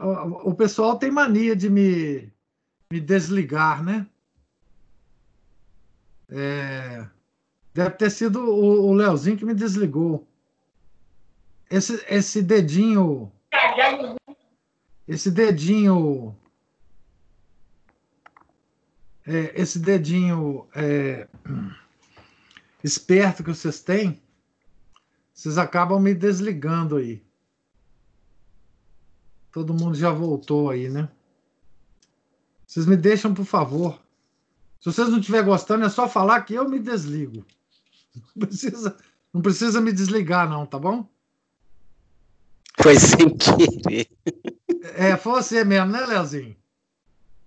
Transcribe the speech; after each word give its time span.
o, 0.00 0.54
pessoal 0.54 0.98
tem 0.98 1.10
mania 1.10 1.54
de 1.56 1.70
me, 1.70 2.32
me 2.90 3.00
desligar, 3.00 3.82
né? 3.82 4.06
É, 6.28 7.06
deve 7.72 7.90
ter 7.90 8.10
sido 8.10 8.40
o, 8.40 8.88
o 8.88 8.92
Leozinho 8.92 9.36
que 9.36 9.44
me 9.44 9.54
desligou. 9.54 10.26
Esse, 11.70 12.04
esse 12.08 12.42
dedinho. 12.42 13.30
Esse 15.06 15.30
dedinho. 15.30 16.36
É, 19.26 19.60
esse 19.60 19.78
dedinho 19.78 20.68
é, 20.74 21.26
esperto 22.82 23.42
que 23.42 23.48
vocês 23.48 23.80
têm, 23.80 24.22
vocês 25.34 25.58
acabam 25.58 26.00
me 26.00 26.14
desligando 26.14 26.96
aí. 26.96 27.25
Todo 29.56 29.72
mundo 29.72 29.94
já 29.94 30.10
voltou 30.10 30.68
aí, 30.68 30.90
né? 30.90 31.08
Vocês 32.66 32.84
me 32.84 32.94
deixam, 32.94 33.32
por 33.32 33.46
favor. 33.46 33.98
Se 34.78 34.92
vocês 34.92 35.08
não 35.08 35.18
estiverem 35.18 35.46
gostando, 35.46 35.86
é 35.86 35.88
só 35.88 36.06
falar 36.06 36.42
que 36.42 36.52
eu 36.52 36.68
me 36.68 36.78
desligo. 36.78 37.42
Não 38.34 38.46
precisa, 38.46 38.96
não 39.32 39.40
precisa 39.40 39.80
me 39.80 39.94
desligar, 39.94 40.46
não, 40.46 40.66
tá 40.66 40.78
bom? 40.78 41.08
Foi 42.82 42.96
sem 43.00 43.34
querer. 43.34 44.10
É, 44.94 45.16
foi 45.16 45.42
você 45.42 45.64
mesmo, 45.64 45.90
né, 45.90 46.04
Leozinho? 46.04 46.54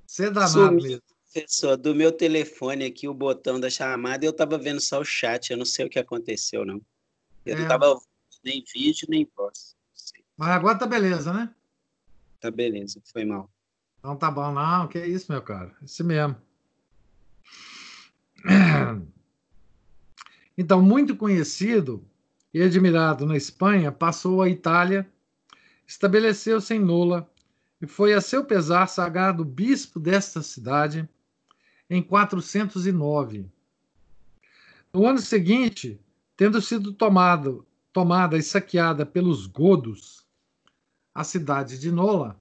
Você 0.07 0.25
é 0.25 0.31
danado 0.31 0.71
mesmo. 0.71 1.03
Professor, 1.31 1.77
do 1.77 1.93
meu 1.93 2.11
telefone 2.11 2.85
aqui, 2.85 3.07
o 3.07 3.13
botão 3.13 3.59
da 3.59 3.69
chamada, 3.69 4.25
eu 4.25 4.31
estava 4.31 4.57
vendo 4.57 4.81
só 4.81 4.99
o 4.99 5.05
chat, 5.05 5.51
eu 5.51 5.57
não 5.57 5.65
sei 5.65 5.85
o 5.85 5.89
que 5.89 5.99
aconteceu, 5.99 6.65
não. 6.65 6.81
Eu 7.45 7.53
é. 7.53 7.57
não 7.57 7.63
estava 7.65 8.01
nem 8.43 8.63
vídeo, 8.73 9.07
nem 9.07 9.29
voz. 9.37 9.75
Mas 10.35 10.49
agora 10.49 10.79
tá 10.79 10.87
beleza, 10.87 11.31
né? 11.31 11.53
Tá 12.39 12.49
beleza, 12.49 13.01
foi 13.03 13.25
mal. 13.25 13.49
Então 13.99 14.15
tá 14.15 14.31
bom, 14.31 14.53
não, 14.53 14.87
que 14.87 15.03
isso, 15.05 15.31
meu 15.31 15.41
cara. 15.41 15.75
Esse 15.83 16.03
mesmo. 16.03 16.35
Então, 20.57 20.81
muito 20.81 21.15
conhecido 21.15 22.05
e 22.53 22.61
admirado 22.61 23.25
na 23.25 23.37
Espanha, 23.37 23.91
passou 23.91 24.41
à 24.41 24.49
Itália, 24.49 25.09
estabeleceu-se 25.87 26.73
em 26.73 26.79
Nola 26.79 27.31
e 27.81 27.87
foi 27.87 28.13
a 28.13 28.19
seu 28.19 28.43
pesar 28.43 28.87
sagrado 28.87 29.45
bispo 29.45 29.99
desta 29.99 30.41
cidade 30.41 31.07
em 31.89 32.01
409. 32.01 33.49
No 34.93 35.05
ano 35.07 35.19
seguinte, 35.19 35.99
tendo 36.35 36.61
sido 36.61 36.91
tomado, 36.91 37.65
tomada 37.93 38.37
e 38.37 38.43
saqueada 38.43 39.05
pelos 39.05 39.45
godos, 39.45 40.18
a 41.19 41.23
cidade 41.23 41.77
de 41.77 41.91
Nola, 41.91 42.39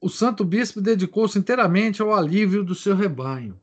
o 0.00 0.08
santo 0.08 0.44
bispo 0.44 0.80
dedicou-se 0.80 1.38
inteiramente 1.38 2.02
ao 2.02 2.14
alívio 2.14 2.64
do 2.64 2.74
seu 2.74 2.94
rebanho 2.94 3.58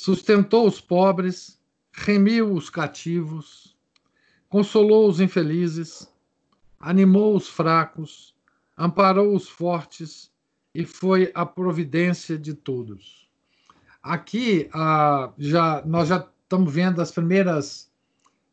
sustentou 0.00 0.66
os 0.66 0.80
pobres, 0.80 1.60
remiu 1.92 2.54
os 2.54 2.70
cativos, 2.70 3.76
consolou 4.48 5.06
os 5.06 5.20
infelizes, 5.20 6.10
animou 6.78 7.36
os 7.36 7.50
fracos, 7.50 8.34
amparou 8.78 9.36
os 9.36 9.46
fortes 9.46 10.32
e 10.74 10.86
foi 10.86 11.30
a 11.34 11.44
providência 11.44 12.38
de 12.38 12.54
todos. 12.54 13.28
Aqui 14.02 14.70
ah, 14.72 15.30
já 15.36 15.82
nós 15.84 16.08
já 16.08 16.26
estamos 16.44 16.72
vendo 16.72 17.02
as 17.02 17.10
primeiras 17.10 17.89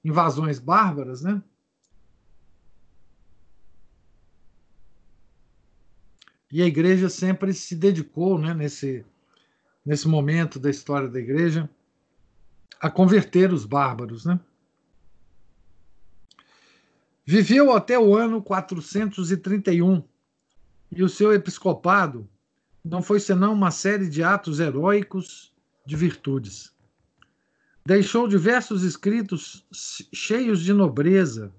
invasões 0.07 0.59
bárbaras, 0.59 1.21
né? 1.21 1.41
E 6.49 6.61
a 6.61 6.65
igreja 6.65 7.09
sempre 7.09 7.53
se 7.53 7.75
dedicou, 7.75 8.39
né, 8.39 8.53
nesse 8.53 9.05
nesse 9.87 10.05
momento 10.05 10.59
da 10.59 10.69
história 10.69 11.07
da 11.07 11.17
igreja, 11.17 11.69
a 12.77 12.89
converter 12.89 13.53
os 13.53 13.65
bárbaros. 13.65 14.25
Né? 14.25 14.37
Viveu 17.25 17.71
até 17.71 17.97
o 17.97 18.13
ano 18.13 18.41
431 18.41 20.03
e 20.91 21.01
o 21.01 21.07
seu 21.07 21.31
episcopado 21.31 22.29
não 22.83 23.01
foi 23.01 23.21
senão 23.21 23.53
uma 23.53 23.71
série 23.71 24.09
de 24.09 24.21
atos 24.21 24.59
heróicos 24.59 25.53
de 25.85 25.95
virtudes. 25.95 26.75
Deixou 27.87 28.27
diversos 28.27 28.83
escritos 28.83 29.65
cheios 30.13 30.61
de 30.61 30.73
nobreza, 30.73 31.53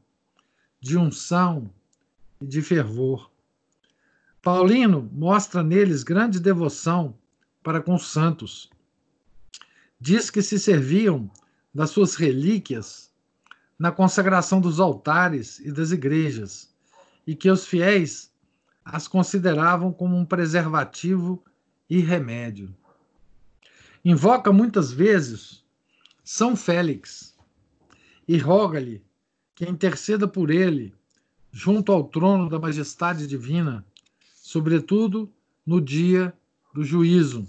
de 0.79 0.99
unção 0.99 1.71
e 2.39 2.47
de 2.47 2.61
fervor. 2.61 3.31
Paulino 4.43 5.09
mostra 5.11 5.63
neles 5.63 6.03
grande 6.03 6.39
devoção 6.39 7.17
para 7.63 7.81
com 7.81 7.95
os 7.95 8.09
santos. 8.09 8.69
Diz 9.99 10.29
que 10.29 10.43
se 10.43 10.59
serviam 10.59 11.31
das 11.75 11.89
suas 11.93 12.15
relíquias 12.15 13.11
na 13.79 13.91
consagração 13.91 14.61
dos 14.61 14.79
altares 14.81 15.59
e 15.61 15.73
das 15.73 15.93
igrejas, 15.93 16.71
e 17.27 17.35
que 17.35 17.51
os 17.51 17.67
fiéis 17.67 18.31
as 18.85 19.09
consideravam 19.09 19.95
como 19.95 20.15
um 20.15 20.27
preservativo 20.27 21.43
e 21.89 22.01
remédio. 22.01 22.77
Invoca 24.05 24.53
muitas 24.53 24.93
vezes 24.93 25.67
São 26.31 26.55
Félix 26.55 27.35
e 28.29 28.37
roga-lhe 28.37 29.03
que 29.55 29.65
interceda 29.65 30.29
por 30.29 30.51
ele 30.51 30.95
junto 31.51 31.91
ao 31.91 32.05
trono 32.05 32.51
da 32.51 32.59
majestade 32.59 33.27
divina, 33.27 33.83
sobretudo 34.35 35.33
no 35.65 35.81
dia 35.81 36.37
do 36.75 36.85
juízo 36.85 37.49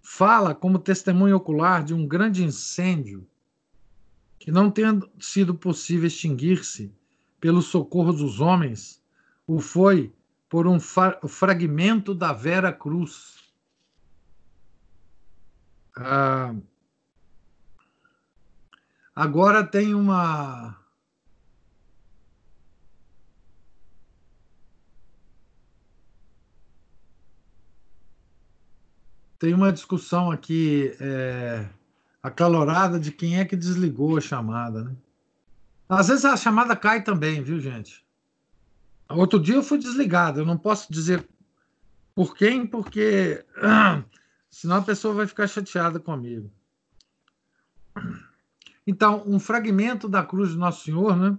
fala 0.00 0.54
como 0.54 0.78
testemunho 0.78 1.36
ocular 1.36 1.84
de 1.84 1.92
um 1.92 2.08
grande 2.08 2.42
incêndio 2.42 3.28
que, 4.38 4.50
não 4.50 4.70
tendo 4.70 5.10
sido 5.20 5.54
possível 5.54 6.06
extinguir-se 6.06 6.90
pelo 7.38 7.60
socorro 7.60 8.14
dos 8.14 8.40
homens, 8.40 9.02
o 9.46 9.60
foi 9.60 10.10
por 10.48 10.66
um 10.66 10.80
fragmento 10.80 12.14
da 12.14 12.32
Vera 12.32 12.72
Cruz. 12.72 13.45
Ah, 15.98 16.54
agora 19.14 19.64
tem 19.66 19.94
uma 19.94 20.76
Tem 29.38 29.52
uma 29.52 29.70
discussão 29.70 30.30
aqui 30.30 30.96
é, 30.98 31.68
acalorada 32.22 32.98
de 32.98 33.12
quem 33.12 33.38
é 33.38 33.44
que 33.44 33.54
desligou 33.54 34.16
a 34.16 34.20
chamada, 34.20 34.84
né? 34.84 34.96
Às 35.88 36.08
vezes 36.08 36.24
a 36.24 36.36
chamada 36.36 36.74
cai 36.74 37.04
também, 37.04 37.42
viu, 37.42 37.60
gente? 37.60 38.04
Outro 39.08 39.38
dia 39.38 39.54
eu 39.54 39.62
fui 39.62 39.78
desligado, 39.78 40.40
eu 40.40 40.46
não 40.46 40.56
posso 40.56 40.90
dizer 40.90 41.28
por 42.14 42.34
quem, 42.34 42.66
porque 42.66 43.44
senão 44.58 44.76
a 44.76 44.82
pessoa 44.82 45.14
vai 45.14 45.26
ficar 45.26 45.46
chateada 45.46 45.98
comigo. 45.98 46.50
Então, 48.86 49.22
um 49.26 49.38
fragmento 49.38 50.08
da 50.08 50.22
cruz 50.24 50.50
de 50.50 50.56
Nosso 50.56 50.84
Senhor, 50.84 51.16
né? 51.16 51.36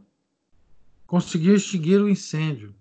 Conseguiu 1.06 1.56
extinguir 1.56 2.02
o 2.02 2.10
incêndio 2.10 2.76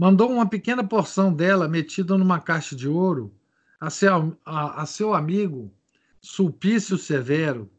mandou 0.00 0.32
uma 0.32 0.48
pequena 0.48 0.82
porção 0.82 1.30
dela 1.30 1.68
metida 1.68 2.16
numa 2.16 2.40
caixa 2.40 2.74
de 2.74 2.88
ouro 2.88 3.30
a 3.78 3.90
seu, 3.90 4.34
a, 4.46 4.80
a 4.80 4.86
seu 4.86 5.12
amigo 5.12 5.70
Sulpício 6.22 6.96
Severo, 6.96 7.70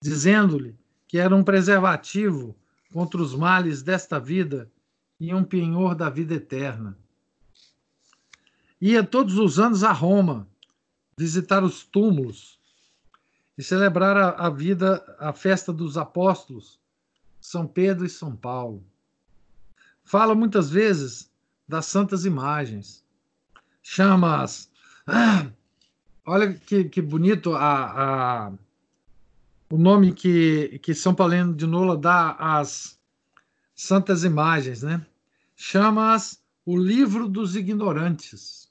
dizendo-lhe 0.00 0.76
que 1.08 1.18
era 1.18 1.34
um 1.34 1.42
preservativo 1.42 2.56
contra 2.92 3.20
os 3.20 3.34
males 3.34 3.82
desta 3.82 4.20
vida 4.20 4.70
e 5.18 5.34
um 5.34 5.42
penhor 5.42 5.96
da 5.96 6.08
vida 6.08 6.34
eterna. 6.34 6.96
Ia 8.86 9.02
todos 9.02 9.38
os 9.38 9.58
anos 9.58 9.82
a 9.82 9.92
Roma 9.92 10.46
visitar 11.18 11.64
os 11.64 11.84
túmulos 11.84 12.60
e 13.56 13.62
celebrar 13.62 14.14
a, 14.14 14.46
a 14.46 14.50
vida, 14.50 15.02
a 15.18 15.32
festa 15.32 15.72
dos 15.72 15.96
apóstolos, 15.96 16.78
São 17.40 17.66
Pedro 17.66 18.04
e 18.04 18.10
São 18.10 18.36
Paulo. 18.36 18.84
Fala 20.04 20.34
muitas 20.34 20.68
vezes 20.68 21.32
das 21.66 21.86
santas 21.86 22.26
imagens. 22.26 23.02
Chama-as. 23.82 24.70
Ah, 25.06 25.46
olha 26.26 26.52
que, 26.52 26.84
que 26.84 27.00
bonito 27.00 27.54
a, 27.54 28.48
a, 28.48 28.52
o 29.70 29.78
nome 29.78 30.12
que, 30.12 30.78
que 30.80 30.92
São 30.92 31.14
Paulino 31.14 31.54
de 31.54 31.66
Nola 31.66 31.96
dá 31.96 32.32
às 32.32 33.00
santas 33.74 34.24
imagens, 34.24 34.82
né? 34.82 35.06
Chama-as 35.56 36.44
o 36.66 36.76
livro 36.76 37.26
dos 37.26 37.56
ignorantes 37.56 38.63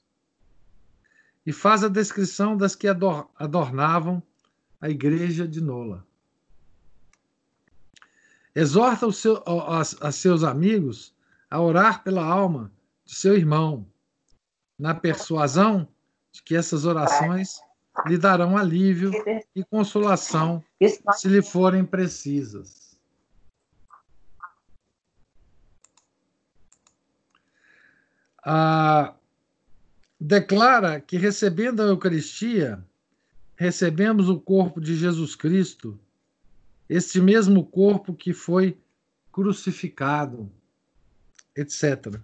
e 1.46 1.52
faz 1.52 1.84
a 1.84 1.88
descrição 1.88 2.56
das 2.56 2.74
que 2.74 2.88
adornavam 2.88 4.22
a 4.80 4.88
igreja 4.88 5.46
de 5.46 5.60
Nola. 5.60 6.06
Exorta 8.54 9.10
seu, 9.12 9.42
a, 9.46 9.80
a 9.80 10.12
seus 10.12 10.44
amigos 10.44 11.14
a 11.50 11.60
orar 11.60 12.02
pela 12.02 12.24
alma 12.24 12.72
de 13.04 13.14
seu 13.14 13.36
irmão, 13.36 13.86
na 14.78 14.94
persuasão 14.94 15.88
de 16.32 16.42
que 16.42 16.56
essas 16.56 16.84
orações 16.84 17.60
lhe 18.06 18.18
darão 18.18 18.56
alívio 18.56 19.12
e 19.54 19.64
consolação 19.64 20.64
se 21.12 21.28
lhe 21.28 21.42
forem 21.42 21.84
precisas. 21.84 22.98
Ah, 28.44 29.14
declara 30.26 31.02
que 31.02 31.18
recebendo 31.18 31.82
a 31.82 31.84
Eucaristia, 31.84 32.82
recebemos 33.56 34.30
o 34.30 34.40
corpo 34.40 34.80
de 34.80 34.96
Jesus 34.96 35.36
Cristo, 35.36 36.00
este 36.88 37.20
mesmo 37.20 37.62
corpo 37.62 38.14
que 38.14 38.32
foi 38.32 38.78
crucificado, 39.30 40.50
etc. 41.54 42.18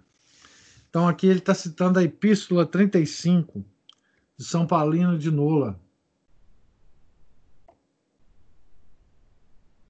Então, 0.89 1.07
aqui 1.07 1.27
ele 1.27 1.37
está 1.37 1.53
citando 1.53 1.99
a 1.99 2.03
Epístola 2.03 2.65
35 2.65 3.63
de 4.35 4.45
São 4.45 4.65
Paulino 4.65 5.15
de 5.19 5.29
Nola. 5.29 5.79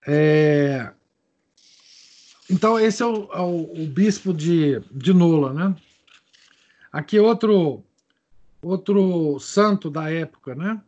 É... 0.05 0.91
Então, 2.49 2.77
esse 2.77 3.01
é 3.01 3.05
o, 3.05 3.31
é 3.31 3.39
o, 3.39 3.83
o, 3.83 3.87
bispo 3.87 4.33
de, 4.33 4.81
de 4.91 5.13
Nola, 5.13 5.53
né? 5.53 5.75
Aqui 6.91 7.17
outro, 7.17 7.85
outro 8.61 9.39
santo 9.39 9.89
da 9.89 10.11
época, 10.11 10.53
né? 10.53 10.81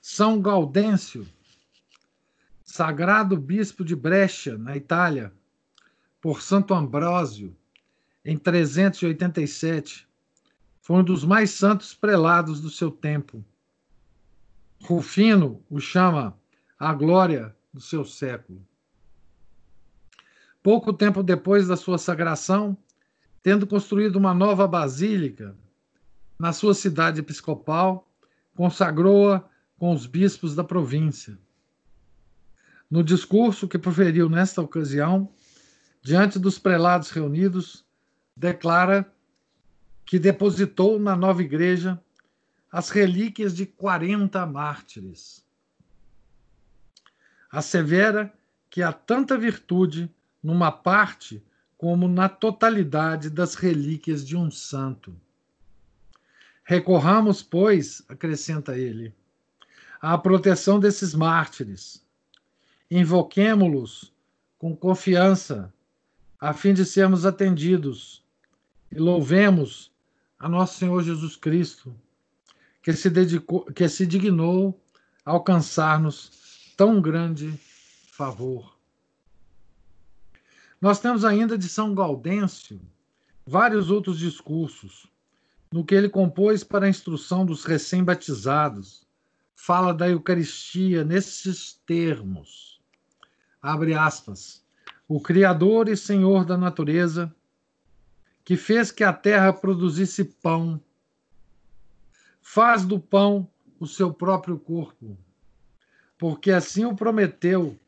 São 0.00 0.40
Gaudêncio, 0.40 1.26
sagrado 2.62 3.36
bispo 3.36 3.84
de 3.84 3.96
Brescia, 3.96 4.58
na 4.58 4.76
Itália, 4.76 5.32
por 6.20 6.42
Santo 6.42 6.74
Ambrósio, 6.74 7.56
em 8.24 8.36
387. 8.36 10.06
Foi 10.80 10.96
um 10.96 11.04
dos 11.04 11.24
mais 11.24 11.50
santos 11.50 11.94
prelados 11.94 12.60
do 12.60 12.68
seu 12.68 12.90
tempo. 12.90 13.44
Rufino 14.82 15.64
o 15.70 15.80
chama 15.80 16.36
a 16.78 16.92
glória 16.92 17.54
do 17.72 17.80
seu 17.80 18.04
século. 18.04 18.66
Pouco 20.62 20.92
tempo 20.92 21.22
depois 21.22 21.68
da 21.68 21.76
sua 21.76 21.98
sagração, 21.98 22.76
tendo 23.42 23.66
construído 23.66 24.16
uma 24.16 24.34
nova 24.34 24.66
basílica 24.66 25.56
na 26.42 26.52
sua 26.52 26.74
cidade 26.74 27.20
episcopal, 27.20 28.10
consagrou-a 28.56 29.48
com 29.78 29.94
os 29.94 30.06
bispos 30.06 30.56
da 30.56 30.64
província. 30.64 31.38
No 32.90 33.04
discurso 33.04 33.68
que 33.68 33.78
proferiu 33.78 34.28
nesta 34.28 34.60
ocasião, 34.60 35.32
diante 36.02 36.40
dos 36.40 36.58
prelados 36.58 37.12
reunidos, 37.12 37.86
declara 38.36 39.08
que 40.04 40.18
depositou 40.18 40.98
na 40.98 41.14
nova 41.14 41.42
igreja 41.42 42.02
as 42.72 42.90
relíquias 42.90 43.54
de 43.54 43.64
40 43.64 44.44
mártires. 44.44 45.46
Assevera 47.52 48.34
que 48.68 48.82
há 48.82 48.92
tanta 48.92 49.38
virtude 49.38 50.12
numa 50.42 50.72
parte 50.72 51.40
como 51.78 52.08
na 52.08 52.28
totalidade 52.28 53.30
das 53.30 53.54
relíquias 53.54 54.26
de 54.26 54.36
um 54.36 54.50
santo. 54.50 55.16
Recorramos, 56.64 57.42
pois, 57.42 58.02
acrescenta 58.08 58.76
ele, 58.78 59.14
à 60.00 60.16
proteção 60.16 60.78
desses 60.78 61.14
mártires. 61.14 62.04
Invoquemo-los 62.90 64.12
com 64.58 64.76
confiança, 64.76 65.72
a 66.38 66.52
fim 66.52 66.72
de 66.72 66.84
sermos 66.84 67.26
atendidos, 67.26 68.24
e 68.90 68.98
louvemos 68.98 69.90
a 70.38 70.48
nosso 70.48 70.78
Senhor 70.78 71.02
Jesus 71.02 71.36
Cristo, 71.36 71.94
que 72.82 72.92
se 72.92 73.08
dedicou, 73.08 73.64
que 73.66 73.88
se 73.88 74.06
dignou 74.06 74.80
alcançar-nos 75.24 76.74
tão 76.76 77.00
grande 77.00 77.52
favor. 78.10 78.76
Nós 80.80 80.98
temos 80.98 81.24
ainda 81.24 81.56
de 81.56 81.68
São 81.68 81.94
Gaudêncio 81.94 82.80
vários 83.46 83.88
outros 83.88 84.18
discursos, 84.18 85.06
no 85.72 85.84
que 85.84 85.94
ele 85.94 86.08
compôs 86.08 86.62
para 86.62 86.84
a 86.84 86.88
instrução 86.88 87.46
dos 87.46 87.64
recém-batizados. 87.64 89.06
Fala 89.56 89.94
da 89.94 90.08
Eucaristia 90.08 91.02
nesses 91.02 91.80
termos. 91.86 92.80
Abre 93.60 93.94
aspas. 93.94 94.62
O 95.08 95.20
Criador 95.20 95.88
e 95.88 95.96
Senhor 95.96 96.44
da 96.44 96.58
natureza, 96.58 97.34
que 98.44 98.56
fez 98.56 98.90
que 98.92 99.02
a 99.02 99.12
terra 99.12 99.52
produzisse 99.52 100.24
pão, 100.24 100.80
faz 102.40 102.84
do 102.84 102.98
pão 102.98 103.48
o 103.78 103.86
seu 103.86 104.12
próprio 104.12 104.58
corpo, 104.58 105.16
porque 106.18 106.50
assim 106.50 106.84
o 106.84 106.94
prometeu 106.94 107.78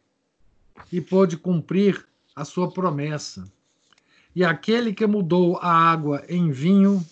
e 0.91 1.01
pôde 1.01 1.37
cumprir 1.37 2.07
a 2.35 2.45
sua 2.45 2.71
promessa. 2.71 3.51
E 4.35 4.45
aquele 4.45 4.93
que 4.93 5.07
mudou 5.07 5.59
a 5.59 5.71
água 5.71 6.25
em 6.29 6.51
vinho, 6.51 7.05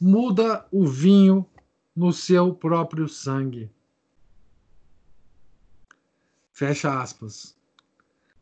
muda 0.00 0.66
o 0.70 0.86
vinho 0.86 1.46
no 1.94 2.12
seu 2.12 2.54
próprio 2.54 3.08
sangue. 3.08 3.70
Fecha 6.52 7.00
aspas. 7.00 7.56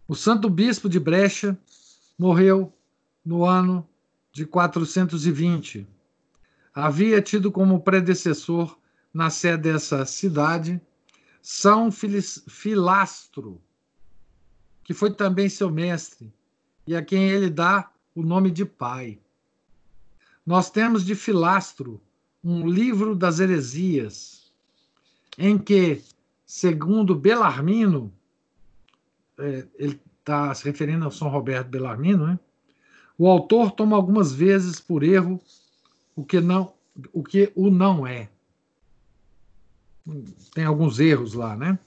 O 0.09 0.15
santo 0.15 0.49
bispo 0.49 0.89
de 0.89 1.01
Brecha 1.01 1.59
morreu 2.19 2.73
no 3.25 3.45
ano 3.45 3.89
de 4.33 4.47
420. 4.47 5.87
Havia 6.75 7.23
tido 7.23 7.51
como 7.51 7.81
predecessor 7.81 8.79
na 9.13 9.31
sede 9.31 9.63
dessa 9.65 10.05
cidade 10.05 10.81
São 11.41 11.91
Filastro, 11.91 13.61
que 14.85 14.93
foi 14.93 15.13
também 15.13 15.49
seu 15.49 15.71
mestre, 15.71 16.33
e 16.87 16.95
a 16.95 17.03
quem 17.03 17.29
ele 17.31 17.49
dá 17.49 17.91
o 18.15 18.23
nome 18.23 18.51
de 18.51 18.65
pai. 18.65 19.19
Nós 20.47 20.71
temos 20.71 21.05
de 21.05 21.17
Filastro 21.17 22.01
um 22.43 22.69
livro 22.69 23.17
das 23.17 23.41
heresias, 23.41 24.53
em 25.37 25.59
que, 25.59 26.01
segundo 26.47 27.15
Belarmino, 27.15 28.13
é, 29.37 29.67
ele 29.75 30.01
está 30.21 30.55
se 30.55 30.65
referindo 30.65 31.05
ao 31.05 31.11
São 31.11 31.29
Roberto 31.29 31.69
Belarmino, 31.69 32.29
né? 32.29 32.39
o 33.19 33.29
autor 33.29 33.73
toma 33.73 33.97
algumas 33.97 34.33
vezes 34.33 34.79
por 34.79 35.03
erro 35.03 35.41
o 36.15 36.25
que 36.25 36.41
não 36.41 36.73
o 37.13 37.23
que 37.23 37.53
o 37.55 37.71
não 37.71 38.07
é. 38.07 38.31
Tem 40.55 40.65
alguns 40.65 40.99
erros 40.99 41.35
lá, 41.35 41.55
né? 41.57 41.79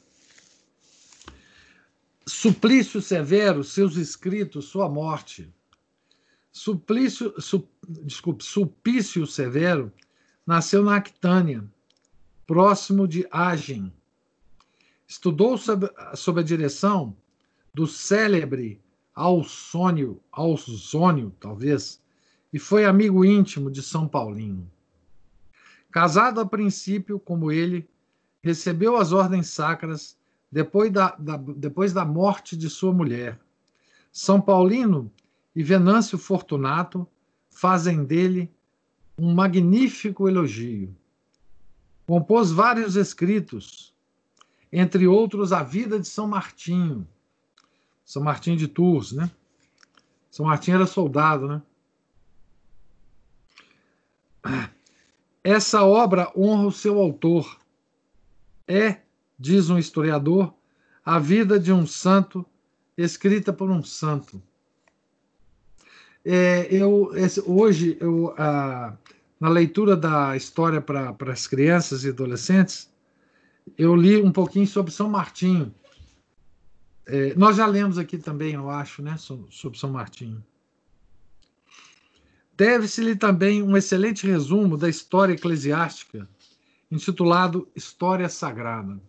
Suplício 2.27 3.01
Severo, 3.01 3.63
seus 3.63 3.95
escritos, 3.95 4.65
sua 4.65 4.87
morte. 4.87 5.51
Suplício, 6.51 7.39
su, 7.39 7.67
desculpe, 7.87 8.43
Sulpício 8.43 9.25
Severo 9.27 9.91
nasceu 10.45 10.83
na 10.83 10.95
Actânia, 10.95 11.63
próximo 12.47 13.07
de 13.07 13.27
Agen. 13.31 13.93
Estudou 15.07 15.57
sob, 15.57 15.89
sob 16.15 16.39
a 16.39 16.43
direção 16.43 17.15
do 17.73 17.85
célebre 17.85 18.81
Alsônio, 19.13 20.21
Alsônio, 20.31 21.35
talvez, 21.39 22.01
e 22.51 22.57
foi 22.57 22.85
amigo 22.85 23.23
íntimo 23.23 23.69
de 23.69 23.83
São 23.83 24.07
Paulino. 24.07 24.69
Casado 25.91 26.39
a 26.39 26.45
princípio, 26.45 27.19
como 27.19 27.51
ele, 27.51 27.87
recebeu 28.41 28.95
as 28.95 29.11
ordens 29.11 29.49
sacras 29.49 30.17
depois 30.51 30.91
da, 30.91 31.15
da, 31.17 31.37
depois 31.37 31.93
da 31.93 32.05
morte 32.05 32.55
de 32.55 32.69
sua 32.69 32.93
mulher. 32.93 33.39
São 34.11 34.39
Paulino 34.39 35.11
e 35.55 35.63
Venâncio 35.63 36.17
Fortunato 36.17 37.07
fazem 37.49 38.03
dele 38.03 38.51
um 39.17 39.33
magnífico 39.33 40.27
elogio. 40.27 40.95
Compôs 42.05 42.51
vários 42.51 42.95
escritos, 42.95 43.93
entre 44.71 45.07
outros 45.07 45.51
a 45.51 45.61
vida 45.61 45.99
de 45.99 46.07
São 46.07 46.27
Martinho, 46.27 47.07
São 48.05 48.23
Martinho 48.23 48.57
de 48.57 48.67
Tours, 48.67 49.11
né? 49.11 49.29
São 50.31 50.45
Martinho 50.45 50.75
era 50.75 50.87
soldado, 50.87 51.47
né? 51.47 51.61
Essa 55.43 55.83
obra 55.83 56.31
honra 56.35 56.67
o 56.67 56.71
seu 56.71 56.99
autor. 56.99 57.59
É 58.67 59.01
diz 59.39 59.69
um 59.69 59.77
historiador, 59.77 60.53
a 61.03 61.17
vida 61.17 61.59
de 61.59 61.71
um 61.71 61.87
santo 61.87 62.45
escrita 62.97 63.53
por 63.53 63.71
um 63.71 63.81
santo. 63.81 64.41
É, 66.25 66.67
eu 66.73 67.11
esse, 67.15 67.41
hoje 67.45 67.97
eu 68.01 68.33
na 69.39 69.49
leitura 69.49 69.95
da 69.95 70.35
história 70.35 70.81
para 70.81 71.15
as 71.31 71.47
crianças 71.47 72.03
e 72.03 72.09
adolescentes 72.09 72.91
eu 73.77 73.95
li 73.95 74.17
um 74.21 74.31
pouquinho 74.31 74.67
sobre 74.67 74.91
São 74.91 75.09
Martinho 75.09 75.73
É, 77.05 77.33
nós 77.35 77.57
já 77.57 77.65
lemos 77.65 77.97
aqui 77.97 78.19
também, 78.19 78.53
eu 78.53 78.69
acho, 78.69 79.01
né, 79.01 79.17
sobre 79.17 79.79
São 79.79 79.89
Martinho. 79.91 80.43
Deve-se-lhe 82.55 83.15
também 83.15 83.63
um 83.63 83.75
excelente 83.75 84.27
resumo 84.27 84.77
da 84.77 84.87
história 84.87 85.33
eclesiástica, 85.33 86.29
intitulado 86.91 87.67
História 87.75 88.29
Sagrada. 88.29 89.01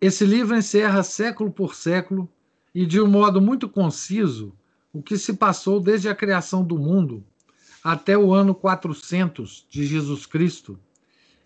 Esse 0.00 0.24
livro 0.24 0.56
encerra 0.56 1.02
século 1.02 1.50
por 1.52 1.74
século 1.74 2.26
e 2.74 2.86
de 2.86 3.00
um 3.00 3.06
modo 3.06 3.40
muito 3.40 3.68
conciso 3.68 4.56
o 4.98 5.02
que 5.02 5.16
se 5.16 5.34
passou 5.34 5.78
desde 5.78 6.08
a 6.08 6.14
criação 6.14 6.64
do 6.64 6.76
mundo 6.76 7.24
até 7.84 8.18
o 8.18 8.34
ano 8.34 8.52
400 8.52 9.64
de 9.70 9.86
Jesus 9.86 10.26
Cristo 10.26 10.76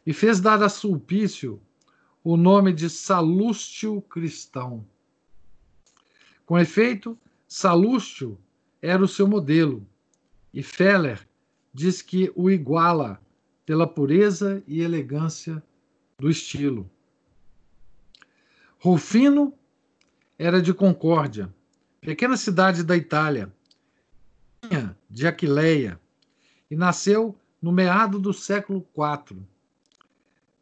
e 0.07 0.13
fez 0.15 0.41
dar 0.41 0.63
a 0.63 0.71
Sulpício 0.71 1.61
o 2.25 2.35
nome 2.35 2.73
de 2.73 2.89
Salústio 2.89 4.01
Cristão. 4.01 4.87
Com 6.47 6.59
efeito, 6.59 7.19
Salústio 7.47 8.39
era 8.81 9.05
o 9.05 9.09
seu 9.09 9.29
modelo 9.29 9.87
e 10.55 10.63
Feller 10.63 11.29
diz 11.75 12.01
que 12.01 12.33
o 12.35 12.51
iguala 12.51 13.21
pela 13.67 13.87
pureza 13.87 14.63
e 14.67 14.81
elegância 14.81 15.63
do 16.19 16.31
estilo. 16.31 16.91
Rufino 18.79 19.53
era 20.39 20.63
de 20.63 20.73
Concórdia, 20.73 21.55
pequena 22.03 22.37
cidade 22.37 22.83
da 22.83 22.97
Itália, 22.97 23.51
de 25.09 25.27
Aquileia, 25.27 26.01
e 26.69 26.75
nasceu 26.75 27.39
no 27.61 27.71
meado 27.71 28.19
do 28.19 28.33
século 28.33 28.85
IV, 28.97 29.41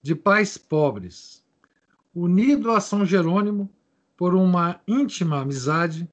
de 0.03 0.15
pais 0.15 0.59
pobres. 0.59 1.43
Unido 2.15 2.71
a 2.71 2.81
São 2.81 3.07
Jerônimo 3.07 3.71
por 4.19 4.35
uma 4.35 4.81
íntima 4.87 5.41
amizade, 5.41 6.07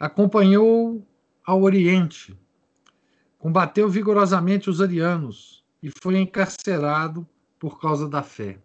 acompanhou 0.00 1.06
ao 1.44 1.62
Oriente, 1.62 2.34
combateu 3.38 3.86
vigorosamente 3.86 4.70
os 4.70 4.80
arianos 4.80 5.62
e 5.82 5.90
foi 5.90 6.16
encarcerado 6.18 7.28
por 7.58 7.78
causa 7.78 8.08
da 8.08 8.22
fé. 8.22 8.58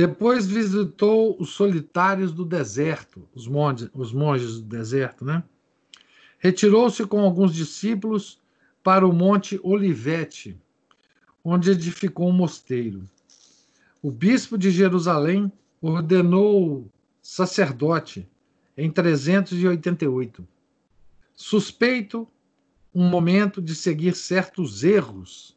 Depois 0.00 0.46
visitou 0.46 1.36
os 1.38 1.50
solitários 1.50 2.32
do 2.32 2.42
deserto, 2.42 3.28
os 3.34 3.46
monges, 3.46 3.90
os 3.92 4.14
monges 4.14 4.58
do 4.58 4.62
deserto, 4.62 5.26
né? 5.26 5.44
Retirou-se 6.38 7.04
com 7.04 7.20
alguns 7.20 7.54
discípulos 7.54 8.40
para 8.82 9.06
o 9.06 9.12
Monte 9.12 9.60
Olivete, 9.62 10.58
onde 11.44 11.70
edificou 11.70 12.30
um 12.30 12.32
mosteiro. 12.32 13.04
O 14.00 14.10
bispo 14.10 14.56
de 14.56 14.70
Jerusalém 14.70 15.52
ordenou 15.82 16.90
sacerdote 17.20 18.26
em 18.78 18.90
388. 18.90 20.48
Suspeito 21.36 22.26
um 22.94 23.06
momento 23.06 23.60
de 23.60 23.74
seguir 23.74 24.16
certos 24.16 24.82
erros 24.82 25.54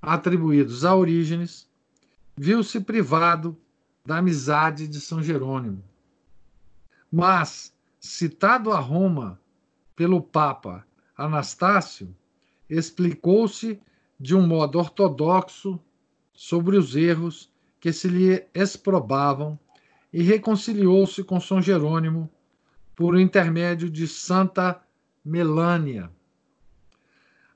atribuídos 0.00 0.86
a 0.86 0.96
Orígenes, 0.96 1.68
viu-se 2.34 2.80
privado 2.80 3.54
da 4.06 4.18
amizade 4.18 4.86
de 4.86 5.00
São 5.00 5.22
Jerônimo. 5.22 5.82
Mas, 7.10 7.74
citado 7.98 8.70
a 8.70 8.78
Roma 8.78 9.40
pelo 9.96 10.20
Papa 10.20 10.86
Anastácio, 11.16 12.14
explicou-se 12.68 13.80
de 14.20 14.34
um 14.34 14.46
modo 14.46 14.78
ortodoxo 14.78 15.80
sobre 16.34 16.76
os 16.76 16.94
erros 16.94 17.50
que 17.80 17.92
se 17.94 18.08
lhe 18.08 18.44
exprobavam 18.52 19.58
e 20.12 20.22
reconciliou-se 20.22 21.24
com 21.24 21.40
São 21.40 21.62
Jerônimo 21.62 22.30
por 22.94 23.18
intermédio 23.18 23.88
de 23.88 24.06
Santa 24.06 24.82
Melânia. 25.24 26.10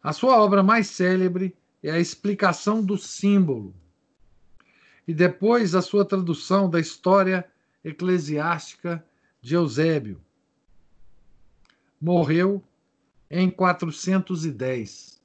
A 0.03 0.15
sua 0.15 0.39
obra 0.39 0.63
mais 0.63 0.87
célebre 0.87 1.55
é 1.83 1.91
a 1.91 2.01
explicação 2.01 2.83
do 2.83 2.97
símbolo, 2.97 3.75
e 5.09 5.15
depois 5.15 5.75
a 5.75 5.81
sua 5.81 6.05
tradução 6.05 6.69
da 6.69 6.79
história 6.79 7.51
eclesiástica 7.83 9.03
de 9.41 9.55
Eusébio. 9.55 10.21
Morreu 11.99 12.63
em 13.31 13.51
410. 13.51 15.19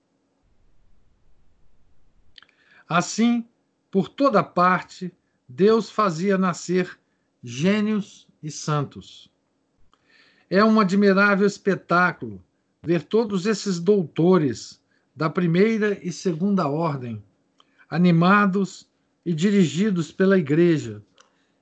Assim, 2.87 3.45
por 3.91 4.07
toda 4.07 4.41
parte, 4.41 5.13
Deus 5.49 5.89
fazia 5.89 6.37
nascer 6.37 6.97
gênios 7.43 8.25
e 8.41 8.49
santos. 8.49 9.29
É 10.49 10.63
um 10.63 10.79
admirável 10.79 11.45
espetáculo 11.45 12.41
ver 12.81 13.03
todos 13.03 13.45
esses 13.45 13.81
doutores 13.81 14.81
da 15.13 15.29
primeira 15.29 15.99
e 16.01 16.11
segunda 16.11 16.69
ordem, 16.69 17.21
animados 17.89 18.87
e 19.25 19.33
dirigidos 19.33 20.11
pela 20.11 20.37
Igreja, 20.37 21.01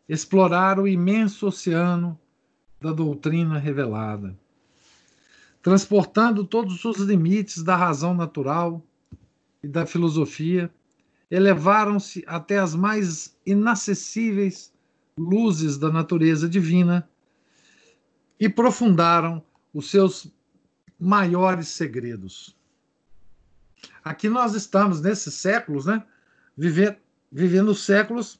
explorar 0.08 0.80
o 0.80 0.88
imenso 0.88 1.48
oceano 1.48 2.20
da 2.80 2.92
doutrina 2.92 3.58
revelada, 3.60 4.38
transportando 5.62 6.44
todos 6.46 6.84
os 6.84 6.98
limites 6.98 7.62
da 7.62 7.76
razão 7.76 8.14
natural 8.14 8.84
e 9.62 9.68
da 9.68 9.86
filosofia, 9.86 10.74
elevaram-se 11.30 12.24
até 12.28 12.60
as 12.60 12.76
mais 12.76 13.38
inacessíveis 13.46 14.74
luzes 15.18 15.78
da 15.78 15.92
natureza 15.92 16.50
divina 16.50 17.08
e 18.40 18.50
profundaram 18.50 19.44
os 19.74 19.90
seus 19.90 20.28
maiores 21.00 21.70
segredos. 21.70 22.56
Aqui 24.04 24.28
nós 24.28 24.56
estamos 24.56 25.00
nesses 25.02 25.36
séculos, 25.36 25.86
né, 25.86 26.04
viver, 26.58 27.01
vivendo 27.32 27.70
os 27.70 27.86
séculos 27.86 28.40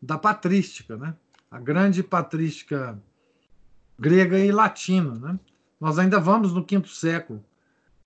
da 0.00 0.16
patrística, 0.16 0.96
né? 0.96 1.14
A 1.50 1.60
grande 1.60 2.02
patrística 2.02 3.00
grega 3.98 4.38
e 4.38 4.50
latina, 4.50 5.14
né? 5.14 5.38
Nós 5.80 5.98
ainda 5.98 6.18
vamos 6.18 6.52
no 6.52 6.64
quinto 6.64 6.88
século, 6.88 7.44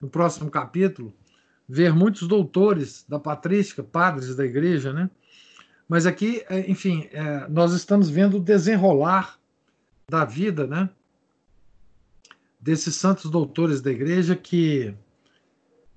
no 0.00 0.08
próximo 0.08 0.50
capítulo, 0.50 1.14
ver 1.68 1.94
muitos 1.94 2.26
doutores 2.26 3.04
da 3.08 3.18
patrística, 3.18 3.82
padres 3.82 4.34
da 4.34 4.44
igreja, 4.44 4.92
né? 4.92 5.08
Mas 5.88 6.06
aqui, 6.06 6.44
é, 6.48 6.70
enfim, 6.70 7.08
é, 7.12 7.48
nós 7.48 7.72
estamos 7.72 8.08
vendo 8.08 8.36
o 8.36 8.40
desenrolar 8.40 9.38
da 10.08 10.24
vida, 10.24 10.66
né? 10.66 10.90
Desses 12.60 12.94
santos 12.96 13.30
doutores 13.30 13.80
da 13.80 13.90
igreja 13.90 14.36
que 14.36 14.94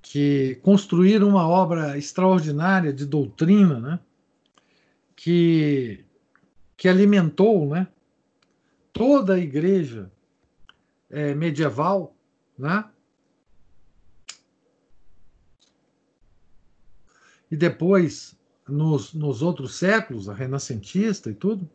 que 0.04 0.56
construíram 0.56 1.30
uma 1.30 1.48
obra 1.48 1.96
extraordinária 1.96 2.92
de 2.92 3.06
doutrina, 3.06 3.80
né? 3.80 3.98
que, 5.16 6.04
que 6.76 6.86
alimentou 6.86 7.70
né? 7.70 7.88
toda 8.92 9.34
a 9.34 9.38
igreja 9.38 10.12
é, 11.08 11.34
medieval, 11.34 12.14
né? 12.56 12.84
e 17.50 17.56
depois, 17.56 18.38
nos, 18.68 19.14
nos 19.14 19.40
outros 19.40 19.74
séculos, 19.74 20.28
a 20.28 20.34
renascentista 20.34 21.30
e 21.30 21.34
tudo, 21.34 21.68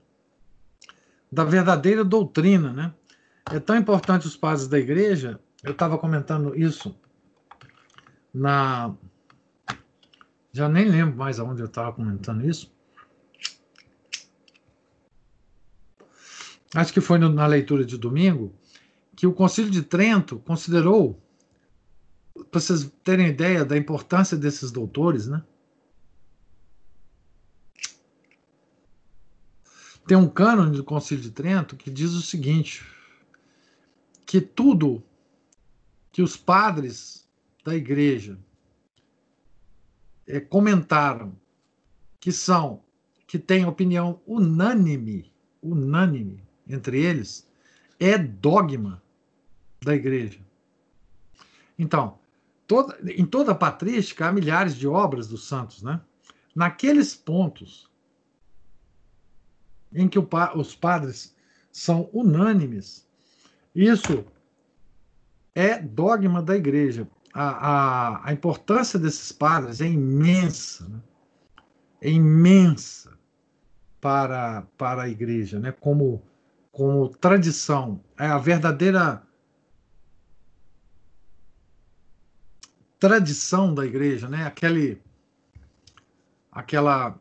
da 1.31 1.43
verdadeira 1.43 2.05
doutrina. 2.05 2.71
Né? 2.71 2.93
É 3.51 3.59
tão 3.59 3.75
importante 3.75 4.27
os 4.27 4.37
padres 4.37 4.67
da 4.67 4.77
igreja, 4.77 5.39
eu 5.63 5.71
estava 5.71 5.97
comentando 5.97 6.55
isso 6.55 6.95
na. 8.33 8.95
Já 10.51 10.67
nem 10.67 10.85
lembro 10.85 11.15
mais 11.15 11.39
aonde 11.39 11.61
eu 11.61 11.67
estava 11.67 11.93
comentando 11.93 12.47
isso. 12.47 12.71
Acho 16.73 16.93
que 16.93 17.01
foi 17.01 17.17
no, 17.17 17.29
na 17.29 17.47
leitura 17.47 17.83
de 17.83 17.97
domingo 17.97 18.53
que 19.15 19.27
o 19.27 19.33
Concílio 19.33 19.71
de 19.71 19.81
Trento 19.81 20.39
considerou, 20.39 21.21
para 22.49 22.59
vocês 22.59 22.89
terem 23.03 23.27
ideia 23.27 23.65
da 23.65 23.77
importância 23.77 24.37
desses 24.37 24.71
doutores, 24.71 25.27
né? 25.27 25.43
Tem 30.07 30.17
um 30.17 30.27
cânone 30.27 30.75
do 30.75 30.83
Concílio 30.83 31.23
de 31.23 31.31
Trento 31.31 31.75
que 31.75 31.91
diz 31.91 32.13
o 32.13 32.21
seguinte: 32.21 32.83
que 34.25 34.39
tudo 34.39 35.03
que 36.11 36.21
os 36.21 36.37
padres 36.37 37.28
da 37.69 37.75
igreja 37.75 38.35
é, 40.25 40.39
comentaram 40.39 41.39
que 42.19 42.31
são 42.31 42.83
que 43.27 43.37
têm 43.37 43.63
opinião 43.63 44.19
unânime, 44.25 45.31
unânime 45.61 46.43
entre 46.67 46.99
eles, 46.99 47.47
é 47.99 48.17
dogma 48.17 49.03
da 49.83 49.93
igreja. 49.93 50.39
Então, 51.77 52.17
toda, 52.65 52.97
em 53.11 53.23
toda 53.23 53.51
a 53.51 53.55
patrística 53.55 54.27
há 54.27 54.31
milhares 54.31 54.75
de 54.75 54.87
obras 54.87 55.27
dos 55.27 55.47
santos, 55.47 55.83
né? 55.83 56.01
Naqueles 56.55 57.15
pontos 57.15 57.87
em 59.93 60.07
que 60.07 60.17
os 60.17 60.75
padres 60.75 61.35
são 61.71 62.09
unânimes, 62.11 63.07
isso 63.75 64.25
é 65.53 65.79
dogma 65.79 66.41
da 66.41 66.55
igreja. 66.55 67.07
A, 67.33 67.43
a, 67.43 68.29
a 68.29 68.33
importância 68.33 68.97
desses 68.97 69.31
padres 69.31 69.81
é 69.81 69.87
imensa, 69.87 70.87
né? 70.87 70.99
é 72.01 72.09
imensa 72.09 73.17
para, 74.01 74.63
para 74.77 75.03
a 75.03 75.09
igreja, 75.09 75.59
né? 75.59 75.71
como, 75.71 76.23
como 76.71 77.09
tradição. 77.09 78.03
É 78.17 78.25
a 78.25 78.37
verdadeira 78.37 79.21
tradição 82.99 83.73
da 83.73 83.85
igreja, 83.85 84.27
né? 84.27 84.45
Aquele, 84.45 85.01
aquela 86.51 87.17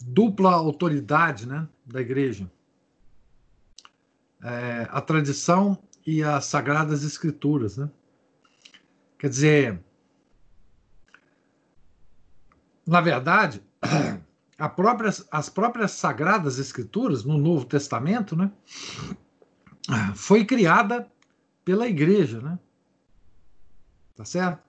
dupla 0.00 0.52
autoridade 0.52 1.46
né? 1.46 1.68
da 1.84 2.00
igreja. 2.00 2.50
É, 4.42 4.88
a 4.90 5.00
tradição 5.00 5.78
e 6.04 6.22
as 6.22 6.46
sagradas 6.46 7.04
escrituras, 7.04 7.76
né? 7.76 7.88
Quer 9.22 9.28
dizer, 9.28 9.84
na 12.84 13.00
verdade, 13.00 13.62
própria, 14.74 15.10
as 15.30 15.48
próprias 15.48 15.92
sagradas 15.92 16.58
escrituras 16.58 17.22
no 17.22 17.38
Novo 17.38 17.64
Testamento, 17.64 18.34
né, 18.34 18.50
foi 20.16 20.44
criada 20.44 21.08
pela 21.64 21.86
igreja, 21.86 22.40
né? 22.40 22.58
Tá 24.16 24.24
certo? 24.24 24.60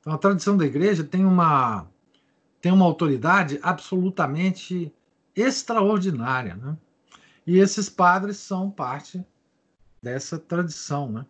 Então 0.00 0.14
a 0.14 0.18
tradição 0.18 0.56
da 0.56 0.64
igreja 0.64 1.04
tem 1.04 1.26
uma 1.26 1.86
tem 2.62 2.72
uma 2.72 2.86
autoridade 2.86 3.60
absolutamente 3.62 4.90
extraordinária, 5.36 6.56
né? 6.56 6.78
E 7.46 7.58
esses 7.58 7.90
padres 7.90 8.38
são 8.38 8.70
parte 8.70 9.22
dessa 10.02 10.38
tradição, 10.38 11.12
né? 11.12 11.26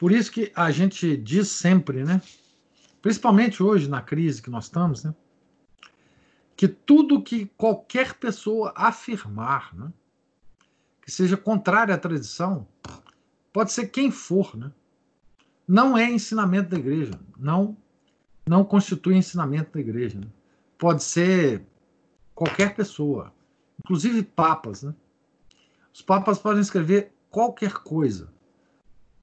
Por 0.00 0.12
isso 0.12 0.32
que 0.32 0.50
a 0.56 0.70
gente 0.70 1.14
diz 1.14 1.48
sempre, 1.48 2.02
né? 2.02 2.22
Principalmente 3.02 3.62
hoje 3.62 3.86
na 3.86 4.00
crise 4.00 4.40
que 4.40 4.48
nós 4.48 4.64
estamos, 4.64 5.04
né? 5.04 5.14
Que 6.56 6.66
tudo 6.66 7.22
que 7.22 7.44
qualquer 7.54 8.14
pessoa 8.14 8.72
afirmar, 8.74 9.76
né? 9.76 9.92
Que 11.02 11.10
seja 11.10 11.36
contrário 11.36 11.92
à 11.92 11.98
tradição, 11.98 12.66
pode 13.52 13.72
ser 13.72 13.88
quem 13.88 14.10
for, 14.10 14.56
né? 14.56 14.72
Não 15.68 15.98
é 15.98 16.10
ensinamento 16.10 16.70
da 16.70 16.78
igreja, 16.78 17.20
não 17.36 17.76
não 18.46 18.64
constitui 18.64 19.16
ensinamento 19.16 19.70
da 19.74 19.80
igreja. 19.80 20.18
Né? 20.18 20.28
Pode 20.78 21.04
ser 21.04 21.62
qualquer 22.34 22.74
pessoa, 22.74 23.34
inclusive 23.78 24.22
papas, 24.22 24.82
né? 24.82 24.94
Os 25.92 26.00
papas 26.00 26.38
podem 26.38 26.62
escrever 26.62 27.12
qualquer 27.28 27.74
coisa, 27.74 28.32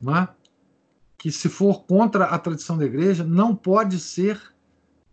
é? 0.02 0.37
Que 1.18 1.32
se 1.32 1.50
for 1.50 1.84
contra 1.84 2.26
a 2.26 2.38
tradição 2.38 2.78
da 2.78 2.86
igreja, 2.86 3.24
não 3.24 3.56
pode 3.56 4.00
ser 4.00 4.40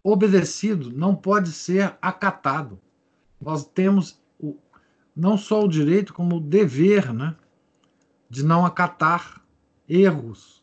obedecido, 0.03 0.93
não 0.93 1.17
pode 1.17 1.51
ser 1.51 1.97
acatado. 2.01 2.79
Nós 3.41 3.65
temos 3.65 4.21
o, 4.39 4.57
não 5.17 5.39
só 5.39 5.65
o 5.65 5.69
direito, 5.69 6.13
como 6.13 6.37
o 6.37 6.41
dever 6.41 7.13
né, 7.13 7.35
de 8.29 8.45
não 8.45 8.67
acatar 8.67 9.41
erros 9.89 10.63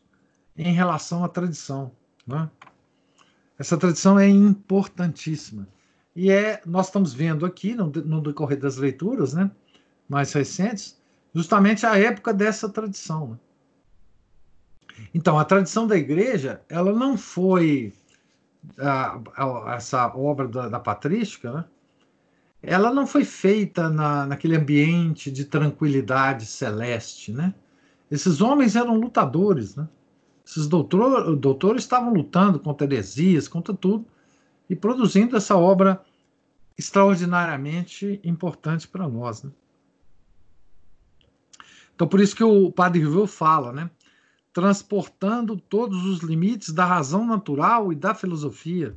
em 0.56 0.72
relação 0.72 1.24
à 1.24 1.28
tradição. 1.28 1.90
Né? 2.24 2.48
Essa 3.58 3.76
tradição 3.76 4.18
é 4.18 4.28
importantíssima. 4.28 5.66
E 6.14 6.30
é, 6.30 6.60
nós 6.64 6.86
estamos 6.86 7.12
vendo 7.12 7.44
aqui, 7.44 7.74
no, 7.74 7.86
no 7.86 8.20
decorrer 8.20 8.60
das 8.60 8.76
leituras 8.76 9.34
né, 9.34 9.50
mais 10.08 10.32
recentes, 10.32 11.00
justamente 11.34 11.84
a 11.84 11.98
época 11.98 12.32
dessa 12.32 12.68
tradição. 12.68 13.30
Né? 13.30 13.38
Então, 15.14 15.38
a 15.38 15.44
tradição 15.44 15.86
da 15.86 15.96
igreja, 15.96 16.62
ela 16.68 16.92
não 16.92 17.16
foi 17.16 17.92
a, 18.78 19.20
a, 19.36 19.74
essa 19.76 20.06
obra 20.14 20.48
da, 20.48 20.68
da 20.68 20.80
patrística, 20.80 21.52
né? 21.52 21.64
ela 22.62 22.94
não 22.94 23.06
foi 23.06 23.24
feita 23.24 23.88
na, 23.88 24.26
naquele 24.26 24.56
ambiente 24.56 25.30
de 25.30 25.44
tranquilidade 25.44 26.46
celeste, 26.46 27.32
né? 27.32 27.52
Esses 28.10 28.40
homens 28.40 28.76
eram 28.76 28.94
lutadores, 28.94 29.74
né? 29.74 29.88
Esses 30.46 30.68
doutor, 30.68 31.34
doutores 31.36 31.82
estavam 31.82 32.12
lutando 32.12 32.60
contra 32.60 32.86
heresias, 32.86 33.48
contra 33.48 33.74
tudo, 33.74 34.06
e 34.70 34.76
produzindo 34.76 35.36
essa 35.36 35.56
obra 35.56 36.00
extraordinariamente 36.78 38.20
importante 38.22 38.86
para 38.86 39.08
nós, 39.08 39.42
né? 39.42 39.50
Então, 41.94 42.06
por 42.06 42.20
isso 42.20 42.34
que 42.34 42.44
o 42.44 42.70
Padre 42.70 43.00
Rivel 43.00 43.26
fala, 43.26 43.72
né? 43.72 43.90
Transportando 44.52 45.56
todos 45.56 46.04
os 46.04 46.20
limites 46.20 46.72
da 46.72 46.84
razão 46.84 47.26
natural 47.26 47.92
e 47.92 47.96
da 47.96 48.14
filosofia, 48.14 48.96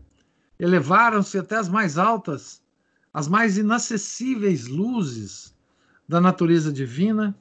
elevaram-se 0.60 1.38
até 1.38 1.56
as 1.56 1.70
mais 1.70 1.98
altas, 1.98 2.62
as 3.14 3.28
mais 3.28 3.58
inacessíveis 3.58 4.68
luzes 4.68 5.56
da 6.08 6.20
natureza 6.20 6.72
divina 6.72 7.38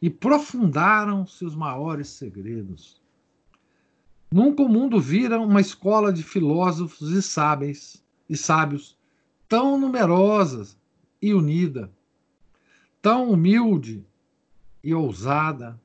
e 0.00 0.10
profundaram 0.10 1.26
seus 1.26 1.54
maiores 1.54 2.08
segredos. 2.08 3.00
Nunca 4.30 4.62
o 4.62 4.68
mundo 4.68 5.00
vira 5.00 5.40
uma 5.40 5.60
escola 5.60 6.12
de 6.12 6.22
filósofos 6.22 7.10
e 7.10 7.22
sábios, 7.22 8.02
e 8.28 8.36
sábios 8.36 8.98
tão 9.48 9.78
numerosa 9.78 10.76
e 11.22 11.32
unida, 11.32 11.90
tão 13.00 13.30
humilde 13.30 14.04
e 14.82 14.92
ousada, 14.92 15.80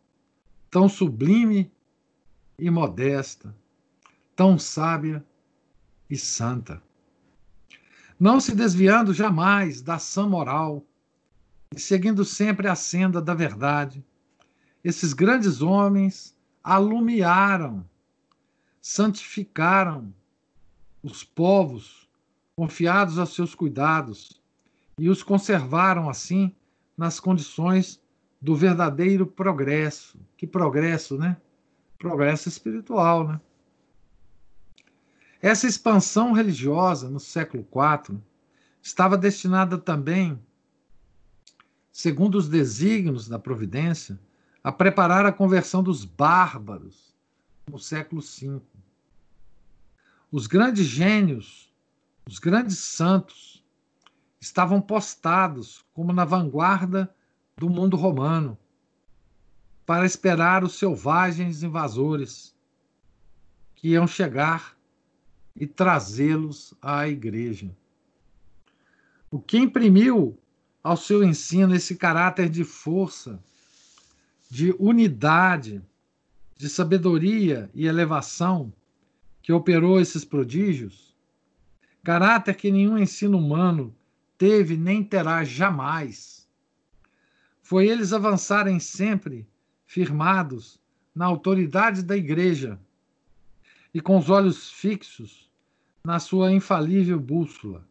tão 0.70 0.88
sublime 0.88 1.72
e 2.58 2.70
modesta, 2.70 3.56
tão 4.36 4.60
sábia 4.60 5.24
e 6.10 6.18
santa. 6.18 6.82
Não 8.20 8.40
se 8.40 8.54
desviando 8.54 9.14
jamais 9.14 9.82
da 9.82 9.96
ação 9.96 10.30
moral 10.30 10.84
e 11.76 11.80
seguindo 11.80 12.26
sempre 12.26 12.68
a 12.68 12.76
senda 12.76 13.22
da 13.22 13.34
verdade, 13.34 14.04
esses 14.84 15.14
grandes 15.14 15.62
homens 15.62 16.36
alumiaram, 16.64 17.86
santificaram 18.82 20.14
os 21.02 21.24
povos 21.24 22.10
confiados 22.56 23.18
a 23.18 23.26
seus 23.26 23.56
cuidados 23.56 24.42
e 24.98 25.10
os 25.10 25.24
conservaram 25.24 26.10
assim 26.10 26.54
nas 26.98 27.20
condições 27.20 28.02
do 28.42 28.56
verdadeiro 28.56 29.26
progresso. 29.26 30.20
Que 30.38 30.48
progresso, 30.48 31.18
né? 31.18 31.38
Progresso 31.98 32.48
espiritual, 32.48 33.28
né? 33.28 33.42
Essa 35.42 35.68
expansão 35.68 36.34
religiosa 36.34 37.10
no 37.10 37.20
século 37.20 37.64
IV 37.64 38.20
estava 38.82 39.18
destinada 39.18 39.78
também, 39.78 40.40
segundo 41.92 42.36
os 42.36 42.50
desígnios 42.50 43.28
da 43.28 43.40
providência, 43.40 44.20
a 44.64 44.72
preparar 44.72 45.26
a 45.26 45.32
conversão 45.32 45.82
dos 45.82 46.04
bárbaros 46.04 47.16
no 47.70 47.80
século 47.80 48.22
V. 48.22 48.62
Os 50.32 50.46
grandes 50.46 50.86
gênios, 50.86 51.74
os 52.28 52.38
grandes 52.38 52.78
santos, 52.80 53.64
estavam 54.40 54.82
postados 54.82 55.86
como 55.94 56.14
na 56.14 56.26
vanguarda 56.26 57.14
do 57.60 57.70
mundo 57.70 57.98
romano 57.98 58.58
para 59.86 60.06
esperar 60.06 60.64
os 60.64 60.80
selvagens 60.80 61.62
invasores 61.62 62.56
que 63.76 63.90
iam 63.90 64.08
chegar 64.08 64.78
e 65.54 65.68
trazê-los 65.68 66.74
à 66.82 67.06
igreja. 67.10 67.70
O 69.30 69.40
que 69.40 69.58
imprimiu 69.58 70.40
ao 70.82 70.96
seu 70.96 71.22
ensino 71.22 71.76
esse 71.76 71.98
caráter 71.98 72.48
de 72.48 72.64
força, 72.64 73.44
de 74.50 74.74
unidade, 74.80 75.82
de 76.56 76.70
sabedoria 76.70 77.70
e 77.74 77.86
elevação 77.86 78.72
que 79.42 79.52
operou 79.52 80.00
esses 80.00 80.24
prodígios, 80.24 81.14
caráter 82.06 82.56
que 82.56 82.72
nenhum 82.72 82.98
ensino 82.98 83.38
humano 83.38 83.94
teve 84.38 84.78
nem 84.78 85.04
terá 85.04 85.44
jamais 85.44 86.39
foi 87.70 87.88
eles 87.88 88.14
avançarem 88.14 88.80
sempre 88.80 89.48
firmados 89.86 90.82
na 91.14 91.28
autoridade 91.28 92.02
da 92.02 92.18
Igreja 92.18 92.80
e 93.94 94.02
com 94.02 94.18
os 94.18 94.28
olhos 94.28 94.72
fixos 94.72 95.52
na 96.04 96.18
sua 96.18 96.52
infalível 96.52 97.20
bússola. 97.20 97.88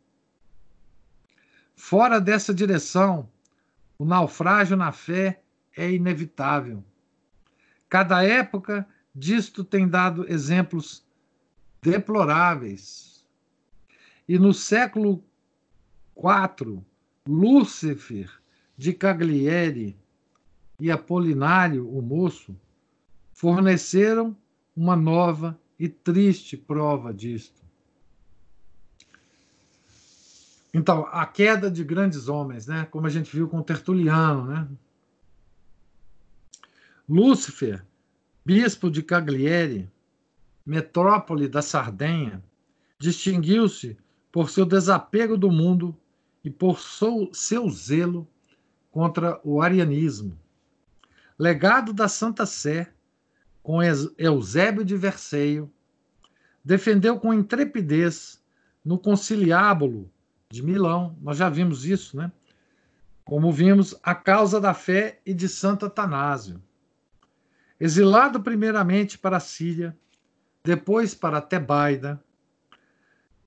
Fora 1.76 2.20
dessa 2.20 2.52
direção, 2.52 3.30
o 3.96 4.04
naufrágio 4.04 4.76
na 4.76 4.90
fé 4.90 5.44
é 5.76 5.88
inevitável. 5.88 6.82
Cada 7.88 8.24
época 8.24 8.84
disto 9.14 9.62
tem 9.62 9.86
dado 9.86 10.28
exemplos 10.28 11.06
deploráveis. 11.80 13.24
E 14.28 14.40
no 14.40 14.52
século 14.52 15.22
IV, 16.16 16.82
Lúcifer 17.28 18.28
de 18.78 18.92
Cagliari 18.92 19.96
e 20.78 20.88
Apolinário, 20.88 21.90
o 21.90 22.00
moço, 22.00 22.56
forneceram 23.32 24.36
uma 24.74 24.94
nova 24.94 25.58
e 25.76 25.88
triste 25.88 26.56
prova 26.56 27.12
disto. 27.12 27.60
Então, 30.72 31.08
a 31.10 31.26
queda 31.26 31.68
de 31.68 31.82
grandes 31.82 32.28
homens, 32.28 32.68
né? 32.68 32.86
como 32.88 33.08
a 33.08 33.10
gente 33.10 33.34
viu 33.34 33.48
com 33.48 33.60
Tertuliano. 33.62 34.46
Né? 34.46 34.68
Lúcifer, 37.08 37.84
bispo 38.44 38.88
de 38.88 39.02
Cagliari, 39.02 39.90
metrópole 40.64 41.48
da 41.48 41.62
Sardenha, 41.62 42.44
distinguiu-se 42.96 43.98
por 44.30 44.50
seu 44.50 44.64
desapego 44.64 45.36
do 45.36 45.50
mundo 45.50 45.96
e 46.44 46.50
por 46.50 46.78
seu 46.78 47.68
zelo 47.70 48.28
contra 48.98 49.40
o 49.44 49.62
arianismo. 49.62 50.36
Legado 51.38 51.92
da 51.92 52.08
Santa 52.08 52.44
Sé, 52.44 52.92
com 53.62 53.78
Eusébio 53.80 54.84
de 54.84 54.96
Verceio, 54.96 55.72
defendeu 56.64 57.16
com 57.20 57.32
intrepidez 57.32 58.42
no 58.84 58.98
conciliábulo 58.98 60.10
de 60.50 60.64
Milão, 60.64 61.16
nós 61.20 61.36
já 61.36 61.48
vimos 61.48 61.84
isso, 61.84 62.16
né? 62.16 62.32
Como 63.24 63.52
vimos, 63.52 63.94
a 64.02 64.16
causa 64.16 64.60
da 64.60 64.74
fé 64.74 65.20
e 65.24 65.32
de 65.32 65.48
Santo 65.48 65.86
Atanásio. 65.86 66.60
Exilado 67.78 68.42
primeiramente 68.42 69.16
para 69.16 69.36
a 69.36 69.40
Síria, 69.40 69.96
depois 70.64 71.14
para 71.14 71.40
Tebaida, 71.40 72.20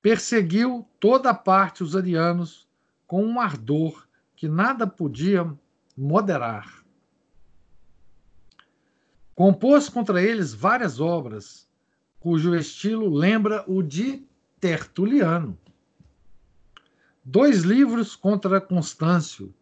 perseguiu 0.01 0.87
toda 0.97 1.33
parte 1.33 1.83
os 1.83 1.93
arianos 1.93 2.65
com 3.05 3.25
um 3.25 3.37
ardor 3.37 4.07
que 4.41 4.49
nada 4.49 4.87
podia 4.87 5.55
moderar. 5.95 6.83
Compôs 9.35 9.87
contra 9.87 10.19
eles 10.19 10.51
várias 10.51 10.99
obras, 10.99 11.69
cujo 12.19 12.55
estilo 12.55 13.07
lembra 13.07 13.63
o 13.67 13.83
de 13.83 14.25
Tertuliano. 14.59 15.55
Dois 17.23 17.61
livros 17.61 18.15
contra 18.15 18.59
Constâncio. 18.59 19.53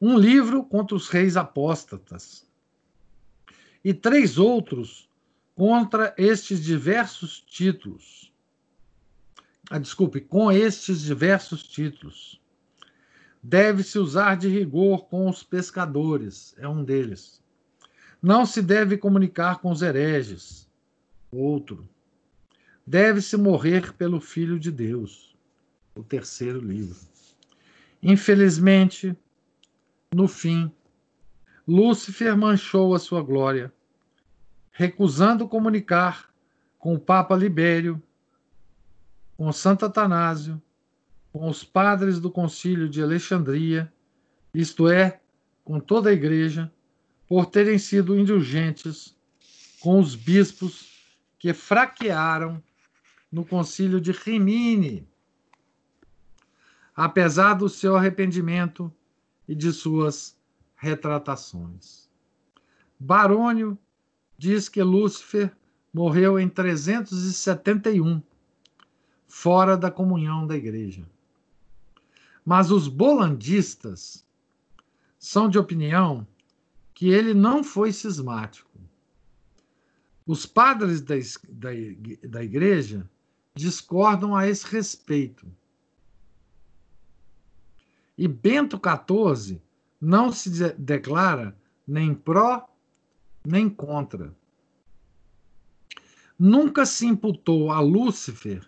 Um 0.00 0.16
livro 0.16 0.64
contra 0.64 0.96
os 0.96 1.10
reis 1.10 1.36
apóstatas. 1.36 2.48
E 3.84 3.92
três 3.92 4.38
outros 4.38 5.06
contra 5.54 6.14
estes 6.16 6.64
diversos 6.64 7.42
títulos. 7.42 8.32
Ah, 9.68 9.78
desculpe, 9.78 10.18
com 10.18 10.50
estes 10.50 11.02
diversos 11.02 11.62
títulos. 11.62 12.40
Deve-se 13.48 13.98
usar 13.98 14.36
de 14.36 14.46
rigor 14.46 15.06
com 15.06 15.26
os 15.26 15.42
pescadores, 15.42 16.54
é 16.58 16.68
um 16.68 16.84
deles. 16.84 17.42
Não 18.20 18.44
se 18.44 18.60
deve 18.60 18.98
comunicar 18.98 19.60
com 19.60 19.70
os 19.70 19.80
hereges, 19.80 20.68
outro. 21.32 21.88
Deve-se 22.86 23.38
morrer 23.38 23.94
pelo 23.94 24.20
Filho 24.20 24.58
de 24.58 24.70
Deus, 24.70 25.34
o 25.94 26.02
terceiro 26.02 26.60
livro. 26.60 26.98
Infelizmente, 28.02 29.16
no 30.14 30.28
fim, 30.28 30.70
Lúcifer 31.66 32.36
manchou 32.36 32.94
a 32.94 32.98
sua 32.98 33.22
glória, 33.22 33.72
recusando 34.70 35.48
comunicar 35.48 36.28
com 36.78 36.92
o 36.92 37.00
Papa 37.00 37.34
Libério 37.34 38.02
com 39.38 39.50
Santo 39.52 39.86
Atanásio, 39.86 40.60
com 41.38 41.48
os 41.48 41.62
padres 41.62 42.18
do 42.18 42.32
Concílio 42.32 42.88
de 42.88 43.00
Alexandria, 43.00 43.92
isto 44.52 44.88
é, 44.88 45.20
com 45.62 45.78
toda 45.78 46.10
a 46.10 46.12
Igreja, 46.12 46.72
por 47.28 47.46
terem 47.46 47.78
sido 47.78 48.18
indulgentes 48.18 49.16
com 49.78 50.00
os 50.00 50.16
bispos 50.16 50.98
que 51.38 51.54
fraquearam 51.54 52.60
no 53.30 53.44
Concílio 53.44 54.00
de 54.00 54.10
Rimini, 54.10 55.06
apesar 56.96 57.54
do 57.54 57.68
seu 57.68 57.94
arrependimento 57.94 58.92
e 59.46 59.54
de 59.54 59.72
suas 59.72 60.36
retratações. 60.74 62.10
Barônio 62.98 63.78
diz 64.36 64.68
que 64.68 64.82
Lúcifer 64.82 65.52
morreu 65.94 66.36
em 66.40 66.48
371 66.48 68.20
fora 69.28 69.76
da 69.76 69.88
comunhão 69.88 70.44
da 70.44 70.56
igreja. 70.56 71.06
Mas 72.48 72.70
os 72.70 72.88
bolandistas 72.88 74.26
são 75.18 75.50
de 75.50 75.58
opinião 75.58 76.26
que 76.94 77.10
ele 77.10 77.34
não 77.34 77.62
foi 77.62 77.92
cismático. 77.92 78.80
Os 80.26 80.46
padres 80.46 81.02
da, 81.02 81.16
da, 81.46 81.68
da 82.26 82.42
igreja 82.42 83.06
discordam 83.54 84.34
a 84.34 84.48
esse 84.48 84.66
respeito. 84.66 85.46
E 88.16 88.26
Bento 88.26 88.80
XIV 88.80 89.60
não 90.00 90.32
se 90.32 90.72
declara 90.72 91.54
nem 91.86 92.14
pró 92.14 92.66
nem 93.44 93.68
contra. 93.68 94.34
Nunca 96.38 96.86
se 96.86 97.04
imputou 97.04 97.70
a 97.70 97.80
Lúcifer 97.80 98.66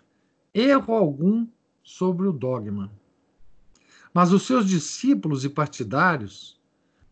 erro 0.53 0.93
algum 0.93 1.47
sobre 1.81 2.27
o 2.27 2.31
dogma. 2.31 3.00
Mas 4.13 4.33
os 4.33 4.43
seus 4.43 4.67
discípulos 4.67 5.45
e 5.45 5.49
partidários, 5.49 6.59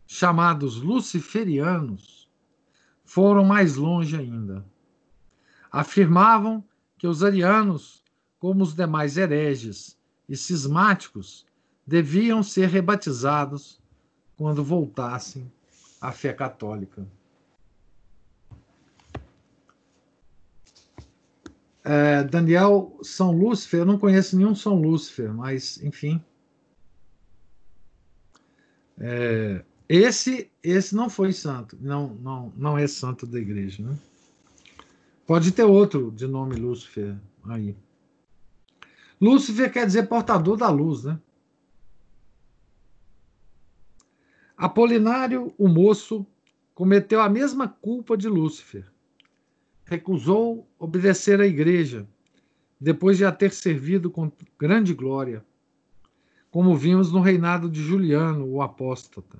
chamados 0.06 0.76
luciferianos, 0.76 2.28
foram 3.04 3.44
mais 3.44 3.76
longe 3.76 4.16
ainda. 4.16 4.64
Afirmavam 5.70 6.62
que 6.98 7.06
os 7.06 7.24
arianos, 7.24 8.04
como 8.38 8.62
os 8.62 8.74
demais 8.74 9.16
hereges 9.16 9.98
e 10.28 10.36
cismáticos, 10.36 11.46
deviam 11.86 12.42
ser 12.42 12.68
rebatizados 12.68 13.80
quando 14.36 14.62
voltassem 14.62 15.50
à 16.00 16.12
fé 16.12 16.32
católica. 16.32 17.06
É, 21.82 22.22
Daniel 22.24 22.98
São 23.02 23.32
Lúcifer, 23.32 23.80
eu 23.80 23.86
não 23.86 23.98
conheço 23.98 24.36
nenhum 24.36 24.54
São 24.54 24.74
Lúcifer, 24.80 25.32
mas 25.32 25.82
enfim. 25.82 26.22
É, 29.00 29.64
esse 29.88 30.50
esse 30.62 30.94
não 30.94 31.08
foi 31.08 31.32
santo, 31.32 31.76
não, 31.80 32.14
não, 32.16 32.52
não 32.56 32.78
é 32.78 32.86
santo 32.86 33.26
da 33.26 33.38
igreja. 33.38 33.82
Né? 33.82 33.96
Pode 35.26 35.50
ter 35.52 35.64
outro 35.64 36.10
de 36.12 36.26
nome 36.26 36.54
Lúcifer 36.54 37.16
aí. 37.48 37.74
Lúcifer 39.20 39.72
quer 39.72 39.86
dizer 39.86 40.08
portador 40.08 40.56
da 40.56 40.68
luz, 40.68 41.04
né? 41.04 41.18
Apolinário, 44.56 45.54
o 45.56 45.68
moço, 45.68 46.26
cometeu 46.74 47.20
a 47.20 47.28
mesma 47.28 47.66
culpa 47.66 48.16
de 48.16 48.28
Lúcifer 48.28 48.84
recusou 49.90 50.68
obedecer 50.78 51.40
à 51.40 51.46
igreja, 51.46 52.06
depois 52.80 53.18
de 53.18 53.24
a 53.24 53.32
ter 53.32 53.52
servido 53.52 54.08
com 54.08 54.30
grande 54.56 54.94
glória, 54.94 55.44
como 56.50 56.76
vimos 56.76 57.12
no 57.12 57.20
reinado 57.20 57.68
de 57.68 57.82
Juliano, 57.82 58.46
o 58.46 58.60
apóstata. 58.60 59.38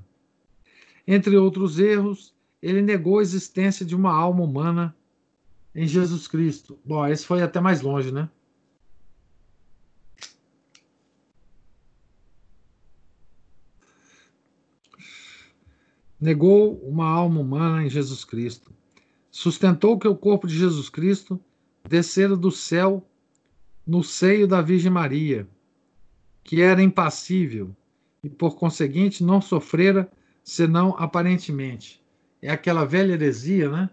Entre 1.07 1.37
outros 1.37 1.79
erros, 1.79 2.35
ele 2.63 2.83
negou 2.83 3.19
a 3.19 3.23
existência 3.23 3.85
de 3.85 3.97
uma 3.97 4.13
alma 4.13 4.45
humana 4.45 4.97
em 5.75 5.87
Jesus 5.87 6.29
Cristo. 6.29 6.79
Bom, 6.85 7.07
esse 7.07 7.27
foi 7.27 7.43
até 7.43 7.61
mais 7.61 7.81
longe, 7.81 8.13
né? 8.13 8.29
Negou 16.21 16.77
uma 16.87 17.09
alma 17.09 17.41
humana 17.41 17.85
em 17.85 17.89
Jesus 17.89 18.25
Cristo 18.25 18.71
sustentou 19.31 19.99
que 19.99 20.09
o 20.09 20.17
corpo 20.17 20.47
de 20.47 20.59
Jesus 20.59 20.89
Cristo 20.89 21.41
descera 21.89 22.37
do 22.37 22.51
céu 22.51 23.07
no 23.87 24.03
seio 24.03 24.47
da 24.47 24.61
Virgem 24.61 24.91
Maria, 24.91 25.49
que 26.51 26.61
era 26.61 26.83
impassível 26.83 27.71
e, 28.25 28.29
por 28.29 28.57
conseguinte, 28.57 29.23
não 29.23 29.41
sofrera 29.41 30.11
senão 30.43 30.97
aparentemente. 30.99 32.03
É 32.43 32.51
aquela 32.51 32.85
velha 32.85 33.13
heresia, 33.13 33.71
né? 33.71 33.89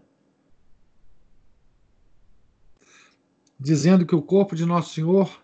Dizendo 3.59 4.07
que 4.07 4.15
o 4.15 4.23
corpo 4.23 4.55
de 4.55 4.65
Nosso 4.65 4.95
Senhor 4.95 5.39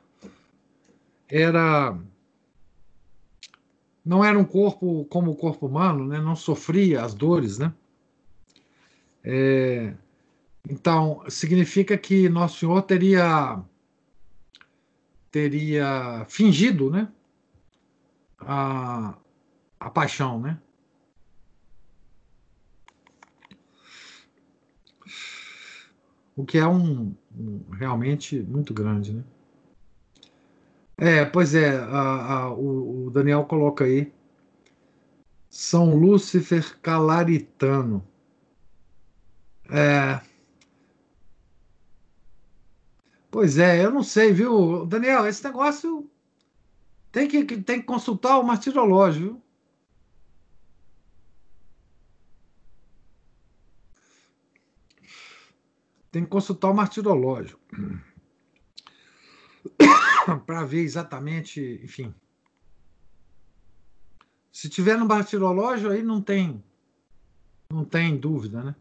era 1.30 1.95
não 4.04 4.26
era 4.26 4.39
um 4.39 4.43
corpo 4.43 5.06
como 5.06 5.30
o 5.30 5.36
corpo 5.36 5.67
humano, 5.67 6.08
né? 6.08 6.19
Não 6.19 6.36
sofria 6.36 7.04
as 7.04 7.13
dores, 7.13 7.60
né? 7.60 7.71
É, 9.23 9.93
então, 10.67 11.23
significa 11.30 11.95
que 11.95 12.28
Nosso 12.28 12.58
Senhor 12.58 12.82
teria, 12.82 13.62
teria 15.34 16.24
fingido 16.30 16.91
né, 16.91 17.12
a, 18.39 19.17
a 19.80 19.89
paixão, 19.89 20.39
né? 20.39 20.60
O 26.36 26.46
que 26.46 26.60
é 26.60 26.67
um, 26.67 27.15
um 27.36 27.63
realmente 27.72 28.43
muito 28.43 28.76
grande, 28.76 29.13
né? 29.13 29.24
É, 30.98 31.26
pois 31.26 31.56
é, 31.56 31.78
a, 31.78 32.34
a, 32.34 32.54
o, 32.54 33.08
o 33.08 33.10
Daniel 33.10 33.43
coloca 33.46 33.86
aí 33.86 34.13
São 35.50 35.96
Lúcifer 35.96 36.80
Calaritano. 36.80 38.08
É, 39.67 40.22
Pois 43.34 43.58
é, 43.58 43.84
eu 43.84 43.89
não 43.89 44.04
sei, 44.04 44.32
viu, 44.32 44.86
Daniel? 44.86 45.26
Esse 45.26 45.43
negócio 45.43 46.08
tem 47.12 47.28
que, 47.28 47.43
tem 47.43 47.80
que 47.80 47.86
consultar 47.88 48.38
o 48.38 48.43
martirológio, 48.43 49.22
viu? 49.24 49.43
Tem 56.12 56.24
que 56.24 56.30
consultar 56.30 56.69
o 56.69 56.76
martirológio 56.76 57.58
para 60.46 60.63
ver 60.63 60.82
exatamente, 60.82 61.82
enfim. 61.84 62.13
Se 64.52 64.69
tiver 64.69 64.96
no 64.96 65.08
martirológio, 65.08 65.89
aí 65.89 66.04
não 66.04 66.22
tem, 66.22 66.63
não 67.72 67.84
tem 67.84 68.15
dúvida, 68.15 68.63
né? 68.63 68.76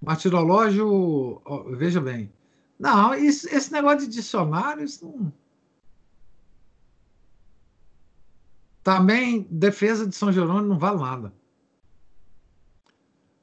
Martirológio, 0.00 1.42
veja 1.76 2.00
bem, 2.00 2.32
não, 2.80 3.14
isso, 3.14 3.46
esse 3.54 3.70
negócio 3.70 4.08
de 4.08 4.08
dicionário, 4.08 4.82
isso 4.82 5.04
não. 5.06 5.30
Também, 8.82 9.46
defesa 9.50 10.06
de 10.06 10.16
São 10.16 10.32
Jerônimo 10.32 10.68
não 10.68 10.78
vale 10.78 10.98
nada. 10.98 11.32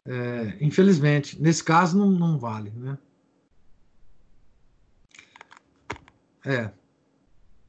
É, 0.03 0.57
infelizmente, 0.59 1.39
nesse 1.39 1.63
caso 1.63 1.95
não, 1.95 2.09
não 2.09 2.39
vale, 2.39 2.71
né? 2.71 2.97
É. 6.43 6.71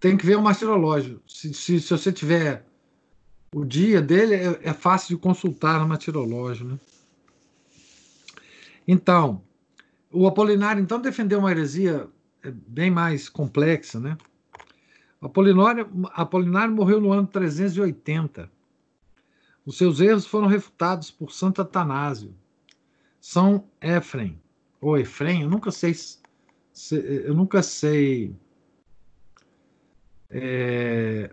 Tem 0.00 0.16
que 0.16 0.24
ver 0.24 0.38
o 0.38 0.42
martirológio. 0.42 1.22
Se, 1.26 1.52
se, 1.52 1.80
se 1.80 1.90
você 1.90 2.10
tiver 2.10 2.64
o 3.54 3.62
dia 3.62 4.00
dele, 4.00 4.36
é, 4.36 4.68
é 4.70 4.72
fácil 4.72 5.16
de 5.16 5.22
consultar 5.22 5.78
no 5.80 5.86
martirológio, 5.86 6.66
né? 6.66 6.78
Então, 8.86 9.42
o 10.10 10.26
Apolinário, 10.26 10.82
então, 10.82 11.00
defendeu 11.00 11.38
uma 11.38 11.50
heresia 11.50 12.08
é, 12.42 12.50
bem 12.50 12.90
mais 12.90 13.28
complexa, 13.28 14.00
né? 14.00 14.16
Apolinário, 15.20 15.88
Apolinário 16.12 16.74
morreu 16.74 17.00
no 17.00 17.12
ano 17.12 17.26
380. 17.26 18.50
Os 19.66 19.76
seus 19.76 20.00
erros 20.00 20.26
foram 20.26 20.46
refutados 20.46 21.10
por 21.10 21.32
Santo 21.32 21.60
Atanásio. 21.60 22.34
São 23.20 23.68
Efrem, 23.80 24.40
ou 24.80 24.96
Efrem, 24.96 25.42
eu 25.42 25.50
nunca 25.50 25.70
sei, 25.70 25.94
eu 26.92 27.34
nunca 27.34 27.62
sei 27.62 28.34
é, 30.30 31.30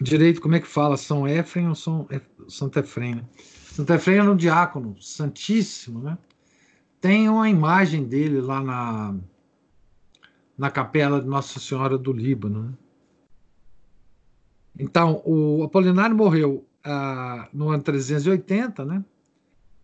direito 0.00 0.40
como 0.40 0.54
é 0.54 0.60
que 0.60 0.66
fala, 0.66 0.96
São 0.96 1.26
Efrem 1.26 1.68
ou 1.68 1.74
São 1.74 2.06
Santo 2.48 2.78
Efrem. 2.78 3.16
Né? 3.16 3.24
Santo 3.72 3.92
Efrem 3.94 4.18
era 4.18 4.30
um 4.30 4.36
diácono 4.36 5.00
santíssimo, 5.00 6.00
né? 6.00 6.18
Tem 7.00 7.28
uma 7.28 7.48
imagem 7.48 8.04
dele 8.04 8.40
lá 8.40 8.62
na, 8.62 9.14
na 10.56 10.70
capela 10.70 11.20
de 11.20 11.26
Nossa 11.26 11.60
Senhora 11.60 11.98
do 11.98 12.12
Líbano. 12.12 12.62
Né? 12.64 12.74
Então, 14.78 15.22
o 15.24 15.62
Apolinário 15.62 16.16
morreu 16.16 16.66
ah, 16.84 17.48
no 17.52 17.70
ano 17.70 17.82
380, 17.82 18.84
né? 18.84 19.04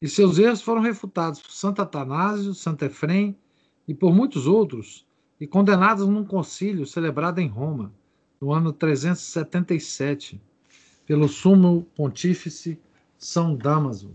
E 0.01 0.09
seus 0.09 0.39
erros 0.39 0.63
foram 0.63 0.81
refutados 0.81 1.41
por 1.41 1.53
Santo 1.53 1.81
Atanásio, 1.81 2.55
Santo 2.55 2.85
Efrem 2.85 3.37
e 3.87 3.95
por 3.95 4.13
muitos 4.13 4.47
outros, 4.47 5.07
e 5.41 5.47
condenados 5.47 6.09
num 6.09 6.25
concílio 6.25 6.87
celebrado 6.87 7.41
em 7.41 7.47
Roma, 7.47 7.93
no 8.41 8.53
ano 8.53 8.73
377, 8.73 10.41
pelo 11.07 11.29
sumo 11.29 11.87
pontífice 11.95 12.81
São 13.17 13.57
Damaso. 13.57 14.15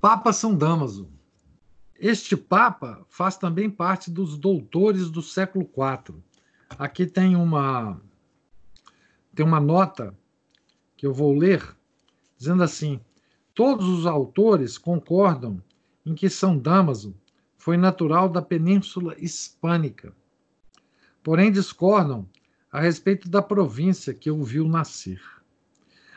Papa 0.00 0.32
São 0.32 0.56
Damaso. 0.56 1.10
Este 1.94 2.34
Papa 2.34 3.04
faz 3.10 3.36
também 3.36 3.68
parte 3.68 4.10
dos 4.10 4.38
doutores 4.38 5.10
do 5.10 5.20
século 5.20 5.66
IV. 5.66 6.16
Aqui 6.78 7.04
tem 7.04 7.36
uma 7.36 8.00
tem 9.34 9.44
uma 9.44 9.60
nota 9.60 10.16
que 10.96 11.06
eu 11.06 11.12
vou 11.12 11.36
ler 11.36 11.76
dizendo 12.38 12.62
assim: 12.62 12.98
todos 13.54 13.86
os 13.86 14.06
autores 14.06 14.78
concordam 14.78 15.62
em 16.06 16.14
que 16.14 16.30
São 16.30 16.56
Damaso 16.56 17.14
foi 17.58 17.76
natural 17.76 18.26
da 18.26 18.40
Península 18.40 19.14
Hispânica, 19.18 20.16
porém 21.22 21.52
discordam 21.52 22.26
a 22.72 22.80
respeito 22.80 23.28
da 23.28 23.42
província 23.42 24.14
que 24.14 24.30
o 24.30 24.42
viu 24.42 24.66
nascer. 24.66 25.20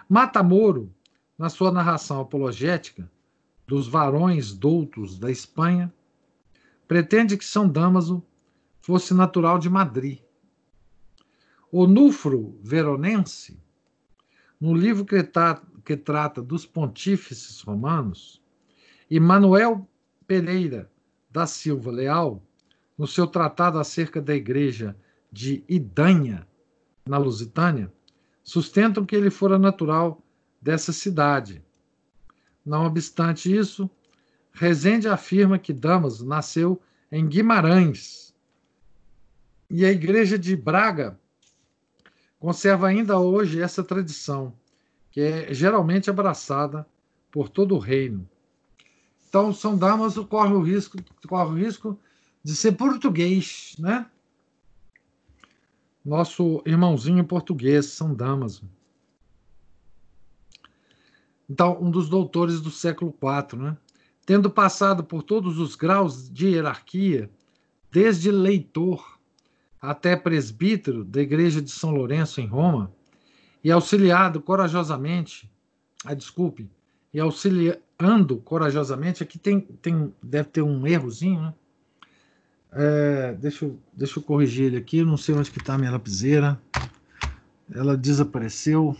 Matamoro, 0.08 0.89
na 1.38 1.50
sua 1.50 1.69
narração 1.69 2.22
apologética, 2.22 3.12
dos 3.67 3.88
varões 3.88 4.54
doutos 4.54 5.17
da 5.17 5.32
Espanha, 5.32 5.93
pretende 6.88 7.38
que 7.38 7.45
São 7.45 7.67
Damaso 7.67 8.23
fosse 8.82 9.13
natural 9.13 9.58
de 9.58 9.69
Madrid. 9.69 10.19
O 11.71 11.88
Nufro 11.88 12.60
Veronense, 12.62 13.60
no 14.60 14.73
livro 14.73 15.06
que, 15.06 15.23
tra 15.23 15.62
que 15.84 15.97
trata 15.97 16.41
dos 16.41 16.65
pontífices 16.65 17.62
romanos, 17.62 18.41
e 19.10 19.19
Manuel 19.19 19.88
Pereira 20.26 20.89
da 21.30 21.45
Silva 21.47 21.91
Leal, 21.91 22.41
no 22.97 23.08
seu 23.08 23.26
tratado 23.26 23.80
acerca 23.80 24.21
da 24.21 24.36
igreja 24.36 24.95
de 25.32 25.63
Idanha, 25.67 26.47
na 27.06 27.17
Lusitânia, 27.17 27.91
sustentam 28.43 29.06
que 29.06 29.15
ele 29.15 29.30
fora 29.30 29.58
natural 29.58 30.21
dessa 30.62 30.93
cidade, 30.93 31.63
não 32.65 32.86
obstante 32.86 33.54
isso, 33.56 33.89
Rezende 34.54 35.08
afirma 35.08 35.58
que 35.58 35.73
Damaso 35.73 36.26
nasceu 36.26 36.80
em 37.12 37.28
Guimarães. 37.28 38.36
E 39.69 39.84
a 39.84 39.91
Igreja 39.91 40.38
de 40.38 40.56
Braga 40.56 41.19
conserva 42.39 42.88
ainda 42.88 43.17
hoje 43.17 43.60
essa 43.60 43.84
tradição, 43.84 44.54
que 45.10 45.19
é 45.19 45.54
geralmente 45.54 46.10
abraçada 46.10 46.86
por 47.32 47.49
todo 47.49 47.73
o 47.73 47.80
reino. 47.80 48.30
Então, 49.28 49.52
São 49.52 49.76
Damaso 49.76 50.28
corre 50.28 50.54
o 50.54 50.62
risco, 50.62 50.97
corre 51.28 51.49
o 51.49 51.56
risco 51.56 51.99
de 52.43 52.56
ser 52.56 52.73
português, 52.73 53.76
né? 53.80 54.06
Nosso 56.06 56.62
irmãozinho 56.63 57.26
português, 57.26 57.88
São 57.88 58.13
Damaso. 58.13 58.69
Então, 61.49 61.77
um 61.82 61.91
dos 61.91 62.10
doutores 62.10 62.62
do 62.62 62.71
século 62.71 63.13
IV, 63.13 63.60
né? 63.62 63.77
tendo 64.25 64.49
passado 64.49 65.03
por 65.03 65.23
todos 65.23 65.60
os 65.60 65.75
graus 65.75 66.29
de 66.29 66.47
hierarquia, 66.47 67.29
desde 67.91 68.32
leitor 68.32 69.19
até 69.82 70.15
presbítero 70.15 71.03
da 71.03 71.21
igreja 71.21 71.62
de 71.62 71.69
São 71.69 71.91
Lourenço 71.91 72.39
em 72.39 72.47
Roma, 72.47 72.91
e 73.63 73.71
auxiliado 73.71 74.41
corajosamente, 74.41 75.49
ah, 76.06 76.13
desculpe, 76.13 76.69
e 77.13 77.19
auxiliando 77.19 78.38
corajosamente, 78.43 79.23
aqui 79.23 79.38
tem, 79.38 79.60
tem 79.60 80.13
deve 80.21 80.49
ter 80.49 80.62
um 80.62 80.88
errozinho, 80.88 81.41
né? 81.41 81.53
É, 82.75 83.34
deixa, 83.34 83.65
eu, 83.65 83.79
deixa 83.93 84.17
eu 84.17 84.23
corrigir 84.23 84.65
ele 84.65 84.77
aqui, 84.77 85.03
não 85.03 85.15
sei 85.15 85.36
onde 85.36 85.51
que 85.51 85.60
está 85.60 85.75
a 85.75 85.77
minha 85.77 85.91
lapiseira. 85.91 86.60
Ela 87.71 87.95
desapareceu. 87.95 88.97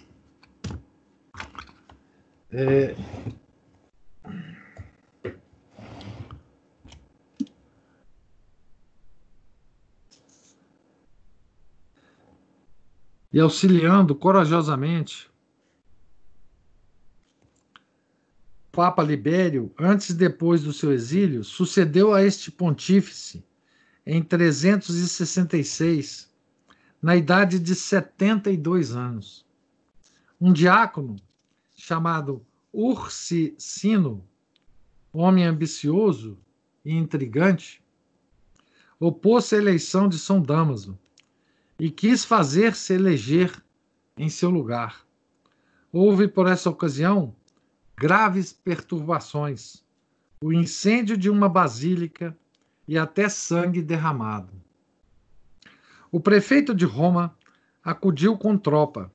É... 2.54 2.96
E 13.32 13.40
auxiliando 13.40 14.14
corajosamente 14.14 15.32
Papa 18.72 19.02
Libério, 19.02 19.74
antes 19.80 20.10
e 20.10 20.14
depois 20.14 20.62
do 20.62 20.72
seu 20.72 20.92
exílio, 20.92 21.44
sucedeu 21.44 22.14
a 22.14 22.24
este 22.24 22.52
pontífice 22.52 23.44
em 24.06 24.22
366, 24.22 26.32
na 27.02 27.16
idade 27.16 27.58
de 27.58 27.74
72 27.74 28.96
anos. 28.96 29.44
Um 30.40 30.54
diácono 30.54 31.16
chamado 31.84 32.46
Ursicino, 32.72 34.26
homem 35.12 35.44
ambicioso 35.44 36.40
e 36.86 36.94
intrigante, 36.94 37.84
opôs-se 38.98 39.56
à 39.56 39.58
eleição 39.58 40.08
de 40.08 40.18
São 40.18 40.42
Damaso 40.42 40.98
e 41.78 41.92
quis 41.92 42.24
fazer-se 42.24 42.94
eleger 42.94 43.62
em 44.16 44.30
seu 44.30 44.50
lugar. 44.50 45.06
Houve, 45.92 46.30
por 46.30 46.48
essa 46.48 46.70
ocasião, 46.70 47.36
graves 47.98 48.54
perturbações, 48.54 49.84
o 50.42 50.54
incêndio 50.54 51.18
de 51.18 51.30
uma 51.30 51.50
basílica 51.50 52.36
e 52.88 52.98
até 52.98 53.28
sangue 53.28 53.82
derramado. 53.82 54.54
O 56.10 56.18
prefeito 56.22 56.74
de 56.74 56.86
Roma 56.86 57.38
acudiu 57.84 58.38
com 58.38 58.58
tropa, 58.58 59.14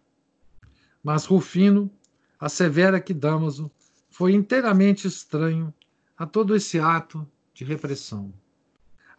mas 1.02 1.24
Rufino 1.24 1.90
assevera 2.38 3.00
que 3.00 3.12
Damaso 3.12 3.70
foi 4.08 4.34
inteiramente 4.34 5.06
estranho 5.06 5.72
a 6.16 6.26
todo 6.26 6.54
esse 6.54 6.78
ato 6.78 7.26
de 7.54 7.64
repressão. 7.64 8.32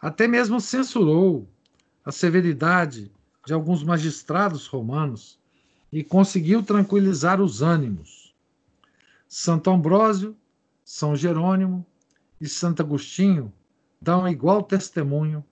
Até 0.00 0.26
mesmo 0.26 0.60
censurou 0.60 1.48
a 2.04 2.10
severidade 2.10 3.12
de 3.46 3.52
alguns 3.52 3.82
magistrados 3.82 4.66
romanos 4.66 5.38
e 5.92 6.02
conseguiu 6.02 6.62
tranquilizar 6.62 7.40
os 7.40 7.62
ânimos. 7.62 8.34
Santo 9.28 9.70
Ambrósio, 9.70 10.36
São 10.84 11.14
Jerônimo 11.14 11.86
e 12.40 12.48
Santo 12.48 12.82
Agostinho 12.82 13.52
dão 14.00 14.26
igual 14.26 14.62
testemunho 14.62 15.44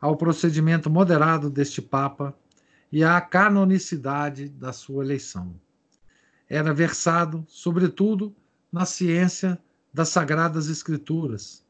ao 0.00 0.16
procedimento 0.16 0.88
moderado 0.88 1.50
deste 1.50 1.82
Papa 1.82 2.34
e 2.90 3.02
à 3.02 3.20
canonicidade 3.20 4.48
da 4.48 4.72
sua 4.72 5.04
eleição. 5.04 5.54
Era 6.48 6.72
versado, 6.72 7.44
sobretudo, 7.48 8.34
na 8.72 8.84
ciência 8.84 9.58
das 9.92 10.08
Sagradas 10.08 10.68
Escrituras. 10.68 11.64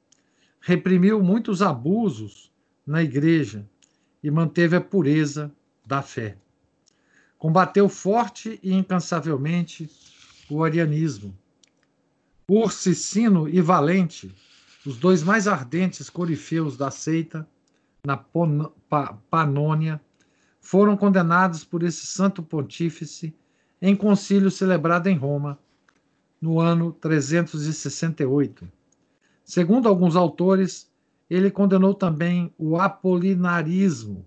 Reprimiu 0.61 1.23
muitos 1.23 1.63
abusos 1.63 2.53
na 2.87 3.03
Igreja 3.03 3.69
e 4.23 4.31
manteve 4.31 4.77
a 4.77 4.81
pureza 4.81 5.53
da 5.87 6.03
fé. 6.03 6.37
Combateu 7.39 7.89
forte 7.89 8.59
e 8.63 8.73
incansavelmente 8.73 9.91
o 10.51 10.65
arianismo. 10.65 11.37
Ursicino 12.49 13.49
e 13.49 13.61
Valente, 13.61 14.35
os 14.85 14.97
dois 14.97 15.23
mais 15.23 15.47
ardentes 15.47 16.09
corifeus 16.09 16.77
da 16.77 16.91
seita 16.91 17.47
na 18.05 18.17
Panônia, 19.31 20.01
foram 20.61 20.97
condenados 20.97 21.65
por 21.65 21.83
esse 21.83 22.07
santo 22.07 22.43
pontífice 22.43 23.35
em 23.81 23.95
concílio 23.95 24.51
celebrado 24.51 25.09
em 25.09 25.17
Roma 25.17 25.59
no 26.41 26.61
ano 26.61 26.93
368. 26.93 28.69
Segundo 29.45 29.89
alguns 29.89 30.17
autores, 30.17 30.91
ele 31.29 31.51
condenou 31.51 31.95
também 31.95 32.53
o 32.59 32.79
apolinarismo 32.79 34.25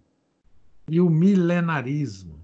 e 0.90 1.00
o 1.00 1.10
milenarismo. 1.10 2.40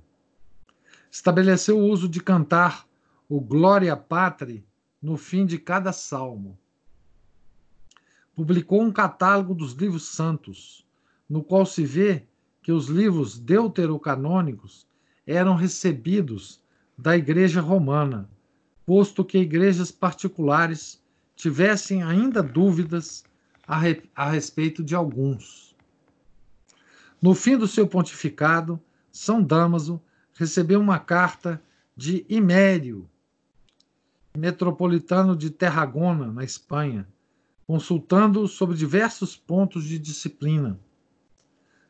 Estabeleceu 1.09 1.77
o 1.77 1.87
uso 1.87 2.07
de 2.07 2.21
cantar 2.21 2.87
o 3.29 3.39
Glória 3.39 3.95
Patri 3.95 4.65
no 5.01 5.17
fim 5.17 5.45
de 5.45 5.57
cada 5.57 5.91
salmo. 5.91 6.57
Publicou 8.35 8.81
um 8.81 8.91
catálogo 8.91 9.53
dos 9.53 9.73
livros 9.73 10.07
santos, 10.09 10.85
no 11.29 11.43
qual 11.43 11.65
se 11.65 11.85
vê 11.85 12.23
que 12.61 12.71
os 12.71 12.87
livros 12.87 13.39
deuterocanônicos 13.39 14.85
eram 15.25 15.55
recebidos 15.55 16.61
da 16.97 17.15
Igreja 17.15 17.61
Romana 17.61 18.29
posto 18.87 19.25
que 19.25 19.37
igrejas 19.37 19.91
particulares 19.91 21.03
tivessem 21.35 22.03
ainda 22.03 22.41
dúvidas 22.41 23.25
a, 23.67 23.77
re, 23.77 24.01
a 24.15 24.29
respeito 24.29 24.81
de 24.81 24.95
alguns. 24.95 25.75
No 27.21 27.35
fim 27.35 27.57
do 27.57 27.67
seu 27.67 27.85
pontificado, 27.85 28.79
São 29.11 29.43
Damaso 29.43 30.01
recebeu 30.33 30.79
uma 30.79 30.99
carta 30.99 31.61
de 31.97 32.25
Imério, 32.29 33.09
metropolitano 34.37 35.35
de 35.35 35.49
Terragona, 35.49 36.31
na 36.31 36.45
Espanha, 36.45 37.05
consultando-o 37.65 38.47
sobre 38.47 38.77
diversos 38.77 39.35
pontos 39.35 39.83
de 39.83 39.99
disciplina. 39.99 40.79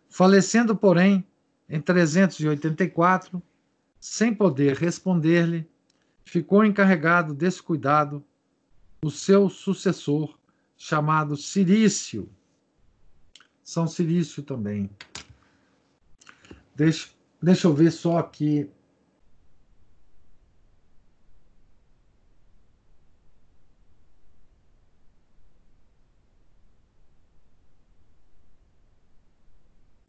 Falecendo, 0.09 0.75
porém, 0.75 1.23
em 1.69 1.79
384, 1.79 3.39
sem 3.99 4.33
poder 4.33 4.75
responder-lhe, 4.75 5.69
ficou 6.23 6.63
encarregado 6.63 7.33
desse 7.33 7.61
cuidado 7.61 8.23
o 9.03 9.09
seu 9.09 9.49
sucessor, 9.49 10.37
chamado 10.75 11.37
Cirício. 11.37 12.29
São 13.63 13.87
Cirício 13.87 14.43
também. 14.43 14.89
Deixa, 16.75 17.09
deixa 17.41 17.67
eu 17.67 17.73
ver 17.73 17.91
só 17.91 18.17
aqui. 18.17 18.69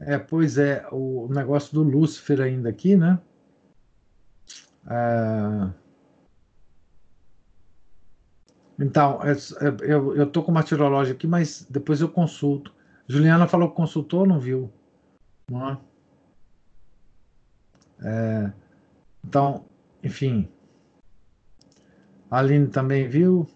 É, 0.01 0.17
pois 0.19 0.57
é, 0.57 0.87
o 0.91 1.29
negócio 1.29 1.75
do 1.75 1.83
Lúcifer 1.83 2.41
ainda 2.41 2.69
aqui, 2.69 2.97
né? 2.97 3.21
É... 4.89 5.71
Então, 8.81 9.21
eu 9.83 10.23
estou 10.23 10.45
com 10.45 10.53
uma 10.53 10.63
tirológica 10.63 11.17
aqui, 11.17 11.27
mas 11.27 11.67
depois 11.69 12.01
eu 12.01 12.09
consulto. 12.09 12.73
Juliana 13.09 13.49
falou 13.49 13.71
que 13.71 13.77
consultou, 13.77 14.25
não 14.25 14.39
viu? 14.39 14.73
Não 15.51 15.71
é? 15.71 15.79
É, 18.05 18.53
então, 19.25 19.65
enfim. 20.03 20.49
A 22.31 22.39
Aline 22.39 22.69
também 22.69 23.09
viu. 23.09 23.49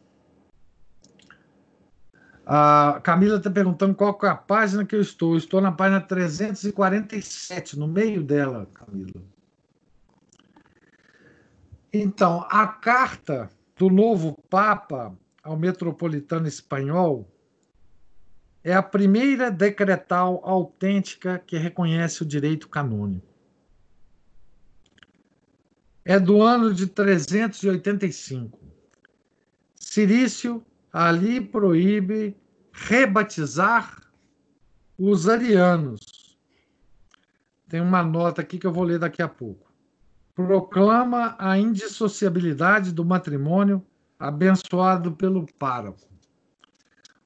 A 2.45 3.01
Camila 3.05 3.37
está 3.37 3.51
perguntando 3.51 3.95
qual 3.95 4.19
é 4.25 4.27
a 4.27 4.35
página 4.35 4.85
que 4.85 4.97
eu 4.97 5.01
estou. 5.01 5.35
Eu 5.35 5.39
estou 5.39 5.61
na 5.61 5.71
página 5.71 6.01
347, 6.01 7.79
no 7.79 7.87
meio 7.87 8.25
dela, 8.25 8.67
Camila. 8.75 9.23
Então, 11.93 12.47
a 12.49 12.67
carta 12.67 13.51
do 13.77 13.91
novo 13.91 14.33
Papa 14.49 15.15
ao 15.43 15.57
metropolitano 15.57 16.49
espanhol 16.49 17.31
é 18.65 18.73
a 18.73 18.83
primeira 18.83 19.51
decretal 19.51 20.41
autêntica 20.43 21.39
que 21.39 21.59
reconhece 21.59 22.23
o 22.23 22.27
direito 22.27 22.69
canônico. 22.69 23.27
É 26.03 26.19
do 26.19 26.41
ano 26.41 26.73
de 26.73 26.87
385. 26.87 28.59
Cirício 29.77 30.65
ali 30.91 31.41
proíbe 31.41 32.35
rebatizar 32.73 34.01
os 34.97 35.29
arianos. 35.29 36.39
Tem 37.69 37.81
uma 37.81 38.03
nota 38.03 38.41
aqui 38.41 38.59
que 38.59 38.67
eu 38.67 38.73
vou 38.73 38.85
ler 38.85 38.99
daqui 38.99 39.21
a 39.21 39.29
pouco 39.29 39.72
proclama 40.35 41.37
a 41.39 41.59
indissociabilidade 41.59 42.93
do 42.93 43.05
matrimônio 43.05 43.85
abençoado 44.19 45.13
pelo 45.13 45.47
pároco. 45.59 46.09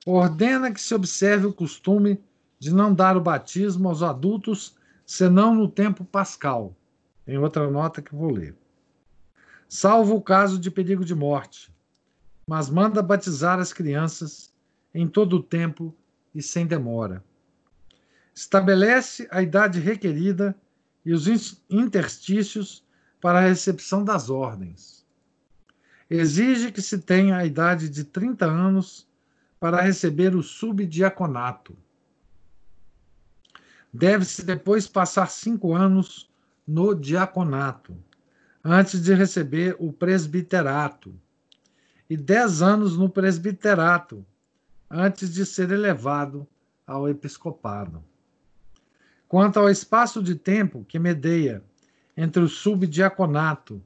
Ordena 0.04 0.72
que 0.72 0.80
se 0.80 0.94
observe 0.94 1.46
o 1.46 1.52
costume 1.52 2.20
de 2.58 2.72
não 2.72 2.94
dar 2.94 3.16
o 3.16 3.20
batismo 3.20 3.88
aos 3.88 4.02
adultos 4.02 4.76
senão 5.04 5.54
no 5.54 5.68
tempo 5.68 6.04
pascal. 6.04 6.74
Tem 7.24 7.38
outra 7.38 7.70
nota 7.70 8.00
que 8.00 8.14
vou 8.14 8.30
ler. 8.30 8.56
Salvo 9.68 10.14
o 10.14 10.22
caso 10.22 10.58
de 10.58 10.70
perigo 10.70 11.04
de 11.04 11.14
morte, 11.14 11.72
mas 12.48 12.70
manda 12.70 13.02
batizar 13.02 13.58
as 13.58 13.72
crianças 13.72 14.52
em 14.94 15.08
todo 15.08 15.36
o 15.36 15.42
tempo 15.42 15.94
e 16.34 16.40
sem 16.40 16.66
demora. 16.66 17.22
Estabelece 18.34 19.26
a 19.30 19.42
idade 19.42 19.80
requerida 19.80 20.54
e 21.04 21.12
os 21.12 21.26
interstícios 21.68 22.85
para 23.20 23.38
a 23.38 23.48
recepção 23.48 24.04
das 24.04 24.30
ordens. 24.30 25.04
Exige 26.08 26.70
que 26.70 26.80
se 26.80 26.98
tenha 26.98 27.36
a 27.36 27.44
idade 27.44 27.88
de 27.88 28.04
30 28.04 28.46
anos 28.46 29.06
para 29.58 29.80
receber 29.80 30.36
o 30.36 30.42
subdiaconato. 30.42 31.76
Deve-se 33.92 34.44
depois 34.44 34.86
passar 34.86 35.28
cinco 35.28 35.74
anos 35.74 36.30
no 36.66 36.94
diaconato, 36.94 37.96
antes 38.62 39.00
de 39.02 39.14
receber 39.14 39.76
o 39.78 39.92
presbiterato, 39.92 41.14
e 42.08 42.16
dez 42.16 42.62
anos 42.62 42.96
no 42.96 43.08
presbiterato, 43.08 44.24
antes 44.90 45.32
de 45.32 45.44
ser 45.44 45.70
elevado 45.70 46.46
ao 46.86 47.08
episcopado. 47.08 48.02
Quanto 49.28 49.58
ao 49.58 49.68
espaço 49.68 50.22
de 50.22 50.36
tempo 50.36 50.84
que 50.84 50.98
medeia 50.98 51.64
entre 52.16 52.42
o 52.42 52.48
subdiaconato 52.48 53.82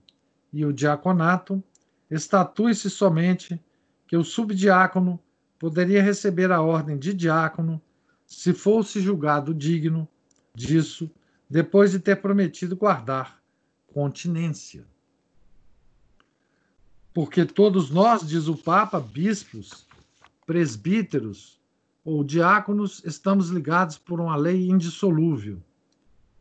e 0.52 0.64
o 0.64 0.72
diaconato, 0.72 1.62
estatui-se 2.10 2.88
somente 2.88 3.60
que 4.06 4.16
o 4.16 4.24
subdiácono 4.24 5.20
poderia 5.58 6.02
receber 6.02 6.50
a 6.50 6.60
ordem 6.60 6.98
de 6.98 7.12
diácono 7.12 7.80
se 8.26 8.52
fosse 8.52 9.00
julgado 9.00 9.52
digno 9.52 10.08
disso, 10.54 11.10
depois 11.48 11.90
de 11.90 11.98
ter 11.98 12.16
prometido 12.16 12.76
guardar 12.76 13.40
continência. 13.92 14.86
Porque 17.12 17.44
todos 17.44 17.90
nós, 17.90 18.26
diz 18.26 18.46
o 18.46 18.56
Papa, 18.56 19.00
bispos, 19.00 19.86
presbíteros 20.46 21.60
ou 22.04 22.22
diáconos, 22.22 23.02
estamos 23.04 23.48
ligados 23.48 23.98
por 23.98 24.20
uma 24.20 24.36
lei 24.36 24.70
indissolúvel. 24.70 25.60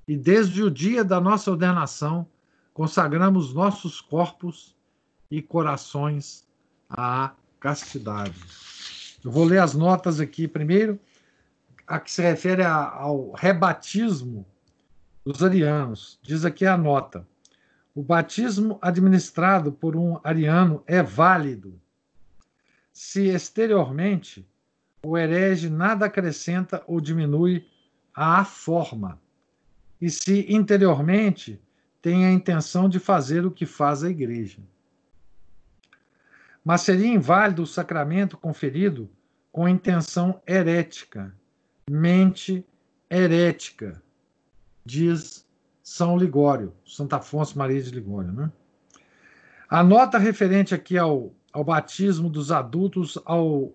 E 0.09 0.17
desde 0.17 0.63
o 0.63 0.71
dia 0.71 1.03
da 1.03 1.21
nossa 1.21 1.51
ordenação, 1.51 2.25
consagramos 2.73 3.53
nossos 3.53 4.01
corpos 4.01 4.75
e 5.29 5.39
corações 5.39 6.47
à 6.89 7.35
castidade. 7.59 8.33
Eu 9.23 9.29
vou 9.29 9.45
ler 9.45 9.59
as 9.59 9.75
notas 9.75 10.19
aqui 10.19 10.47
primeiro, 10.47 10.99
a 11.85 11.99
que 11.99 12.11
se 12.11 12.23
refere 12.23 12.63
a, 12.63 12.89
ao 12.89 13.33
rebatismo 13.33 14.47
dos 15.23 15.43
arianos. 15.43 16.17
Diz 16.23 16.43
aqui 16.43 16.65
a 16.65 16.75
nota: 16.75 17.23
o 17.93 18.01
batismo 18.01 18.79
administrado 18.81 19.71
por 19.71 19.95
um 19.95 20.19
ariano 20.23 20.83
é 20.87 21.03
válido 21.03 21.79
se 22.91 23.27
exteriormente 23.27 24.43
o 25.05 25.15
herege 25.15 25.69
nada 25.69 26.07
acrescenta 26.07 26.83
ou 26.87 26.99
diminui 26.99 27.63
à 28.11 28.43
forma, 28.43 29.21
e 30.01 30.09
se 30.09 30.45
interiormente 30.49 31.61
tem 32.01 32.25
a 32.25 32.31
intenção 32.31 32.87
de 32.87 32.99
fazer 32.99 33.45
o 33.45 33.51
que 33.51 33.65
faz 33.65 34.03
a 34.03 34.09
igreja. 34.09 34.59
Mas 36.63 36.81
seria 36.81 37.07
inválido 37.07 37.63
o 37.63 37.67
sacramento 37.67 38.37
conferido 38.37 39.09
com 39.51 39.67
intenção 39.67 40.41
herética, 40.47 41.33
mente 41.89 42.65
herética, 43.09 44.01
diz 44.85 45.45
São 45.81 46.17
Ligório, 46.17 46.73
Santo 46.85 47.15
Afonso 47.15 47.57
Maria 47.57 47.81
de 47.81 47.91
Ligório. 47.91 48.31
Né? 48.31 48.51
A 49.67 49.83
nota 49.83 50.17
referente 50.17 50.73
aqui 50.73 50.97
ao, 50.97 51.33
ao 51.51 51.63
batismo 51.63 52.29
dos 52.29 52.51
adultos 52.51 53.17
ao, 53.25 53.73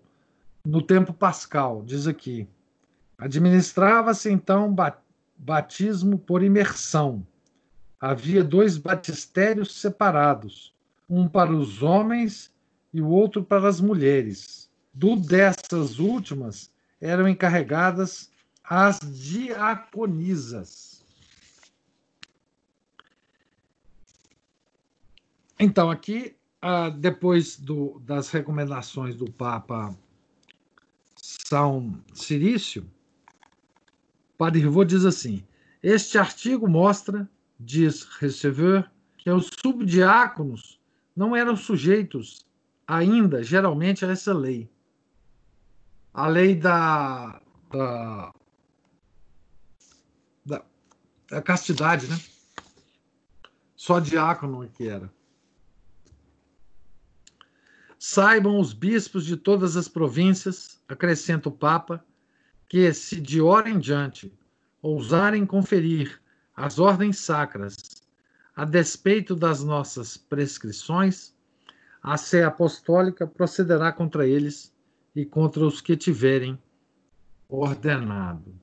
no 0.65 0.81
tempo 0.81 1.13
pascal, 1.13 1.83
diz 1.85 2.07
aqui. 2.07 2.49
Administrava-se 3.19 4.31
então 4.31 4.73
batismo 5.37 6.19
por 6.19 6.43
imersão. 6.43 7.27
Havia 8.01 8.45
dois 8.45 8.77
batistérios 8.77 9.75
separados, 9.75 10.75
um 11.09 11.29
para 11.29 11.53
os 11.53 11.83
homens 11.83 12.53
e 12.93 13.01
o 13.01 13.09
outro 13.09 13.43
para 13.43 13.69
as 13.69 13.81
mulheres. 13.81 14.71
Do 14.93 15.17
dessas 15.17 15.99
últimas 15.99 16.71
eram 17.01 17.29
encarregadas 17.29 18.31
as 18.63 19.01
diaconisas. 19.01 20.95
Então, 25.59 25.91
aqui, 25.91 26.37
ah, 26.61 26.89
depois 26.89 27.57
do, 27.57 28.01
das 28.01 28.31
recomendações 28.31 29.15
do 29.17 29.31
Papa 29.31 29.95
São 31.17 32.03
Cirício, 32.13 32.91
Padre 34.37 34.61
Rivot 34.61 34.85
diz 34.85 35.05
assim: 35.05 35.45
Este 35.83 36.19
artigo 36.19 36.69
mostra, 36.69 37.29
diz 37.59 38.05
Receveur, 38.19 38.91
que 39.19 39.31
os 39.31 39.49
subdiáconos 39.63 40.81
não 41.17 41.35
eram 41.35 41.57
sujeitos 41.57 42.47
ainda, 42.87 43.43
geralmente, 43.43 44.05
a 44.05 44.11
essa 44.11 44.33
lei. 44.33 44.71
A 46.13 46.29
lei 46.29 46.55
da, 46.55 47.41
da, 47.71 48.33
da, 50.45 50.65
da 51.29 51.43
castidade, 51.43 52.07
né? 52.07 52.19
Só 53.75 53.99
diácono 53.99 54.69
que 54.69 54.89
era. 54.89 55.13
Saibam 57.99 58.59
os 58.59 58.73
bispos 58.73 59.25
de 59.25 59.37
todas 59.37 59.77
as 59.77 59.89
províncias, 59.89 60.81
acrescenta 60.87 61.49
o 61.49 61.53
Papa, 61.53 62.05
que, 62.69 62.93
se 62.93 63.21
de 63.21 63.41
hora 63.41 63.69
em 63.69 63.79
diante 63.79 64.33
ousarem 64.83 65.47
conferir 65.47 66.21
as 66.55 66.79
ordens 66.79 67.19
sacras 67.19 67.77
a 68.55 68.65
despeito 68.65 69.35
das 69.35 69.63
nossas 69.65 70.17
prescrições, 70.17 71.35
a 72.03 72.17
Sé 72.17 72.45
Apostólica 72.45 73.27
procederá 73.27 73.91
contra 73.91 74.27
eles 74.27 74.73
e 75.17 75.25
contra 75.25 75.65
os 75.65 75.81
que 75.81 75.97
tiverem 75.97 76.59
ordenado. 77.49 78.55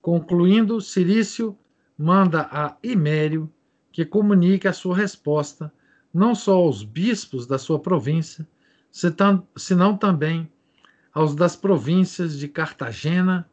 Concluindo, 0.00 0.80
Cirício 0.80 1.58
manda 1.98 2.48
a 2.50 2.76
Imério 2.82 3.52
que 3.90 4.04
comunique 4.04 4.66
a 4.66 4.72
sua 4.72 4.96
resposta 4.96 5.72
não 6.12 6.34
só 6.34 6.54
aos 6.54 6.82
bispos 6.82 7.46
da 7.46 7.58
sua 7.58 7.78
província, 7.78 8.46
senão 8.90 9.96
também 9.96 10.50
aos 11.12 11.34
das 11.34 11.54
províncias 11.54 12.38
de 12.38 12.48
Cartagena, 12.48 13.48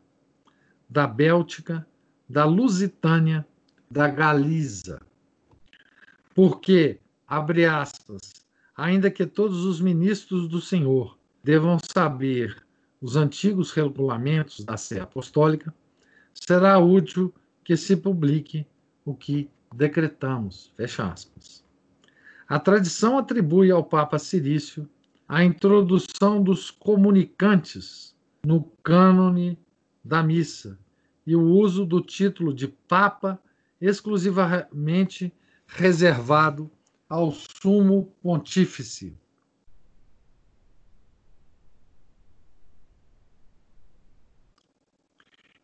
da 0.89 1.05
Béltica, 1.05 1.85
da 2.27 2.45
Lusitânia, 2.45 3.45
da 3.89 4.07
Galiza. 4.07 5.01
Porque, 6.33 6.99
abre 7.27 7.65
aspas, 7.65 8.45
ainda 8.75 9.11
que 9.11 9.25
todos 9.25 9.65
os 9.65 9.81
ministros 9.81 10.47
do 10.47 10.61
Senhor 10.61 11.17
devam 11.43 11.77
saber 11.79 12.63
os 13.01 13.15
antigos 13.15 13.71
regulamentos 13.71 14.63
da 14.63 14.77
Sé 14.77 14.99
Apostólica, 14.99 15.73
será 16.33 16.77
útil 16.79 17.33
que 17.63 17.75
se 17.75 17.95
publique 17.95 18.65
o 19.05 19.13
que 19.13 19.49
decretamos. 19.73 20.71
Fecha 20.75 21.11
aspas. 21.11 21.63
A 22.47 22.59
tradição 22.59 23.17
atribui 23.17 23.69
ao 23.71 23.83
Papa 23.83 24.17
Cirício 24.17 24.89
a 25.29 25.43
introdução 25.43 26.41
dos 26.41 26.71
comunicantes 26.71 28.15
no 28.43 28.63
cânone 28.81 29.59
da 30.03 30.23
missa 30.23 30.79
e 31.23 31.35
o 31.35 31.43
uso 31.43 31.85
do 31.85 32.01
título 32.01 32.51
de 32.51 32.67
Papa 32.67 33.39
exclusivamente 33.79 35.31
reservado 35.67 36.71
ao 37.07 37.31
sumo 37.31 38.11
pontífice. 38.23 39.15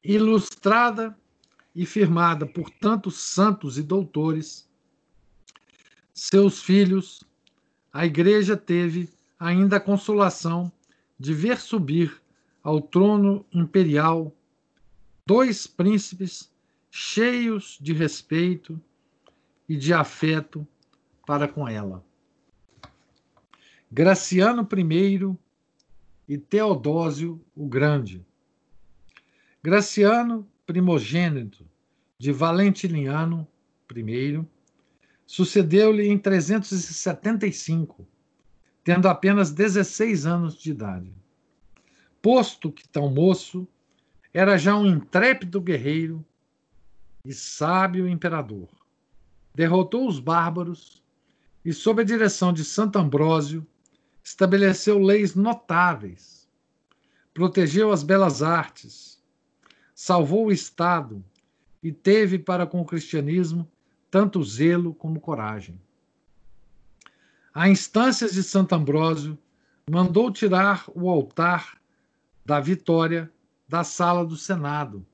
Ilustrada 0.04 1.18
e 1.74 1.88
firmada 1.88 2.46
por 2.46 2.70
tantos 2.70 3.16
santos 3.16 3.80
e 3.80 3.82
doutores, 3.82 4.70
seus 6.14 6.62
filhos, 6.62 7.24
a 7.92 8.06
Igreja 8.06 8.56
teve 8.56 9.15
ainda 9.40 9.78
a 9.78 9.80
consolação 9.80 10.72
de 11.20 11.34
ver 11.34 11.60
subir 11.60 12.22
ao 12.64 12.82
trono 12.82 13.46
imperial 13.52 14.36
dois 15.26 15.68
príncipes 15.68 16.52
cheios 16.90 17.78
de 17.82 17.94
respeito 17.94 18.80
e 19.68 19.76
de 19.76 19.94
afeto 19.94 20.68
para 21.26 21.48
com 21.48 21.68
ela. 21.68 22.04
Graciano 23.92 24.68
I 24.72 25.38
e 26.28 26.38
Teodósio 26.38 27.42
o 27.56 27.68
Grande. 27.68 28.26
Graciano, 29.62 30.48
primogênito 30.66 31.66
de 32.18 32.32
Valentiniano 32.32 33.48
I, 33.96 34.46
sucedeu-lhe 35.26 36.08
em 36.08 36.18
375, 36.18 38.08
tendo 38.86 39.08
apenas 39.08 39.52
16 39.52 40.28
anos 40.28 40.56
de 40.56 40.70
idade. 40.70 41.12
Posto 42.22 42.72
que 42.72 42.88
tão 42.88 43.10
moço, 43.10 43.68
era 44.32 44.60
já 44.60 44.76
um 44.76 44.86
intrépido 44.86 45.60
guerreiro 45.60 46.24
e 47.26 47.34
sábio 47.34 48.08
imperador. 48.08 48.70
Derrotou 49.56 50.08
os 50.08 50.20
bárbaros 50.20 51.02
e, 51.64 51.74
sob 51.74 52.04
a 52.04 52.06
direção 52.06 52.54
de 52.54 52.64
Santo 52.64 53.00
Ambrósio, 53.00 53.66
estabeleceu 54.24 55.00
leis 55.00 55.34
notáveis, 55.34 56.48
protegeu 57.34 57.92
as 57.92 58.04
belas 58.04 58.44
artes, 58.44 59.20
salvou 59.96 60.46
o 60.46 60.52
Estado 60.52 61.26
e 61.82 61.92
teve 61.92 62.38
para 62.38 62.68
com 62.68 62.82
o 62.82 62.86
cristianismo 62.86 63.68
tanto 64.12 64.44
zelo 64.44 64.94
como 64.94 65.20
coragem. 65.20 65.82
A 67.58 67.70
instâncias 67.70 68.34
de 68.34 68.44
Santo 68.44 68.76
Ambrósio, 68.76 69.38
mandou 69.90 70.30
tirar 70.30 70.84
o 70.94 71.10
altar 71.10 71.80
da 72.46 72.60
vitória 72.60 73.32
da 73.66 73.82
sala 73.82 74.26
do 74.26 74.36
Senado. 74.36 75.06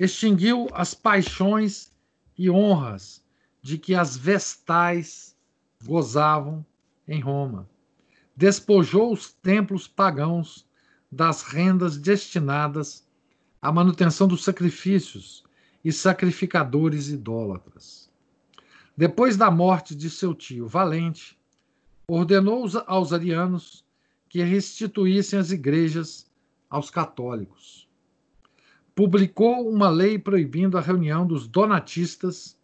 Extinguiu 0.00 0.68
as 0.72 0.94
paixões 0.94 1.92
e 2.38 2.48
honras 2.48 3.22
de 3.60 3.76
que 3.76 3.94
as 3.94 4.16
vestais 4.16 5.36
gozavam 5.84 6.64
em 7.06 7.20
Roma. 7.20 7.68
Despojou 8.34 9.12
os 9.12 9.30
templos 9.30 9.86
pagãos 9.86 10.66
das 11.12 11.42
rendas 11.42 11.98
destinadas 11.98 13.06
à 13.60 13.70
manutenção 13.70 14.26
dos 14.26 14.42
sacrifícios 14.42 15.44
e 15.84 15.92
sacrificadores 15.92 17.10
idólatras. 17.10 18.07
Depois 18.98 19.36
da 19.36 19.48
morte 19.48 19.94
de 19.94 20.10
seu 20.10 20.34
tio 20.34 20.66
Valente, 20.66 21.38
ordenou 22.08 22.66
aos 22.84 23.12
arianos 23.12 23.86
que 24.28 24.42
restituíssem 24.42 25.38
as 25.38 25.52
igrejas 25.52 26.28
aos 26.68 26.90
católicos. 26.90 27.88
Publicou 28.96 29.70
uma 29.70 29.88
lei 29.88 30.18
proibindo 30.18 30.76
a 30.76 30.80
reunião 30.80 31.24
dos 31.24 31.46
donatistas 31.46 32.58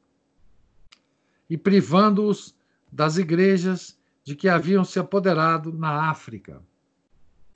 e 1.49 1.57
privando-os 1.57 2.53
das 2.91 3.17
igrejas 3.17 3.97
de 4.25 4.35
que 4.35 4.49
haviam 4.49 4.83
se 4.83 4.99
apoderado 4.99 5.73
na 5.73 6.11
África. 6.11 6.61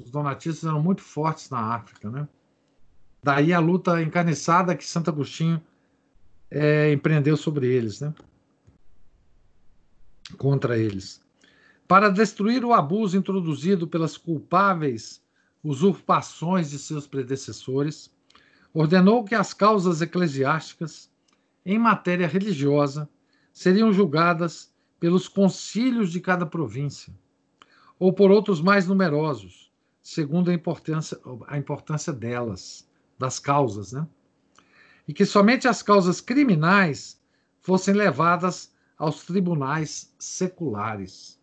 Os 0.01 0.09
donatistas 0.09 0.62
eram 0.70 0.81
muito 0.81 1.03
fortes 1.03 1.51
na 1.51 1.74
África, 1.74 2.09
né? 2.12 2.29
Daí 3.24 3.53
a 3.53 3.59
luta 3.59 4.01
encarniçada 4.01 4.76
que 4.76 4.87
Santo 4.87 5.11
Agostinho 5.11 5.61
é, 6.49 6.93
empreendeu 6.93 7.37
sobre 7.37 7.66
eles, 7.66 8.01
né? 8.01 8.14
Contra 10.37 10.79
eles. 10.79 11.20
Para 11.87 12.11
destruir 12.11 12.64
o 12.64 12.74
abuso 12.74 13.16
introduzido 13.16 13.89
pelas 13.89 14.16
culpáveis 14.16 15.22
usurpações 15.64 16.70
de 16.70 16.79
seus 16.79 17.07
predecessores, 17.07 18.12
ordenou 18.72 19.24
que 19.24 19.35
as 19.35 19.53
causas 19.53 20.03
eclesiásticas 20.03 21.11
em 21.64 21.79
matéria 21.79 22.29
religiosa 22.29 23.09
seriam 23.53 23.93
julgadas 23.93 24.72
pelos 25.01 25.29
concílios 25.29 26.12
de 26.12 26.20
cada 26.20 26.47
província, 26.47 27.12
ou 27.99 28.12
por 28.12 28.31
outros 28.31 28.61
mais 28.61 28.87
numerosos, 28.87 29.72
segundo 30.03 30.51
a 30.51 30.55
importância, 30.55 31.18
a 31.47 31.59
importância 31.59 32.12
delas, 32.12 32.89
das 33.18 33.39
causas, 33.39 33.93
né? 33.93 34.07
E 35.07 35.12
que 35.12 35.24
somente 35.24 35.66
as 35.66 35.83
causas 35.83 36.20
criminais 36.20 37.20
fossem 37.61 37.95
levadas 37.95 38.72
aos 38.99 39.22
tribunais 39.24 40.12
seculares. 40.18 41.38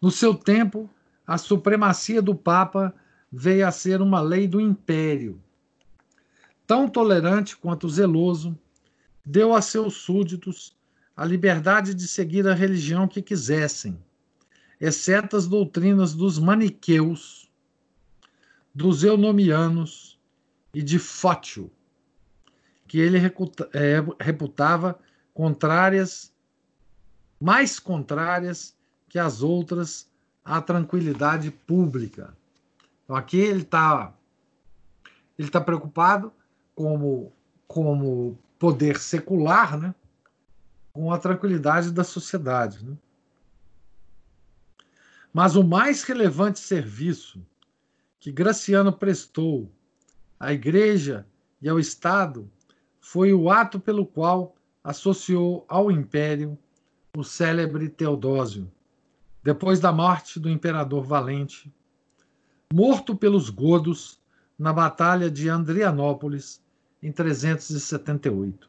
No 0.00 0.10
seu 0.10 0.34
tempo, 0.34 0.88
a 1.26 1.36
supremacia 1.36 2.22
do 2.22 2.34
Papa 2.34 2.94
veio 3.30 3.66
a 3.66 3.70
ser 3.70 4.00
uma 4.00 4.20
lei 4.20 4.48
do 4.48 4.60
império. 4.60 5.42
Tão 6.66 6.88
tolerante 6.88 7.56
quanto 7.56 7.88
zeloso, 7.88 8.58
deu 9.24 9.54
a 9.54 9.60
seus 9.60 9.94
súditos 9.94 10.76
a 11.16 11.24
liberdade 11.24 11.94
de 11.94 12.06
seguir 12.06 12.46
a 12.46 12.54
religião 12.54 13.08
que 13.08 13.22
quisessem, 13.22 13.98
exceto 14.80 15.36
as 15.36 15.46
doutrinas 15.46 16.14
dos 16.14 16.38
maniqueus, 16.38 17.50
dos 18.74 19.02
eunomianos 19.02 20.18
e 20.74 20.82
de 20.82 20.98
Fótio, 20.98 21.70
que 22.86 22.98
ele 22.98 23.18
é, 23.18 24.04
reputava 24.20 24.98
contrárias, 25.32 26.32
mais 27.40 27.78
contrárias 27.78 28.74
que 29.08 29.18
as 29.18 29.42
outras 29.42 30.08
à 30.44 30.60
tranquilidade 30.60 31.50
pública. 31.50 32.36
Então 33.04 33.16
aqui 33.16 33.38
ele 33.38 33.62
está 33.62 34.12
ele 35.38 35.48
tá 35.48 35.60
preocupado 35.60 36.32
como 36.74 37.32
como 37.66 38.38
poder 38.58 38.98
secular, 38.98 39.76
né, 39.76 39.94
com 40.92 41.12
a 41.12 41.18
tranquilidade 41.18 41.90
da 41.90 42.04
sociedade. 42.04 42.84
Né? 42.84 42.96
Mas 45.32 45.56
o 45.56 45.64
mais 45.64 46.04
relevante 46.04 46.58
serviço 46.58 47.44
que 48.18 48.32
Graciano 48.32 48.92
prestou 48.92 49.70
à 50.38 50.52
Igreja 50.52 51.26
e 51.60 51.68
ao 51.68 51.78
Estado 51.78 52.50
foi 53.00 53.32
o 53.32 53.50
ato 53.50 53.78
pelo 53.78 54.06
qual 54.06 54.54
associou 54.82 55.64
ao 55.68 55.90
Império 55.90 56.58
o 57.18 57.24
célebre 57.24 57.88
Teodósio, 57.88 58.70
depois 59.42 59.80
da 59.80 59.90
morte 59.90 60.38
do 60.38 60.50
imperador 60.50 61.02
Valente, 61.02 61.72
morto 62.70 63.16
pelos 63.16 63.48
godos 63.48 64.20
na 64.58 64.70
Batalha 64.70 65.30
de 65.30 65.48
Andrianópolis 65.48 66.62
em 67.02 67.10
378. 67.10 68.68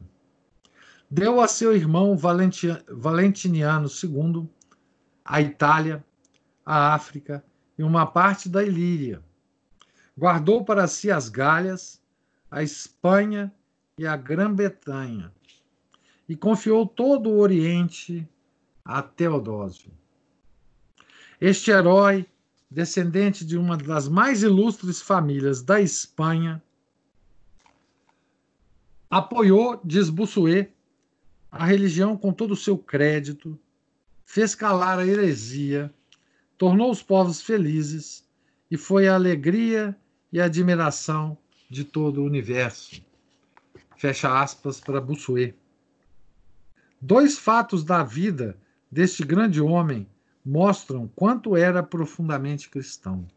Deu 1.12 1.42
a 1.42 1.48
seu 1.50 1.76
irmão 1.76 2.18
Valentiniano 2.18 3.90
II 3.90 4.50
a 5.26 5.42
Itália, 5.42 6.02
a 6.66 6.94
África 6.94 7.44
e 7.78 7.84
uma 7.84 8.06
parte 8.06 8.48
da 8.48 8.64
Ilíria. 8.64 9.22
Guardou 10.18 10.64
para 10.64 10.88
si 10.88 11.12
as 11.12 11.28
Galhas, 11.28 12.02
a 12.50 12.64
Espanha 12.64 13.54
e 13.98 14.08
a 14.08 14.16
Grã-Bretanha, 14.16 15.34
e 16.30 16.36
confiou 16.36 16.88
todo 16.88 17.30
o 17.30 17.40
Oriente 17.40 18.26
a 18.88 19.02
Teodósio. 19.02 19.92
Este 21.40 21.70
herói 21.70 22.26
descendente 22.70 23.46
de 23.46 23.58
uma 23.58 23.78
das 23.78 24.08
mais 24.08 24.44
ilustres 24.44 25.02
famílias 25.02 25.62
da 25.62 25.82
Espanha, 25.82 26.62
apoiou, 29.10 29.80
diz 29.84 30.10
Bossuet, 30.10 30.72
a 31.50 31.66
religião 31.66 32.18
com 32.18 32.34
todo 32.34 32.52
o 32.52 32.58
seu 32.58 32.78
crédito, 32.78 33.58
fez 34.26 34.54
calar 34.54 35.00
a 35.00 35.08
heresia, 35.08 35.94
tornou 36.58 36.92
os 36.92 37.02
povos 37.02 37.42
felizes 37.42 38.28
e 38.70 38.76
foi 38.76 39.08
a 39.08 39.16
alegria 39.16 39.98
e 40.32 40.42
a 40.42 40.46
admiração 40.46 41.38
de 41.70 41.86
todo 41.86 42.22
o 42.22 42.26
universo. 42.26 43.02
Fecha 43.96 44.42
aspas 44.42 44.80
para 44.80 45.00
Bossuet. 45.00 45.56
Dois 47.00 47.38
fatos 47.38 47.84
da 47.84 48.04
vida 48.04 48.58
deste 48.98 49.24
grande 49.24 49.62
homem 49.62 50.08
mostram 50.44 51.08
quanto 51.16 51.56
era 51.56 51.84
profundamente 51.84 52.68
cristão. 52.68 53.28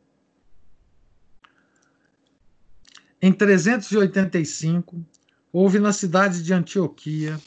Em 3.20 3.30
385, 3.30 5.04
houve 5.52 5.78
na 5.78 5.92
cidade 5.92 6.42
de 6.42 6.54
Antioquia 6.54 7.38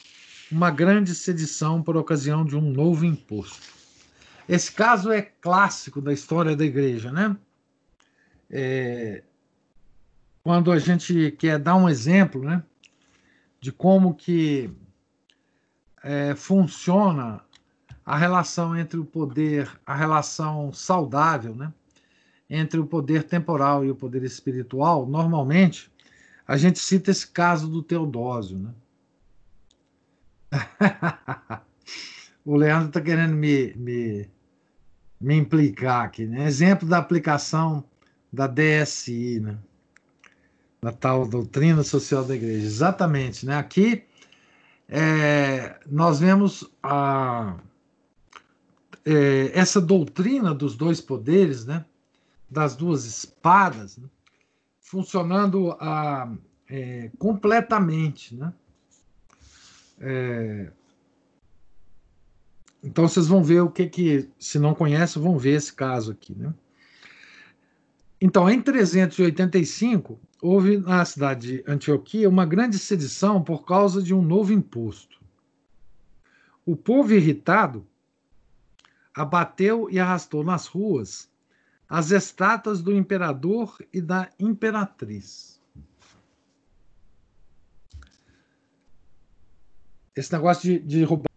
uma 0.48 0.70
grande 0.70 1.12
sedição 1.12 1.82
por 1.82 1.96
ocasião 1.96 2.44
de 2.44 2.56
um 2.56 2.70
novo 2.70 3.04
imposto. 3.04 3.74
Esse 4.48 4.70
caso 4.70 5.10
é 5.10 5.20
clássico 5.20 6.00
da 6.00 6.12
história 6.12 6.54
da 6.54 6.64
igreja, 6.64 7.10
né? 7.10 7.36
É, 8.48 9.24
quando 10.44 10.70
a 10.70 10.78
gente 10.78 11.32
quer 11.32 11.58
dar 11.58 11.74
um 11.74 11.88
exemplo, 11.88 12.44
né, 12.44 12.62
de 13.60 13.72
como 13.72 14.14
que 14.14 14.70
é, 16.00 16.36
funciona 16.36 17.42
a 18.04 18.16
relação 18.16 18.76
entre 18.76 18.98
o 18.98 19.04
poder, 19.04 19.70
a 19.86 19.94
relação 19.94 20.72
saudável, 20.72 21.54
né? 21.54 21.72
entre 22.48 22.78
o 22.78 22.86
poder 22.86 23.24
temporal 23.24 23.84
e 23.84 23.90
o 23.90 23.94
poder 23.94 24.22
espiritual, 24.22 25.06
normalmente 25.06 25.90
a 26.46 26.56
gente 26.56 26.78
cita 26.78 27.10
esse 27.10 27.26
caso 27.26 27.68
do 27.68 27.82
Teodósio. 27.82 28.58
Né? 28.58 28.70
o 32.44 32.54
Leandro 32.56 32.88
está 32.88 33.00
querendo 33.00 33.34
me, 33.34 33.72
me, 33.74 34.28
me 35.18 35.34
implicar 35.36 36.04
aqui. 36.04 36.26
Né? 36.26 36.46
Exemplo 36.46 36.86
da 36.86 36.98
aplicação 36.98 37.82
da 38.30 38.46
DSI, 38.46 39.40
né? 39.40 39.56
da 40.82 40.92
tal 40.92 41.26
doutrina 41.26 41.82
social 41.82 42.22
da 42.24 42.36
igreja. 42.36 42.66
Exatamente. 42.66 43.46
Né? 43.46 43.56
Aqui 43.56 44.04
é, 44.86 45.78
nós 45.86 46.20
vemos 46.20 46.70
a 46.82 47.56
é, 49.04 49.50
essa 49.58 49.80
doutrina 49.80 50.54
dos 50.54 50.76
dois 50.76 51.00
poderes, 51.00 51.66
né, 51.66 51.84
das 52.48 52.74
duas 52.74 53.04
espadas, 53.04 53.98
né, 53.98 54.08
funcionando 54.80 55.72
a, 55.72 56.32
é, 56.68 57.10
completamente. 57.18 58.34
Né? 58.34 58.52
É, 60.00 60.72
então 62.82 63.08
vocês 63.08 63.26
vão 63.26 63.42
ver 63.42 63.60
o 63.60 63.70
que 63.70 63.86
que, 63.86 64.28
se 64.38 64.58
não 64.58 64.74
conhecem, 64.74 65.22
vão 65.22 65.38
ver 65.38 65.56
esse 65.56 65.72
caso 65.72 66.12
aqui. 66.12 66.34
Né? 66.34 66.52
Então, 68.20 68.48
em 68.48 68.60
385, 68.60 70.18
houve 70.40 70.78
na 70.78 71.04
cidade 71.04 71.58
de 71.58 71.64
Antioquia 71.66 72.28
uma 72.28 72.46
grande 72.46 72.78
sedição 72.78 73.42
por 73.42 73.64
causa 73.64 74.02
de 74.02 74.14
um 74.14 74.22
novo 74.22 74.52
imposto. 74.52 75.18
O 76.64 76.76
povo 76.76 77.12
irritado 77.12 77.86
abateu 79.14 79.88
e 79.90 79.98
arrastou 80.00 80.42
nas 80.42 80.66
ruas 80.66 81.32
as 81.88 82.10
estátuas 82.10 82.82
do 82.82 82.92
imperador 82.92 83.76
e 83.92 84.00
da 84.00 84.28
imperatriz. 84.38 85.62
Esse 90.16 90.32
negócio 90.32 90.62
de, 90.62 90.78
de 90.78 91.04
roubar. 91.04 91.28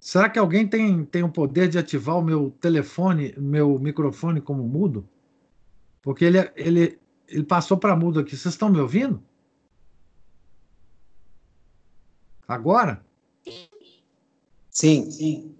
Será 0.00 0.30
que 0.30 0.38
alguém 0.38 0.66
tem, 0.68 1.04
tem 1.04 1.24
o 1.24 1.28
poder 1.28 1.68
de 1.68 1.78
ativar 1.78 2.16
o 2.16 2.22
meu 2.22 2.52
telefone, 2.60 3.34
meu 3.36 3.78
microfone 3.78 4.40
como 4.40 4.62
mudo? 4.62 5.08
Porque 6.00 6.24
ele, 6.24 6.38
ele, 6.54 7.00
ele 7.28 7.44
passou 7.44 7.76
para 7.76 7.96
mudo 7.96 8.20
aqui. 8.20 8.36
Vocês 8.36 8.54
estão 8.54 8.68
me 8.68 8.80
ouvindo? 8.80 9.22
Agora? 12.46 13.04
Sim, 14.70 15.10
sim. 15.10 15.56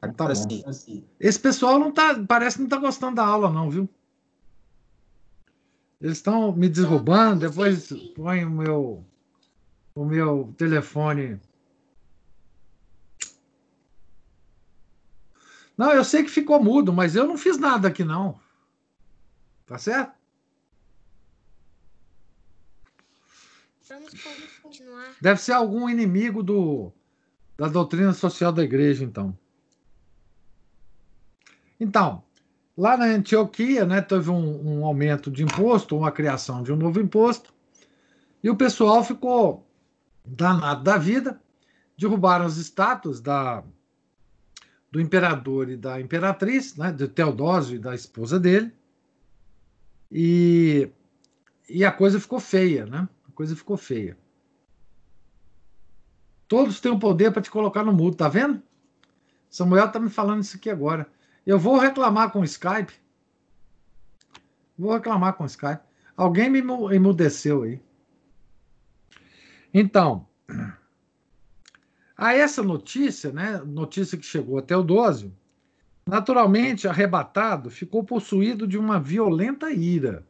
Agora 0.00 0.34
tá 0.34 0.72
sim. 0.72 1.04
Esse 1.18 1.38
pessoal 1.38 1.78
não 1.78 1.92
tá, 1.92 2.22
parece 2.26 2.56
que 2.56 2.62
não 2.62 2.66
está 2.66 2.76
gostando 2.76 3.16
da 3.16 3.24
aula, 3.24 3.50
não, 3.50 3.70
viu? 3.70 3.88
Eles 6.00 6.18
estão 6.18 6.52
me 6.52 6.68
derrubando, 6.68 7.48
depois 7.48 7.92
põe 8.14 8.44
o 8.44 8.50
meu, 8.50 9.06
o 9.94 10.04
meu 10.04 10.52
telefone 10.58 11.40
Não, 15.76 15.90
eu 15.90 16.04
sei 16.04 16.22
que 16.22 16.30
ficou 16.30 16.62
mudo, 16.62 16.92
mas 16.92 17.16
eu 17.16 17.26
não 17.26 17.36
fiz 17.36 17.58
nada 17.58 17.88
aqui, 17.88 18.04
não. 18.04 18.38
Tá 19.66 19.78
certo? 19.78 20.14
Vamos 23.88 24.01
continuar. 24.01 24.01
Deve 25.20 25.40
ser 25.40 25.52
algum 25.52 25.88
inimigo 25.88 26.42
do, 26.42 26.92
da 27.56 27.68
doutrina 27.68 28.12
social 28.12 28.52
da 28.52 28.62
igreja, 28.62 29.04
então. 29.04 29.36
Então, 31.78 32.22
lá 32.76 32.96
na 32.96 33.06
Antioquia, 33.06 33.84
né, 33.84 34.00
teve 34.00 34.30
um, 34.30 34.80
um 34.80 34.86
aumento 34.86 35.30
de 35.30 35.42
imposto, 35.42 35.96
uma 35.96 36.12
criação 36.12 36.62
de 36.62 36.72
um 36.72 36.76
novo 36.76 37.00
imposto, 37.00 37.52
e 38.42 38.50
o 38.50 38.56
pessoal 38.56 39.04
ficou 39.04 39.66
danado 40.24 40.82
da 40.82 40.96
vida, 40.98 41.40
derrubaram 41.96 42.46
as 42.46 42.56
estátuas 42.56 43.20
da 43.20 43.62
do 44.90 45.00
imperador 45.00 45.70
e 45.70 45.76
da 45.76 45.98
imperatriz, 45.98 46.76
né, 46.76 46.92
de 46.92 47.08
Teodósio 47.08 47.76
e 47.76 47.78
da 47.78 47.94
esposa 47.94 48.38
dele. 48.38 48.70
E, 50.10 50.90
e 51.66 51.82
a 51.82 51.90
coisa 51.90 52.20
ficou 52.20 52.38
feia, 52.38 52.84
né? 52.84 53.08
A 53.32 53.34
coisa 53.34 53.56
ficou 53.56 53.78
feia. 53.78 54.16
Todos 56.46 56.80
têm 56.80 56.92
o 56.92 56.98
poder 56.98 57.32
para 57.32 57.40
te 57.40 57.50
colocar 57.50 57.82
no 57.82 57.94
mudo, 57.94 58.14
tá 58.14 58.28
vendo? 58.28 58.62
Samuel 59.48 59.90
tá 59.90 59.98
me 59.98 60.10
falando 60.10 60.42
isso 60.42 60.58
aqui 60.58 60.68
agora. 60.68 61.10
Eu 61.46 61.58
vou 61.58 61.78
reclamar 61.78 62.30
com 62.30 62.40
o 62.40 62.44
Skype. 62.44 62.92
Vou 64.78 64.92
reclamar 64.92 65.32
com 65.32 65.44
o 65.44 65.46
Skype. 65.46 65.80
Alguém 66.14 66.50
me 66.50 66.58
emudeceu 66.94 67.62
aí. 67.62 67.80
Então, 69.72 70.28
a 72.14 72.34
essa 72.34 72.62
notícia, 72.62 73.32
né, 73.32 73.62
notícia 73.64 74.18
que 74.18 74.26
chegou 74.26 74.58
até 74.58 74.76
o 74.76 74.82
Dósio, 74.82 75.34
naturalmente 76.06 76.86
arrebatado, 76.86 77.70
ficou 77.70 78.04
possuído 78.04 78.66
de 78.66 78.76
uma 78.76 79.00
violenta 79.00 79.70
ira. 79.72 80.26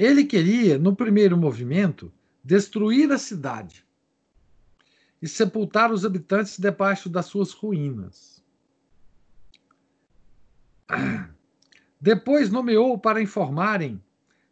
Ele 0.00 0.24
queria, 0.24 0.78
no 0.78 0.96
primeiro 0.96 1.36
movimento, 1.36 2.10
destruir 2.42 3.12
a 3.12 3.18
cidade 3.18 3.84
e 5.20 5.28
sepultar 5.28 5.92
os 5.92 6.06
habitantes 6.06 6.58
debaixo 6.58 7.10
das 7.10 7.26
suas 7.26 7.52
ruínas. 7.52 8.42
Depois 12.00 12.48
nomeou 12.50 12.98
para 12.98 13.20
informarem 13.20 14.02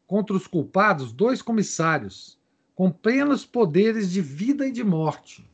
contra 0.06 0.36
os 0.36 0.46
culpados 0.46 1.14
dois 1.14 1.40
comissários 1.40 2.38
com 2.74 2.90
plenos 2.90 3.46
poderes 3.46 4.10
de 4.10 4.20
vida 4.20 4.66
e 4.66 4.70
de 4.70 4.84
morte. 4.84 5.50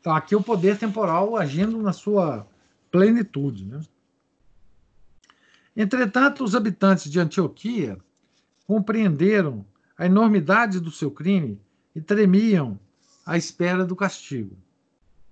Então, 0.00 0.12
aqui 0.12 0.34
o 0.34 0.42
poder 0.42 0.76
temporal 0.76 1.36
agindo 1.36 1.80
na 1.80 1.92
sua 1.92 2.44
plenitude. 2.90 3.64
Né? 3.64 3.80
Entretanto, 5.76 6.42
os 6.42 6.56
habitantes 6.56 7.08
de 7.08 7.20
Antioquia 7.20 7.96
compreenderam 8.66 9.64
a 9.96 10.06
enormidade 10.06 10.80
do 10.80 10.90
seu 10.90 11.10
crime 11.10 11.60
e 11.94 12.00
tremiam 12.00 12.78
à 13.24 13.36
espera 13.36 13.84
do 13.84 13.94
castigo. 13.94 14.56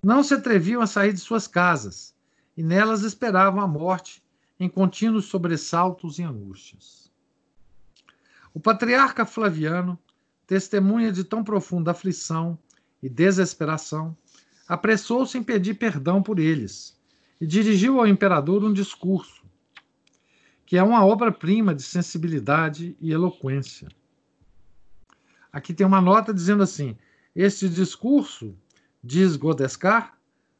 Não 0.01 0.23
se 0.23 0.33
atreviam 0.33 0.81
a 0.81 0.87
sair 0.87 1.13
de 1.13 1.19
suas 1.19 1.47
casas 1.47 2.13
e 2.55 2.63
nelas 2.63 3.01
esperavam 3.01 3.61
a 3.61 3.67
morte 3.67 4.23
em 4.59 4.69
contínuos 4.69 5.25
sobressaltos 5.25 6.19
e 6.19 6.23
angústias. 6.23 7.11
O 8.53 8.59
patriarca 8.59 9.25
Flaviano 9.25 9.97
testemunha 10.45 11.11
de 11.11 11.23
tão 11.23 11.43
profunda 11.43 11.91
aflição 11.91 12.57
e 13.01 13.09
desesperação, 13.09 14.15
apressou-se 14.67 15.37
em 15.37 15.43
pedir 15.43 15.75
perdão 15.75 16.21
por 16.21 16.39
eles 16.39 16.97
e 17.39 17.45
dirigiu 17.45 17.99
ao 17.99 18.07
imperador 18.07 18.63
um 18.63 18.73
discurso, 18.73 19.42
que 20.73 20.77
é 20.79 20.81
uma 20.81 21.05
obra-prima 21.05 21.75
de 21.75 21.83
sensibilidade 21.83 22.97
e 22.99 23.11
eloquência. 23.11 23.87
Aqui 25.51 25.71
tem 25.71 25.85
uma 25.85 26.01
nota 26.01 26.33
dizendo 26.33 26.63
assim: 26.63 26.97
este 27.35 27.69
discurso, 27.69 28.55
diz 29.03 29.35
Godescar, 29.35 30.17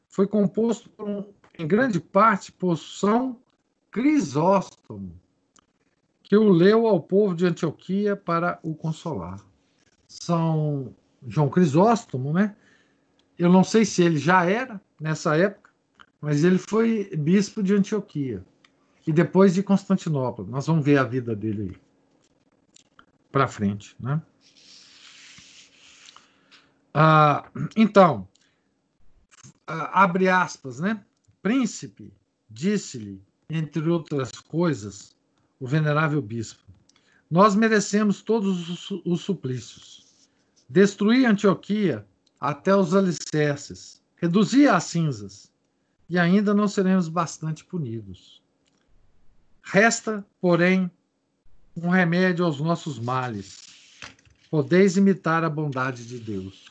foi 0.08 0.28
composto 0.28 0.88
em 1.58 1.66
grande 1.66 1.98
parte 1.98 2.52
por 2.52 2.76
São 2.76 3.40
Crisóstomo, 3.90 5.20
que 6.22 6.36
o 6.36 6.48
leu 6.48 6.86
ao 6.86 7.00
povo 7.00 7.34
de 7.34 7.46
Antioquia 7.46 8.14
para 8.14 8.60
o 8.62 8.72
consolar. 8.72 9.44
São 10.06 10.94
João 11.26 11.48
Crisóstomo, 11.48 12.32
né? 12.32 12.54
Eu 13.36 13.50
não 13.50 13.64
sei 13.64 13.84
se 13.84 14.00
ele 14.00 14.18
já 14.18 14.48
era 14.48 14.80
nessa 15.00 15.36
época, 15.36 15.70
mas 16.20 16.44
ele 16.44 16.58
foi 16.58 17.10
bispo 17.16 17.64
de 17.64 17.74
Antioquia 17.74 18.44
e 19.06 19.12
depois 19.12 19.54
de 19.54 19.62
Constantinopla. 19.62 20.44
Nós 20.46 20.66
vamos 20.66 20.84
ver 20.84 20.98
a 20.98 21.04
vida 21.04 21.34
dele 21.34 21.78
para 23.30 23.48
frente, 23.48 23.96
né? 23.98 24.22
Ah, 26.92 27.50
então, 27.76 28.28
ah, 29.66 30.02
abre 30.02 30.28
aspas, 30.28 30.78
né? 30.78 31.04
Príncipe, 31.42 32.12
disse-lhe, 32.48 33.20
entre 33.50 33.88
outras 33.88 34.30
coisas, 34.32 35.14
o 35.58 35.66
venerável 35.66 36.22
bispo, 36.22 36.62
nós 37.30 37.54
merecemos 37.54 38.22
todos 38.22 38.68
os, 38.68 39.02
os 39.04 39.20
suplícios 39.22 40.04
destruir 40.68 41.26
Antioquia 41.26 42.06
até 42.40 42.74
os 42.74 42.94
alicerces, 42.94 44.02
reduzir 44.16 44.68
a 44.68 44.80
cinzas, 44.80 45.52
e 46.08 46.18
ainda 46.18 46.52
não 46.52 46.68
seremos 46.68 47.08
bastante 47.08 47.64
punidos. 47.64 48.42
Resta, 49.64 50.24
porém, 50.40 50.90
um 51.76 51.88
remédio 51.88 52.44
aos 52.44 52.60
nossos 52.60 52.98
males. 52.98 53.64
Podeis 54.50 54.96
imitar 54.96 55.42
a 55.42 55.50
bondade 55.50 56.06
de 56.06 56.18
Deus. 56.20 56.70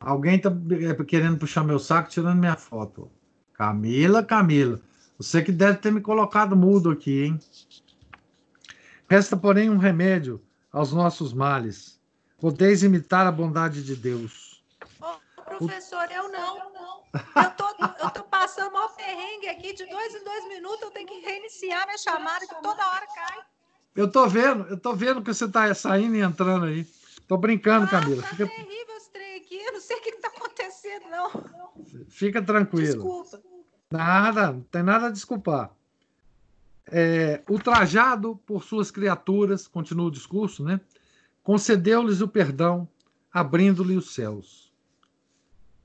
Alguém 0.00 0.36
está 0.36 0.50
é, 0.50 1.04
querendo 1.04 1.38
puxar 1.38 1.64
meu 1.64 1.78
saco, 1.78 2.08
tirando 2.08 2.38
minha 2.38 2.56
foto. 2.56 3.10
Camila, 3.52 4.22
Camila. 4.22 4.80
Você 5.18 5.42
que 5.42 5.50
deve 5.50 5.78
ter 5.78 5.90
me 5.90 6.00
colocado 6.00 6.56
mudo 6.56 6.90
aqui, 6.90 7.24
hein? 7.24 7.40
Resta, 9.08 9.36
porém, 9.36 9.68
um 9.68 9.78
remédio 9.78 10.40
aos 10.72 10.92
nossos 10.92 11.32
males. 11.32 12.00
Podeis 12.38 12.82
imitar 12.82 13.26
a 13.26 13.32
bondade 13.32 13.82
de 13.82 13.96
Deus. 13.96 14.62
Professor, 15.58 16.06
eu 16.10 16.30
não. 16.30 16.58
Eu 17.14 17.50
tô, 17.56 17.74
tô 18.10 18.22
passando 18.46 18.72
mal 18.72 18.88
perrengue 18.90 19.48
aqui, 19.48 19.72
de 19.72 19.84
dois 19.86 20.14
em 20.14 20.22
dois 20.22 20.48
minutos 20.48 20.82
eu 20.82 20.90
tenho 20.92 21.08
que 21.08 21.18
reiniciar 21.18 21.84
minha 21.84 21.98
chamada, 21.98 22.46
que 22.46 22.54
toda 22.62 22.88
hora 22.88 23.06
cai. 23.08 23.38
Eu 23.96 24.10
tô 24.10 24.28
vendo, 24.28 24.68
eu 24.68 24.78
tô 24.78 24.94
vendo 24.94 25.20
que 25.20 25.34
você 25.34 25.48
tá 25.48 25.74
saindo 25.74 26.14
e 26.14 26.20
entrando 26.20 26.66
aí. 26.66 26.86
Tô 27.26 27.36
brincando, 27.36 27.86
ah, 27.86 27.88
Camila. 27.88 28.22
Tá 28.22 28.28
Fica... 28.28 28.46
terrível 28.46 28.96
esse 28.96 29.10
trem 29.10 29.36
aqui, 29.36 29.56
eu 29.56 29.72
não 29.72 29.80
sei 29.80 29.96
o 29.96 30.00
que, 30.00 30.12
que 30.12 30.20
tá 30.20 30.28
acontecendo, 30.28 31.06
não. 31.10 31.74
Fica 32.08 32.40
tranquilo. 32.40 32.86
Desculpa. 32.86 33.42
Nada, 33.90 34.52
não 34.52 34.62
tem 34.62 34.82
nada 34.82 35.06
a 35.06 35.10
desculpar. 35.10 35.72
É, 36.88 37.42
ultrajado 37.50 38.36
por 38.46 38.62
suas 38.62 38.92
criaturas, 38.92 39.66
continua 39.66 40.06
o 40.06 40.10
discurso, 40.10 40.62
né? 40.62 40.80
Concedeu-lhes 41.42 42.20
o 42.20 42.28
perdão, 42.28 42.88
abrindo-lhe 43.32 43.96
os 43.96 44.14
céus. 44.14 44.72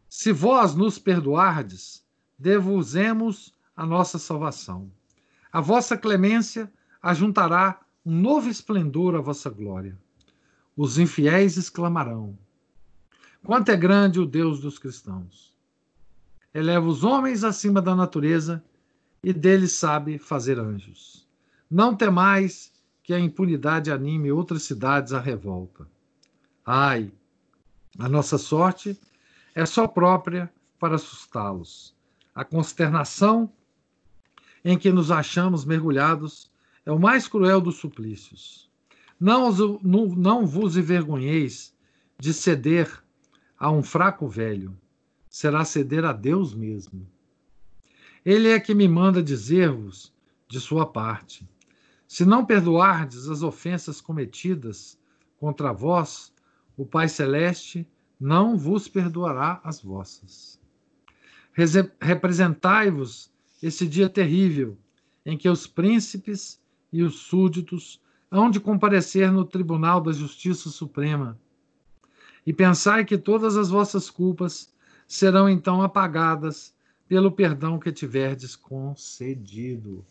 Se 0.08 0.32
vós 0.32 0.76
nos 0.76 1.00
perdoardes, 1.00 2.01
devusemos 2.42 3.54
a 3.78 3.86
nossa 3.86 4.18
salvação. 4.18 4.92
A 5.54 5.62
vossa 5.62 5.96
clemência 5.96 6.72
ajuntará 7.00 7.80
um 8.04 8.20
novo 8.20 8.50
esplendor 8.50 9.14
à 9.16 9.22
vossa 9.22 9.48
glória. 9.48 9.96
Os 10.76 10.98
infiéis 10.98 11.56
exclamarão: 11.56 12.36
Quanto 13.44 13.70
é 13.70 13.78
grande 13.78 14.20
o 14.20 14.26
Deus 14.26 14.60
dos 14.60 14.80
cristãos! 14.80 15.56
Eleva 16.52 16.88
os 16.88 17.04
homens 17.04 17.44
acima 17.44 17.80
da 17.80 17.96
natureza 17.96 18.64
e 19.24 19.32
deles 19.32 19.74
sabe 19.74 20.18
fazer 20.18 20.58
anjos. 20.58 21.28
Não 21.70 21.96
temais 21.96 22.74
que 23.04 23.14
a 23.14 23.20
impunidade 23.20 23.92
anime 23.92 24.32
outras 24.32 24.64
cidades 24.64 25.14
à 25.14 25.20
revolta. 25.20 25.88
Ai, 26.66 27.12
A 28.00 28.10
nossa 28.10 28.38
sorte 28.38 29.00
é 29.54 29.66
só 29.66 29.86
própria 29.86 30.52
para 30.80 30.96
assustá-los. 30.96 31.94
A 32.34 32.46
consternação 32.46 33.52
em 34.64 34.78
que 34.78 34.92
nos 34.92 35.12
achamos 35.12 35.66
mergulhados 35.66 36.50
é 36.86 36.92
o 36.92 37.00
mais 37.00 37.28
cruel 37.28 37.60
dos 37.60 37.76
suplícios. 37.76 38.70
Não, 39.20 39.52
não, 39.84 40.46
vos 40.46 40.78
envergonheis 40.78 41.76
de 42.18 42.34
ceder 42.34 43.04
a 43.58 43.70
um 43.70 43.84
fraco 43.84 44.28
velho, 44.28 44.76
será 45.30 45.64
ceder 45.64 46.06
a 46.06 46.14
Deus 46.14 46.54
mesmo. 46.54 47.08
Ele 48.26 48.50
é 48.50 48.60
que 48.60 48.74
me 48.74 48.88
manda 48.88 49.22
dizer-vos, 49.22 50.14
de 50.48 50.60
sua 50.60 50.86
parte, 50.86 51.48
se 52.08 52.26
não 52.26 52.46
perdoardes 52.46 53.30
as 53.30 53.42
ofensas 53.42 54.02
cometidas 54.02 55.00
contra 55.38 55.72
vós, 55.72 56.34
o 56.76 56.86
Pai 56.86 57.08
Celeste 57.08 57.88
não 58.20 58.58
vos 58.58 58.88
perdoará 58.88 59.62
as 59.64 59.82
vossas. 59.82 60.61
Representai-vos 61.54 63.32
esse 63.62 63.86
dia 63.88 64.10
terrível 64.10 64.78
em 65.26 65.38
que 65.38 65.50
os 65.50 65.68
príncipes 65.68 66.60
e 66.92 67.04
os 67.04 67.20
súditos 67.20 68.02
hão 68.30 68.50
de 68.50 68.60
comparecer 68.60 69.32
no 69.32 69.46
tribunal 69.46 70.02
da 70.02 70.12
Justiça 70.12 70.70
Suprema. 70.70 71.40
E 72.46 72.54
pensai 72.54 73.06
que 73.06 73.18
todas 73.18 73.56
as 73.56 73.70
vossas 73.70 74.10
culpas 74.10 74.74
serão 75.08 75.50
então 75.50 75.82
apagadas 75.82 76.74
pelo 77.08 77.32
perdão 77.32 77.78
que 77.78 77.92
tiverdes 77.92 78.56
concedido. 78.56 80.06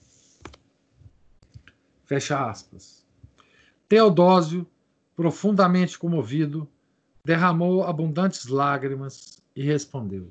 Fecha 2.04 2.48
aspas. 2.48 3.06
Teodósio, 3.88 4.66
profundamente 5.16 5.98
comovido, 5.98 6.68
derramou 7.24 7.84
abundantes 7.84 8.46
lágrimas 8.46 9.42
e 9.56 9.62
respondeu: 9.62 10.30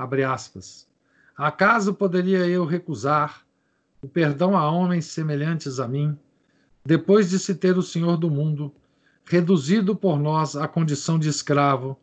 Abre 0.00 0.24
aspas. 0.24 0.88
Acaso 1.36 1.92
poderia 1.92 2.46
eu 2.46 2.64
recusar 2.64 3.46
o 4.00 4.08
perdão 4.08 4.56
a 4.56 4.70
homens 4.70 5.04
semelhantes 5.04 5.78
a 5.78 5.86
mim, 5.86 6.18
depois 6.82 7.28
de 7.28 7.38
se 7.38 7.54
ter 7.54 7.76
o 7.76 7.82
Senhor 7.82 8.16
do 8.16 8.30
mundo 8.30 8.72
reduzido 9.26 9.94
por 9.94 10.18
nós 10.18 10.56
à 10.56 10.66
condição 10.66 11.18
de 11.18 11.28
escravo 11.28 11.98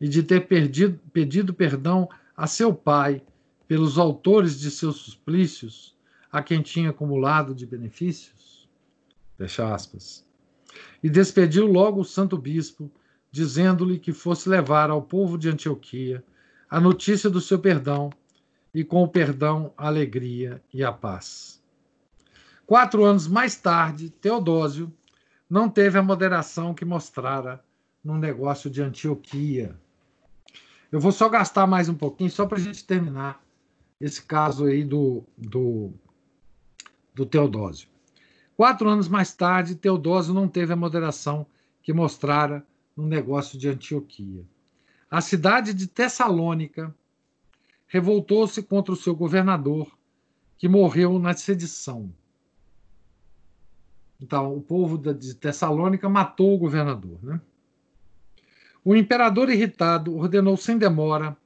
e 0.00 0.08
de 0.08 0.24
ter 0.24 0.48
perdido, 0.48 0.98
pedido 1.12 1.54
perdão 1.54 2.08
a 2.36 2.48
seu 2.48 2.74
pai 2.74 3.22
pelos 3.68 3.96
autores 3.96 4.58
de 4.58 4.68
seus 4.68 4.96
suplícios, 4.96 5.96
a 6.32 6.42
quem 6.42 6.60
tinha 6.60 6.90
acumulado 6.90 7.54
de 7.54 7.64
benefícios? 7.64 8.68
Fecha 9.38 9.72
aspas. 9.72 10.26
E 11.00 11.08
despediu 11.08 11.68
logo 11.68 12.00
o 12.00 12.04
santo 12.04 12.36
bispo, 12.36 12.90
dizendo-lhe 13.30 14.00
que 14.00 14.12
fosse 14.12 14.48
levar 14.48 14.90
ao 14.90 15.00
povo 15.00 15.38
de 15.38 15.48
Antioquia 15.48 16.24
a 16.68 16.80
notícia 16.80 17.30
do 17.30 17.40
seu 17.40 17.58
perdão 17.58 18.10
e 18.74 18.84
com 18.84 19.02
o 19.02 19.08
perdão 19.08 19.72
a 19.76 19.86
alegria 19.86 20.62
e 20.72 20.84
a 20.84 20.92
paz. 20.92 21.62
Quatro 22.66 23.04
anos 23.04 23.28
mais 23.28 23.56
tarde, 23.56 24.10
Teodósio 24.10 24.92
não 25.48 25.68
teve 25.68 25.98
a 25.98 26.02
moderação 26.02 26.74
que 26.74 26.84
mostrara 26.84 27.64
no 28.02 28.18
negócio 28.18 28.68
de 28.68 28.82
Antioquia. 28.82 29.78
Eu 30.90 31.00
vou 31.00 31.12
só 31.12 31.28
gastar 31.28 31.66
mais 31.66 31.88
um 31.88 31.94
pouquinho, 31.94 32.30
só 32.30 32.46
para 32.46 32.58
a 32.58 32.60
gente 32.60 32.84
terminar 32.84 33.40
esse 34.00 34.22
caso 34.22 34.66
aí 34.66 34.84
do, 34.84 35.24
do, 35.36 35.92
do 37.14 37.24
Teodósio. 37.24 37.88
Quatro 38.56 38.88
anos 38.88 39.08
mais 39.08 39.32
tarde, 39.32 39.74
Teodósio 39.74 40.34
não 40.34 40.48
teve 40.48 40.72
a 40.72 40.76
moderação 40.76 41.46
que 41.82 41.92
mostrara 41.92 42.66
no 42.96 43.06
negócio 43.06 43.58
de 43.58 43.68
Antioquia. 43.68 44.44
A 45.10 45.20
cidade 45.20 45.72
de 45.72 45.86
Tessalônica 45.86 46.94
revoltou-se 47.86 48.62
contra 48.62 48.92
o 48.92 48.96
seu 48.96 49.14
governador, 49.14 49.96
que 50.58 50.68
morreu 50.68 51.18
na 51.18 51.34
sedição. 51.34 52.12
Então, 54.20 54.56
o 54.56 54.60
povo 54.60 54.98
de 54.98 55.34
Tessalônica 55.34 56.08
matou 56.08 56.54
o 56.54 56.58
governador. 56.58 57.18
Né? 57.22 57.40
O 58.84 58.96
imperador 58.96 59.50
irritado 59.50 60.16
ordenou 60.16 60.56
sem 60.56 60.78
demora 60.78 61.36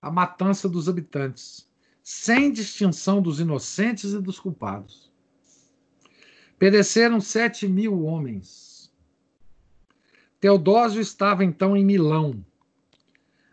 a 0.00 0.10
matança 0.10 0.68
dos 0.68 0.88
habitantes, 0.88 1.68
sem 2.02 2.52
distinção 2.52 3.22
dos 3.22 3.40
inocentes 3.40 4.12
e 4.12 4.20
dos 4.20 4.38
culpados. 4.38 5.10
Pereceram 6.58 7.20
sete 7.20 7.66
mil 7.66 8.04
homens. 8.04 8.92
Teodósio 10.40 11.00
estava 11.00 11.44
então 11.44 11.76
em 11.76 11.84
Milão. 11.84 12.44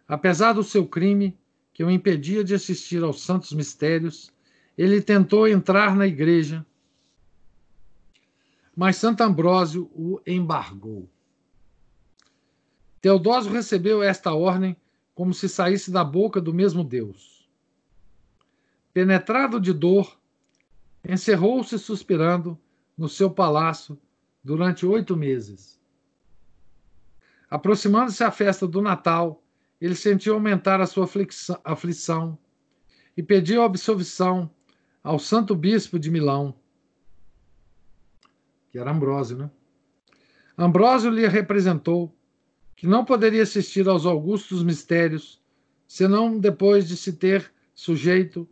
Apesar 0.09 0.53
do 0.53 0.63
seu 0.63 0.87
crime, 0.87 1.37
que 1.71 1.83
o 1.83 1.91
impedia 1.91 2.43
de 2.43 2.55
assistir 2.55 3.03
aos 3.03 3.21
santos 3.21 3.53
mistérios, 3.53 4.33
ele 4.75 4.99
tentou 5.03 5.47
entrar 5.47 5.95
na 5.95 6.07
igreja, 6.07 6.65
mas 8.75 8.95
Santo 8.95 9.21
Ambrósio 9.21 9.83
o 9.93 10.19
embargou. 10.25 11.07
Teodósio 12.99 13.51
recebeu 13.51 14.01
esta 14.01 14.33
ordem 14.33 14.75
como 15.13 15.31
se 15.31 15.47
saísse 15.47 15.91
da 15.91 16.03
boca 16.03 16.41
do 16.41 16.53
mesmo 16.53 16.83
Deus. 16.83 17.47
Penetrado 18.91 19.59
de 19.59 19.73
dor, 19.73 20.19
encerrou-se 21.07 21.77
suspirando 21.77 22.57
no 22.97 23.07
seu 23.07 23.29
palácio 23.29 23.97
durante 24.43 24.87
oito 24.87 25.15
meses. 25.15 25.79
Aproximando-se 27.47 28.23
a 28.23 28.31
festa 28.31 28.67
do 28.67 28.81
Natal, 28.81 29.43
ele 29.79 29.95
sentiu 29.95 30.33
aumentar 30.33 30.81
a 30.81 30.85
sua 30.85 31.07
aflição 31.63 32.37
e 33.15 33.23
pediu 33.23 33.61
absolvição 33.61 34.49
ao 35.03 35.17
santo 35.17 35.55
bispo 35.55 35.97
de 35.97 36.11
Milão, 36.11 36.53
que 38.71 38.77
era 38.77 38.91
Ambrósio, 38.91 39.37
né? 39.37 39.51
Ambrósio 40.57 41.09
lhe 41.09 41.25
representou 41.27 42.13
que 42.75 42.85
não 42.85 43.05
poderia 43.05 43.43
assistir 43.43 43.87
aos 43.87 44.05
augustos 44.05 44.61
mistérios 44.63 45.41
senão 45.87 46.37
depois 46.37 46.87
de 46.87 46.95
se 46.95 47.13
ter 47.13 47.51
sujeito 47.73 48.47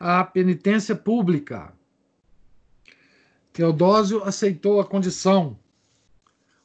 à 0.00 0.24
penitência 0.24 0.96
pública. 0.96 1.72
Teodósio 3.52 4.24
aceitou 4.24 4.80
a 4.80 4.84
condição. 4.84 5.58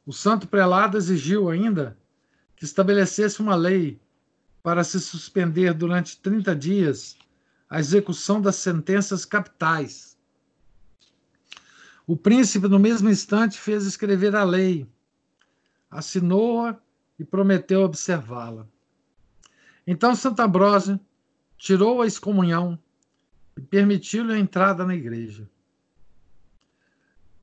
O 0.05 0.14
santo 0.14 0.47
prelado 0.47 0.97
exigiu 0.97 1.49
ainda 1.49 1.97
que 2.58 2.66
estabelecesse 2.66 3.39
uma 3.39 3.55
lei 3.55 4.01
para 4.62 4.84
se 4.84 4.99
suspender 4.99 5.74
durante 5.74 6.20
30 6.20 6.55
dias 6.55 7.16
a 7.70 7.80
execução 7.80 8.41
das 8.41 8.55
sentenças 8.55 9.24
capitais. 9.24 10.18
O 12.05 12.18
príncipe, 12.18 12.68
no 12.68 12.80
mesmo 12.80 13.10
instante, 13.10 13.60
fez 13.60 13.86
escrever 13.86 14.36
a 14.36 14.43
lei, 14.43 14.89
assinou-a 15.89 16.78
e 17.20 17.24
prometeu 17.24 17.82
observá-la. 17.82 18.68
Então 19.86 20.16
Santo 20.16 20.41
Ambrósio 20.41 20.99
tirou 21.58 22.01
a 22.01 22.08
excomunhão 22.08 22.78
e 23.55 23.62
permitiu-lhe 23.62 24.34
a 24.34 24.39
entrada 24.39 24.84
na 24.84 24.95
igreja. 24.95 25.49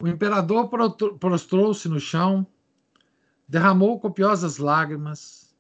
O 0.01 0.09
imperador 0.09 0.69
prostrou-se 1.19 1.89
no 1.89 2.01
chão 2.01 2.47
derramou 3.49 3.99
copiosas 4.01 4.59
lágrimas 4.59 5.55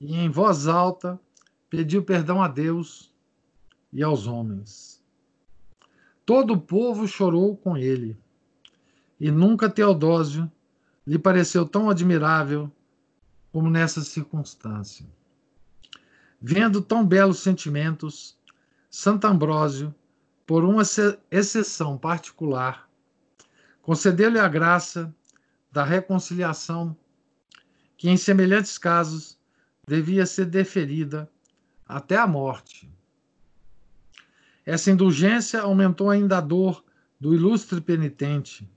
e, 0.00 0.14
em 0.14 0.28
voz 0.28 0.66
alta, 0.66 1.18
pediu 1.70 2.02
perdão 2.02 2.42
a 2.42 2.48
Deus 2.48 3.12
e 3.92 4.02
aos 4.02 4.26
homens. 4.26 5.02
Todo 6.24 6.54
o 6.54 6.60
povo 6.60 7.06
chorou 7.06 7.56
com 7.56 7.76
ele, 7.76 8.18
e 9.18 9.30
nunca 9.30 9.70
Teodósio 9.70 10.50
lhe 11.06 11.18
pareceu 11.18 11.66
tão 11.66 11.88
admirável 11.88 12.70
como 13.50 13.70
nessa 13.70 14.02
circunstância. 14.02 15.06
Vendo 16.40 16.82
tão 16.82 17.04
belos 17.04 17.38
sentimentos, 17.40 18.36
Santo 18.90 19.26
Ambrósio, 19.26 19.94
por 20.46 20.64
uma 20.64 20.82
exceção 21.30 21.98
particular, 21.98 22.88
concedeu-lhe 23.82 24.38
a 24.38 24.48
graça 24.48 25.12
da 25.72 25.84
reconciliação 25.84 26.96
que 27.98 28.08
em 28.08 28.16
semelhantes 28.16 28.78
casos 28.78 29.36
devia 29.86 30.24
ser 30.24 30.46
deferida 30.46 31.28
até 31.86 32.16
a 32.16 32.26
morte. 32.26 32.88
Essa 34.64 34.90
indulgência 34.90 35.60
aumentou 35.60 36.08
ainda 36.08 36.38
a 36.38 36.40
dor 36.40 36.84
do 37.18 37.34
ilustre 37.34 37.80
penitente, 37.80 38.70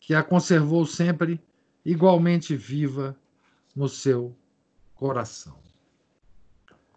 que 0.00 0.14
a 0.14 0.22
conservou 0.22 0.84
sempre 0.84 1.40
igualmente 1.84 2.56
viva 2.56 3.16
no 3.76 3.88
seu 3.88 4.36
coração. 4.94 5.56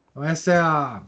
Então, 0.10 0.24
essa 0.24 0.54
é 0.54 0.60
a, 0.60 1.04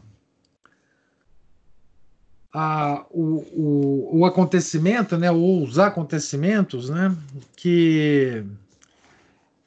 a, 2.52 3.06
o, 3.10 3.38
o, 3.52 4.18
o 4.20 4.26
acontecimento, 4.26 5.18
né, 5.18 5.30
ou 5.30 5.64
os 5.64 5.78
acontecimentos 5.78 6.88
né, 6.90 7.16
que 7.56 8.44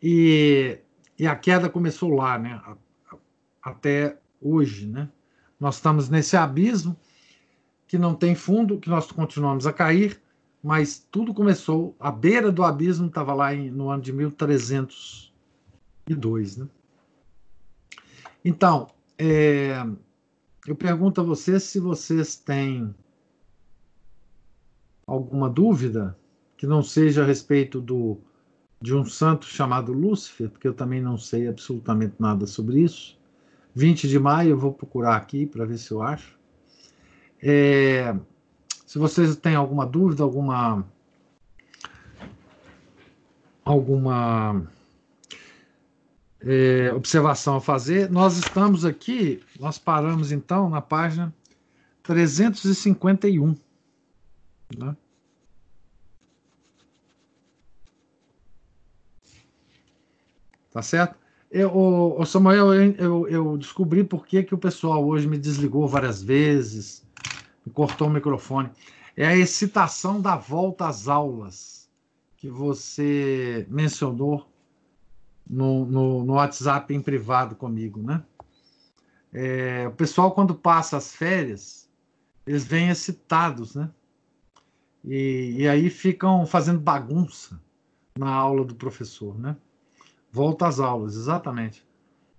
E, 0.03 0.79
e 1.19 1.27
a 1.27 1.35
queda 1.35 1.69
começou 1.69 2.15
lá, 2.15 2.39
né, 2.39 2.61
até 3.63 4.19
hoje, 4.41 4.87
né? 4.87 5.09
Nós 5.59 5.77
estamos 5.77 6.11
nesse 6.11 6.37
abismo 6.37 6.95
que 7.87 7.99
não 7.99 8.15
tem 8.15 8.35
fundo, 8.35 8.79
que 8.79 8.89
nós 8.89 9.11
continuamos 9.11 9.67
a 9.67 9.73
cair, 9.73 10.23
mas 10.63 11.07
tudo 11.11 11.35
começou, 11.35 11.95
a 12.01 12.11
beira 12.11 12.51
do 12.51 12.65
abismo 12.65 13.07
estava 13.07 13.35
lá 13.35 13.55
em, 13.55 13.71
no 13.71 13.91
ano 13.91 14.03
de 14.03 14.11
1302, 14.13 16.57
né? 16.57 16.67
Então, 18.43 18.89
é, 19.19 19.87
eu 20.67 20.75
pergunto 20.75 21.21
a 21.21 21.25
vocês 21.25 21.65
se 21.65 21.79
vocês 21.79 22.37
têm 22.37 22.95
alguma 25.07 25.51
dúvida 25.51 26.17
que 26.57 26.67
não 26.67 26.83
seja 26.83 27.23
a 27.23 27.27
respeito 27.27 27.81
do, 27.81 28.19
de 28.81 28.95
um 28.95 29.05
santo 29.05 29.47
chamado 29.47 29.93
Lúcifer, 29.93 30.51
porque 30.51 30.67
eu 30.67 30.75
também 30.75 31.03
não 31.03 31.19
sei 31.19 31.49
absolutamente 31.49 32.15
nada 32.19 32.47
sobre 32.47 32.81
isso. 32.81 33.19
20 33.75 34.09
de 34.09 34.19
maio, 34.19 34.51
eu 34.51 34.59
vou 34.59 34.73
procurar 34.73 35.17
aqui 35.17 35.47
para 35.47 35.65
ver 35.65 35.79
se 35.79 35.91
eu 35.91 36.03
acho. 36.03 36.39
É, 37.47 38.17
se 38.87 38.99
vocês 38.99 39.37
têm 39.37 39.55
alguma 39.55 39.85
dúvida, 39.85 40.23
alguma 40.23 40.83
alguma 43.63 44.67
é, 46.41 46.91
observação 46.95 47.57
a 47.57 47.61
fazer, 47.61 48.11
nós 48.11 48.39
estamos 48.39 48.87
aqui, 48.87 49.43
nós 49.61 49.79
paramos 49.79 50.33
então 50.33 50.71
na 50.71 50.81
página 50.81 51.35
351. 52.03 53.55
Né? 54.79 54.97
Tá 60.73 60.81
certo? 60.81 61.19
Eu, 61.51 61.71
o, 61.77 62.25
Samuel, 62.25 62.73
eu, 62.73 63.29
eu 63.29 63.59
descobri 63.59 64.03
por 64.03 64.27
que, 64.27 64.43
que 64.43 64.55
o 64.55 64.59
pessoal 64.59 65.07
hoje 65.07 65.29
me 65.29 65.37
desligou 65.37 65.87
várias 65.87 66.23
vezes, 66.23 67.04
cortou 67.71 68.09
o 68.09 68.11
microfone. 68.11 68.71
É 69.17 69.27
a 69.27 69.37
excitação 69.37 70.21
da 70.21 70.37
volta 70.37 70.87
às 70.87 71.09
aulas 71.09 71.89
que 72.37 72.51
você 72.51 73.67
mencionou 73.71 74.47
no, 75.49 75.87
no, 75.87 76.25
no 76.25 76.33
WhatsApp 76.35 76.93
em 76.93 77.01
privado 77.01 77.57
comigo, 77.57 78.03
né? 78.03 78.23
É, 79.33 79.89
o 79.89 79.93
pessoal, 79.93 80.33
quando 80.33 80.55
passa 80.55 80.97
as 80.97 81.15
férias, 81.15 81.91
eles 82.47 82.65
vêm 82.65 82.91
excitados, 82.91 83.75
né? 83.75 83.91
E, 85.03 85.57
e 85.59 85.69
aí 85.69 85.91
ficam 85.91 86.47
fazendo 86.47 86.79
bagunça 86.79 87.61
na 88.17 88.31
aula 88.31 88.65
do 88.65 88.75
professor, 88.75 89.39
né? 89.39 89.57
Volta 90.31 90.69
às 90.69 90.81
aulas, 90.81 91.17
exatamente. 91.17 91.85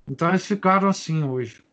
Então 0.07 0.29
eles 0.29 0.45
ficaram 0.45 0.87
assim 0.87 1.23
hoje. 1.23 1.64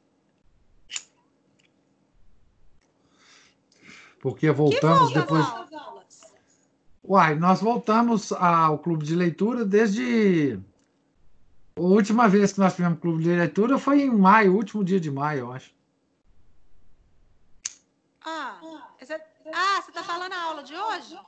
Porque 4.22 4.52
voltamos 4.52 5.12
depois. 5.12 5.44
Uai, 7.02 7.34
nós 7.34 7.60
voltamos 7.60 8.30
ao 8.32 8.78
clube 8.78 9.04
de 9.04 9.16
leitura 9.16 9.64
desde. 9.64 10.60
A 11.74 11.80
última 11.80 12.28
vez 12.28 12.52
que 12.52 12.60
nós 12.60 12.76
tivemos 12.76 13.00
clube 13.00 13.24
de 13.24 13.30
leitura 13.30 13.78
foi 13.78 14.02
em 14.02 14.10
maio, 14.16 14.54
último 14.54 14.84
dia 14.84 15.00
de 15.00 15.10
maio, 15.10 15.40
eu 15.40 15.52
acho. 15.52 15.74
Ah, 18.24 18.60
ah 18.62 19.82
você 19.82 19.90
está 19.90 20.04
falando 20.04 20.32
a 20.32 20.40
aula 20.40 20.62
de 20.62 20.76
hoje? 20.76 21.18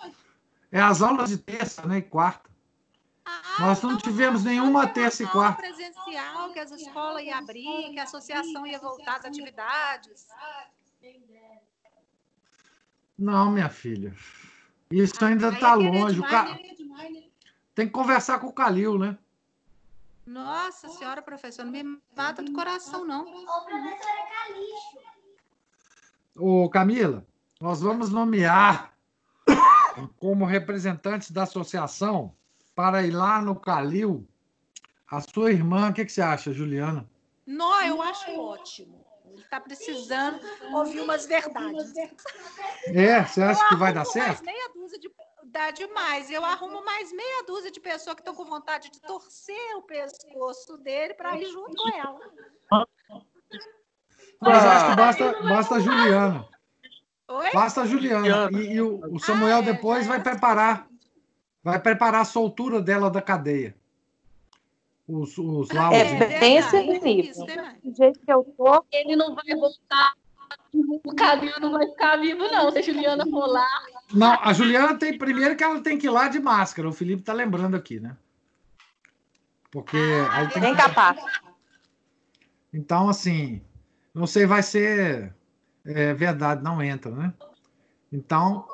É 0.71 0.81
as 0.81 1.03
aulas 1.03 1.31
de 1.31 1.39
terça, 1.39 1.85
né? 1.87 1.99
E 1.99 2.03
quarta. 2.03 2.49
Ah, 3.25 3.43
Nós 3.59 3.83
não 3.83 3.95
então 3.95 4.03
tivemos 4.03 4.45
nenhuma 4.45 4.87
terça 4.87 5.25
e 5.25 5.27
quarta. 5.27 5.61
presencial, 5.61 6.53
que 6.53 6.61
as 6.61 6.71
escolas 6.71 7.25
iam 7.25 7.39
abrir, 7.39 7.91
que 7.91 7.99
a 7.99 8.05
associação 8.05 8.65
ia 8.65 8.79
voltar 8.79 9.17
às 9.17 9.25
atividades. 9.25 10.29
Não, 13.19 13.51
minha 13.51 13.69
filha. 13.69 14.15
Isso 14.91 15.25
ainda 15.25 15.49
está 15.49 15.75
longe. 15.75 16.21
Ca... 16.23 16.59
Tem 17.75 17.87
que 17.87 17.93
conversar 17.93 18.39
com 18.39 18.49
o 18.49 18.53
Calil, 18.53 18.99
né? 18.99 19.19
Nossa 20.27 20.89
senhora, 20.89 21.21
professor, 21.21 21.65
não 21.65 21.73
me 21.73 22.01
mata 22.17 22.43
do 22.43 22.53
coração, 22.53 23.05
não. 23.05 23.27
Ô, 26.35 26.69
Camila, 26.69 27.27
nós 27.61 27.83
vamos 27.83 28.11
nomear 28.11 28.95
como 30.19 30.45
representantes 30.45 31.31
da 31.31 31.43
associação 31.43 32.35
para 32.75 33.07
ir 33.07 33.11
lá 33.11 33.41
no 33.41 33.55
Calil, 33.55 34.27
a 35.09 35.21
sua 35.21 35.53
irmã, 35.53 35.91
o 35.91 35.93
que, 35.93 36.05
que 36.05 36.13
você 36.13 36.23
acha, 36.23 36.53
Juliana? 36.53 37.09
Não, 37.47 37.83
eu 37.83 38.03
acho 38.03 38.31
ótimo. 38.41 39.04
Está 39.55 39.61
precisando 39.61 40.41
ouvir 40.73 41.01
umas 41.01 41.27
verdades. 41.27 41.95
É, 42.89 43.23
você 43.23 43.41
acha 43.41 43.69
que 43.69 43.77
vai 43.77 43.93
dar 43.93 44.05
certo? 44.05 44.43
Mais 44.45 44.57
meia 44.57 44.69
dúzia 44.75 44.99
de 44.99 45.09
dá 45.45 45.71
demais. 45.71 46.29
Eu 46.29 46.45
arrumo 46.45 46.85
mais 46.85 47.13
meia 47.13 47.45
dúzia 47.45 47.71
de 47.71 47.79
pessoas 47.79 48.17
que 48.17 48.21
estão 48.21 48.35
com 48.35 48.45
vontade 48.45 48.91
de 48.91 49.01
torcer 49.01 49.77
o 49.77 49.83
pescoço 49.83 50.77
dele 50.79 51.15
para 51.15 51.39
ir 51.39 51.47
junto 51.47 51.77
com 51.77 51.89
ela. 51.97 52.19
Mas 54.41 54.65
acho 54.65 54.91
que 54.91 54.97
basta, 54.97 55.43
basta 55.45 55.75
a 55.77 55.79
Juliana. 55.79 56.49
Oi? 57.29 57.51
Basta 57.53 57.83
a 57.83 57.87
Juliana. 57.87 58.51
E, 58.51 58.73
e 58.73 58.83
o, 58.83 59.15
o, 59.15 59.21
Samuel 59.21 59.59
ah, 59.59 59.63
é, 59.63 59.73
depois 59.73 60.05
vai 60.05 60.21
preparar 60.21 60.89
vai 61.63 61.79
preparar 61.79 62.23
a 62.23 62.27
soltura 62.27 62.83
dela 62.83 63.09
da 63.09 63.23
cadeia. 63.23 63.77
Os, 65.07 65.37
os 65.37 65.71
ah, 65.71 65.75
laudos. 65.75 65.99
É 65.99 66.41
bem 66.41 66.57
esse 66.57 66.83
nível. 67.01 67.47
Do 67.83 67.95
jeito 67.95 68.21
que 68.21 68.33
eu 68.33 68.45
tô. 68.57 68.85
Ele 68.91 69.17
não 69.17 69.35
vai 69.35 69.55
voltar. 69.55 70.15
O 70.73 71.15
Camilo 71.15 71.61
não 71.61 71.73
vai 71.73 71.87
ficar 71.87 72.17
vivo, 72.17 72.43
não. 72.51 72.71
Se 72.71 72.79
a 72.79 72.83
Juliana 72.83 73.25
for 73.25 73.47
lá. 73.47 73.67
Não, 74.13 74.39
a 74.41 74.53
Juliana 74.53 74.99
tem 74.99 75.17
primeiro 75.17 75.57
que 75.57 75.63
ela 75.63 75.81
tem 75.81 75.99
que 75.99 76.07
ir 76.07 76.11
lá 76.11 76.29
de 76.29 76.41
máscara. 76.41 76.89
O 76.89 76.93
Felipe 76.93 77.21
está 77.21 77.33
lembrando 77.33 77.77
aqui, 77.77 78.01
né? 78.01 78.17
Porque 79.71 79.99
aí 80.31 80.49
tem 80.49 80.63
Bem 80.63 80.75
capaz. 80.75 81.21
Então, 82.73 83.09
assim, 83.09 83.63
não 84.13 84.27
sei, 84.27 84.47
vai 84.47 84.63
ser 84.63 85.35
é, 85.85 86.15
verdade, 86.15 86.63
não 86.63 86.83
entra, 86.83 87.11
né? 87.11 87.33
Então. 88.13 88.67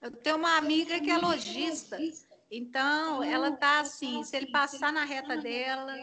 Eu 0.00 0.10
tenho 0.10 0.36
uma 0.36 0.56
amiga 0.56 0.98
que 0.98 1.10
é 1.10 1.18
lojista. 1.18 1.98
Então, 2.50 3.22
ela 3.22 3.52
tá 3.52 3.80
assim, 3.80 4.24
se 4.24 4.36
ele 4.36 4.50
passar 4.50 4.92
na 4.92 5.04
reta 5.04 5.36
dela, 5.36 5.94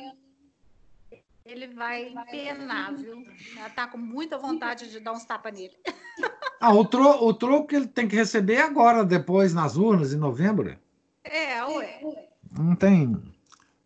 ele 1.45 1.68
vai 1.68 2.14
penar, 2.32 2.95
viu? 2.95 3.22
Ela 3.58 3.70
tá 3.70 3.88
com 3.88 3.98
muita 3.98 4.38
vontade 4.38 4.89
de 4.89 5.00
dar 5.00 5.12
uns 5.12 5.26
tapas 5.26 5.54
nele. 5.54 5.76
Ah, 6.60 6.74
o, 6.74 6.84
tro 6.84 7.24
o 7.24 7.32
troco 7.36 7.68
que 7.68 7.76
ele 7.76 7.86
tem 7.86 8.08
que 8.08 8.16
receber 8.16 8.58
agora, 8.58 9.06
depois, 9.06 9.54
nas 9.54 9.78
urnas, 9.78 10.12
em 10.12 10.18
novembro. 10.18 10.76
É, 11.24 11.64
ué. 11.64 12.28
Não 12.52 12.76
tem, 12.76 13.16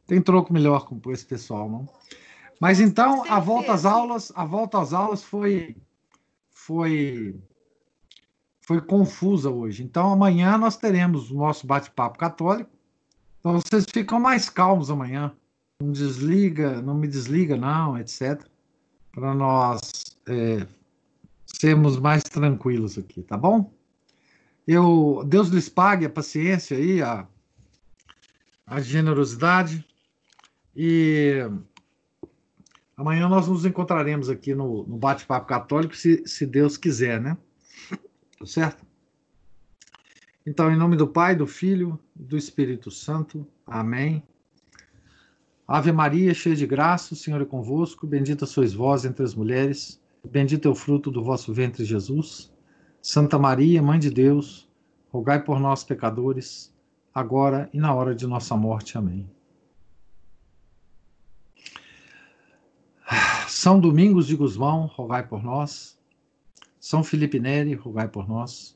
tem 0.08 0.22
troco 0.22 0.54
melhor 0.54 0.86
com 0.86 1.12
esse 1.12 1.26
pessoal, 1.26 1.70
não. 1.70 1.90
Mas 2.62 2.80
então, 2.80 3.30
a 3.30 3.42
volta 3.42 3.74
às 3.74 3.84
aulas, 3.84 4.32
a 4.36 4.46
volta 4.46 4.80
às 4.80 4.94
aulas 4.94 5.22
foi, 5.22 5.76
foi, 6.52 7.36
foi 8.72 8.80
confusa 8.80 9.50
hoje. 9.50 9.84
Então, 9.84 10.14
amanhã 10.14 10.58
nós 10.58 10.78
teremos 10.78 11.30
o 11.30 11.36
nosso 11.36 11.68
bate-papo 11.68 12.18
católico. 12.18 12.70
Então, 13.38 13.60
vocês 13.60 13.86
ficam 13.92 14.18
mais 14.18 14.50
calmos 14.50 14.90
amanhã 14.90 15.34
não 15.82 15.92
desliga, 15.92 16.82
não 16.82 16.96
me 16.96 17.06
desliga, 17.06 17.58
não, 17.58 17.98
etc. 17.98 18.42
Para 19.12 19.34
nós 19.34 19.82
é, 20.26 20.66
sermos 21.46 21.98
mais 21.98 22.24
tranquilos 22.24 22.98
aqui, 22.98 23.22
tá 23.24 23.36
bom? 23.36 23.74
Eu, 24.66 25.22
Deus 25.28 25.50
lhes 25.50 25.68
pague 25.68 26.06
a 26.06 26.10
paciência 26.10 26.78
aí, 26.78 27.02
a, 27.02 27.28
a 28.66 28.80
generosidade. 28.80 29.86
E 30.74 31.42
amanhã 32.96 33.28
nós 33.28 33.50
nos 33.50 33.66
encontraremos 33.66 34.30
aqui 34.30 34.56
no, 34.56 34.86
no 34.86 34.98
Bate-Papo 34.98 35.46
Católico, 35.46 35.94
se, 35.94 36.26
se 36.26 36.46
Deus 36.46 36.78
quiser, 36.78 37.20
né? 37.20 37.36
Tá 38.42 38.48
certo? 38.48 38.84
Então, 40.44 40.72
em 40.72 40.76
nome 40.76 40.98
do 40.98 41.08
Pai, 41.08 41.36
do 41.36 41.46
Filho 41.46 42.00
do 42.16 42.36
Espírito 42.36 42.90
Santo. 42.90 43.46
Amém. 43.68 44.24
Ave 45.68 45.92
Maria, 45.92 46.34
cheia 46.34 46.56
de 46.56 46.66
graça, 46.66 47.14
o 47.14 47.16
Senhor 47.18 47.40
é 47.40 47.46
convosco. 47.46 48.08
Bendita 48.08 48.48
sois 48.48 48.74
vós 48.74 49.06
entre 49.06 49.24
as 49.24 49.36
mulheres. 49.36 50.02
Bendito 50.28 50.68
é 50.68 50.72
o 50.72 50.74
fruto 50.74 51.12
do 51.12 51.24
vosso 51.24 51.54
ventre, 51.54 51.86
Jesus. 51.86 52.52
Santa 53.00 53.38
Maria, 53.38 53.80
Mãe 53.80 54.00
de 54.00 54.10
Deus, 54.10 54.68
rogai 55.12 55.44
por 55.44 55.60
nós, 55.60 55.84
pecadores, 55.84 56.74
agora 57.14 57.70
e 57.72 57.80
na 57.80 57.94
hora 57.94 58.16
de 58.16 58.26
nossa 58.26 58.58
morte. 58.58 58.98
Amém. 58.98 59.30
São 63.48 63.80
Domingos 63.80 64.26
de 64.26 64.36
Gusmão, 64.36 64.88
rogai 64.88 65.28
por 65.28 65.44
nós. 65.44 66.01
São 66.82 67.04
Felipe 67.04 67.40
Neri, 67.40 67.76
rogai 67.76 68.08
por 68.08 68.28
nós. 68.28 68.76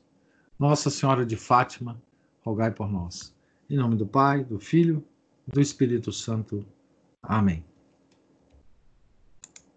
Nossa 0.56 0.90
Senhora 0.90 1.26
de 1.26 1.36
Fátima, 1.36 2.00
rogai 2.40 2.70
por 2.70 2.88
nós. 2.88 3.34
Em 3.68 3.76
nome 3.76 3.96
do 3.96 4.06
Pai, 4.06 4.44
do 4.44 4.60
Filho, 4.60 5.04
do 5.44 5.60
Espírito 5.60 6.12
Santo. 6.12 6.64
Amém. 7.20 7.64